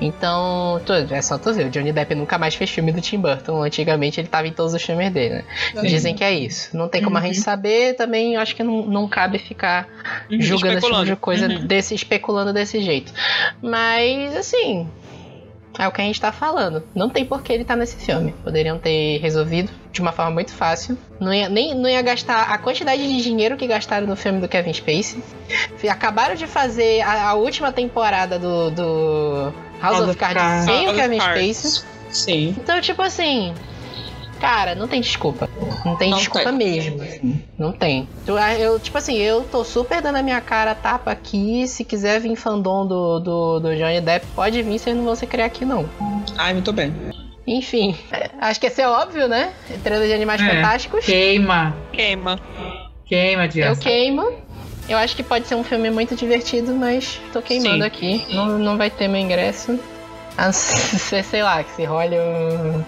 Então, 0.00 0.80
é 1.10 1.22
só 1.22 1.38
tu 1.38 1.52
ver, 1.54 1.66
o 1.66 1.70
Johnny 1.70 1.92
Depp 1.92 2.14
nunca 2.14 2.36
mais 2.36 2.54
fez 2.54 2.70
filme 2.70 2.92
do 2.92 3.00
Tim 3.00 3.18
Burton. 3.18 3.62
Antigamente 3.62 4.20
ele 4.20 4.28
tava 4.28 4.46
em 4.48 4.52
todos 4.52 4.74
os 4.74 4.82
filmes 4.82 5.12
dele, 5.12 5.36
né? 5.36 5.44
Dizem 5.82 6.14
que 6.14 6.24
é 6.24 6.32
isso. 6.32 6.76
Não 6.76 6.88
tem 6.88 7.02
como 7.02 7.16
a 7.16 7.20
gente 7.20 7.40
saber, 7.40 7.94
também 7.94 8.36
acho 8.36 8.54
que 8.56 8.62
não, 8.62 8.84
não 8.86 9.08
cabe 9.08 9.38
ficar 9.38 9.88
Uhum, 10.30 10.40
julgando 10.40 10.78
esse 10.78 10.86
tipo 10.86 11.04
de 11.04 11.16
coisa 11.16 11.48
Uhum. 11.48 11.66
desse, 11.66 11.94
especulando 11.94 12.52
desse 12.52 12.80
jeito. 12.80 13.12
Mas, 13.62 14.36
assim, 14.36 14.88
é 15.78 15.86
o 15.88 15.92
que 15.92 16.00
a 16.00 16.04
gente 16.04 16.20
tá 16.20 16.30
falando. 16.32 16.82
Não 16.94 17.08
tem 17.08 17.24
por 17.24 17.42
que 17.42 17.52
ele 17.52 17.64
tá 17.64 17.74
nesse 17.76 17.96
filme. 17.96 18.32
Poderiam 18.44 18.78
ter 18.78 19.18
resolvido 19.18 19.70
de 19.92 20.00
uma 20.00 20.12
forma 20.12 20.30
muito 20.32 20.52
fácil. 20.52 20.98
Não 21.20 21.32
ia, 21.32 21.48
nem, 21.48 21.74
não 21.74 21.88
ia 21.88 22.02
gastar 22.02 22.42
a 22.50 22.58
quantidade 22.58 23.02
de 23.06 23.22
dinheiro 23.22 23.56
que 23.56 23.66
gastaram 23.66 24.06
no 24.06 24.16
filme 24.16 24.40
do 24.40 24.48
Kevin 24.48 24.72
Spacey. 24.72 25.22
Acabaram 25.88 26.34
de 26.34 26.46
fazer 26.46 27.00
a, 27.02 27.28
a 27.30 27.34
última 27.34 27.70
temporada 27.72 28.38
do, 28.38 28.70
do 28.70 29.52
House, 29.92 30.08
of 30.08 30.16
Cards 30.16 30.64
sem 30.64 30.82
o 30.82 30.86
House 30.86 30.96
Kevin 31.00 31.18
Cards. 31.18 31.56
Spacey. 31.56 31.84
Sim. 32.10 32.54
Então, 32.58 32.80
tipo 32.80 33.02
assim. 33.02 33.52
Cara, 34.40 34.74
não 34.74 34.86
tem 34.86 35.00
desculpa. 35.00 35.48
Não 35.84 35.96
tem 35.96 36.10
Não 36.10 36.18
desculpa 36.18 36.50
tem. 36.50 36.58
mesmo. 36.58 37.00
Não 37.58 37.72
tem. 37.72 38.06
Tu- 38.26 38.36
Eu, 38.36 38.78
tipo 38.78 38.98
assim, 38.98 39.16
eu 39.16 39.42
tô 39.44 39.64
super 39.64 40.02
dando 40.02 40.16
a 40.16 40.22
minha 40.22 40.40
cara 40.40 40.74
tapa 40.74 41.10
aqui. 41.12 41.66
Se 41.66 41.82
quiser 41.82 42.20
vir 42.20 42.36
fandom 42.36 42.86
do, 42.86 43.20
do, 43.20 43.60
do 43.60 43.74
Johnny 43.76 44.00
Depp, 44.02 44.26
pode 44.34 44.60
vir, 44.62 44.78
vocês 44.78 44.94
não 44.94 45.04
vão 45.04 45.14
se 45.14 45.26
criar 45.26 45.46
aqui, 45.46 45.64
não. 45.64 45.88
Ai, 46.36 46.52
muito 46.52 46.72
bem. 46.72 46.92
Enfim, 47.46 47.96
é, 48.10 48.30
acho 48.40 48.58
que 48.60 48.66
esse 48.66 48.80
é 48.82 48.88
óbvio, 48.88 49.28
né? 49.28 49.52
Trailer 49.82 50.08
de 50.08 50.14
Animais 50.14 50.40
É. 50.42 50.48
Fantásticos. 50.50 51.04
Queima. 51.06 51.74
Queima. 51.92 52.38
Queima, 53.06 53.44
Eu 53.44 53.48
Dias. 53.48 53.78
queimo. 53.78 54.30
Eu 54.88 54.98
acho 54.98 55.16
que 55.16 55.22
pode 55.22 55.46
ser 55.46 55.54
um 55.54 55.64
filme 55.64 55.90
muito 55.90 56.14
divertido, 56.14 56.74
mas 56.74 57.20
tô 57.32 57.40
queimando 57.40 57.76
Sim. 57.76 57.82
aqui. 57.82 58.26
Não, 58.34 58.58
não 58.58 58.76
vai 58.76 58.90
ter 58.90 59.08
meu 59.08 59.20
ingresso. 59.20 59.78
A 60.36 60.46
não 60.46 60.52
ser, 60.52 61.22
sei 61.24 61.42
lá, 61.42 61.62
que 61.62 61.70
se 61.70 61.84
role 61.84 62.16
um, 62.18 62.84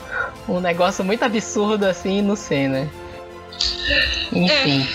um 0.57 0.61
negócio 0.61 1.05
muito 1.05 1.23
absurdo 1.25 1.85
assim 1.85 2.21
no 2.21 2.37
C, 2.37 2.69
né? 2.69 2.89
Enfim, 4.33 4.87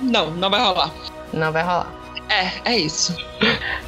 Não, 0.00 0.30
não 0.30 0.50
vai 0.50 0.60
rolar. 0.60 0.92
não 1.32 1.52
vai 1.52 1.62
rolar. 1.62 1.94
É, 2.28 2.72
é 2.72 2.78
isso. 2.78 3.16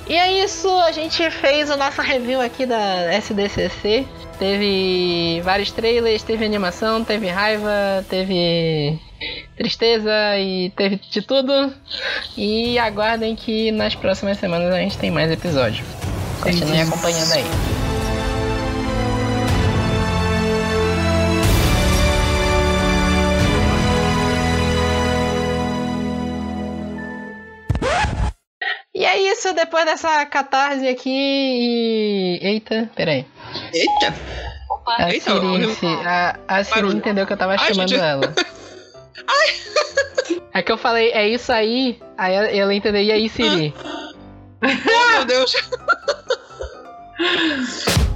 E 0.09 0.15
é 0.17 0.43
isso, 0.43 0.69
a 0.81 0.93
gente 0.93 1.31
fez 1.31 1.71
a 1.71 1.77
nossa 1.77 2.01
review 2.01 2.41
aqui 2.41 2.65
da 2.65 3.13
SDCC. 3.13 4.07
Teve 4.41 5.43
vários 5.43 5.71
trailers, 5.71 6.23
teve 6.23 6.47
animação, 6.47 7.05
teve 7.05 7.29
raiva, 7.29 8.03
teve 8.09 8.99
tristeza 9.55 10.11
e 10.39 10.71
teve 10.71 10.97
de 10.97 11.21
tudo. 11.21 11.75
E 12.39 12.79
aguardem 12.79 13.37
que 13.37 13.71
nas 13.71 13.95
próximas 13.95 14.39
semanas 14.39 14.73
a 14.73 14.79
gente 14.79 14.97
tem 14.97 15.11
mais 15.11 15.31
episódio. 15.31 15.85
Continuem 16.41 16.81
acompanhando 16.81 17.33
aí. 17.35 17.45
E 28.95 29.05
é 29.05 29.19
isso, 29.33 29.53
depois 29.53 29.85
dessa 29.85 30.25
catarse 30.25 30.89
aqui 30.89 31.11
e. 31.11 32.39
Eita, 32.43 32.91
peraí. 32.97 33.27
Eita! 33.73 34.15
A 34.99 35.13
Eita, 35.13 35.33
Siri, 35.33 35.63
eu- 35.63 36.01
a, 36.09 36.37
a 36.49 36.65
Siri 36.65 36.77
Barulho. 36.77 36.97
entendeu 36.99 37.27
que 37.27 37.33
eu 37.33 37.37
tava 37.37 37.53
Ai, 37.53 37.59
chamando 37.59 37.89
gente. 37.89 38.01
ela. 38.01 38.35
É 40.53 40.63
que 40.63 40.73
eu 40.73 40.77
falei, 40.79 41.13
é 41.13 41.29
isso 41.29 41.53
aí, 41.53 42.01
aí 42.19 42.35
ela- 42.35 42.49
ela 42.51 42.75
entendeu, 42.75 43.01
e 43.01 43.13
aí, 43.13 43.29
Siri? 43.29 43.73
Oh, 44.63 45.11
meu 45.13 45.25
Deus. 45.25 45.55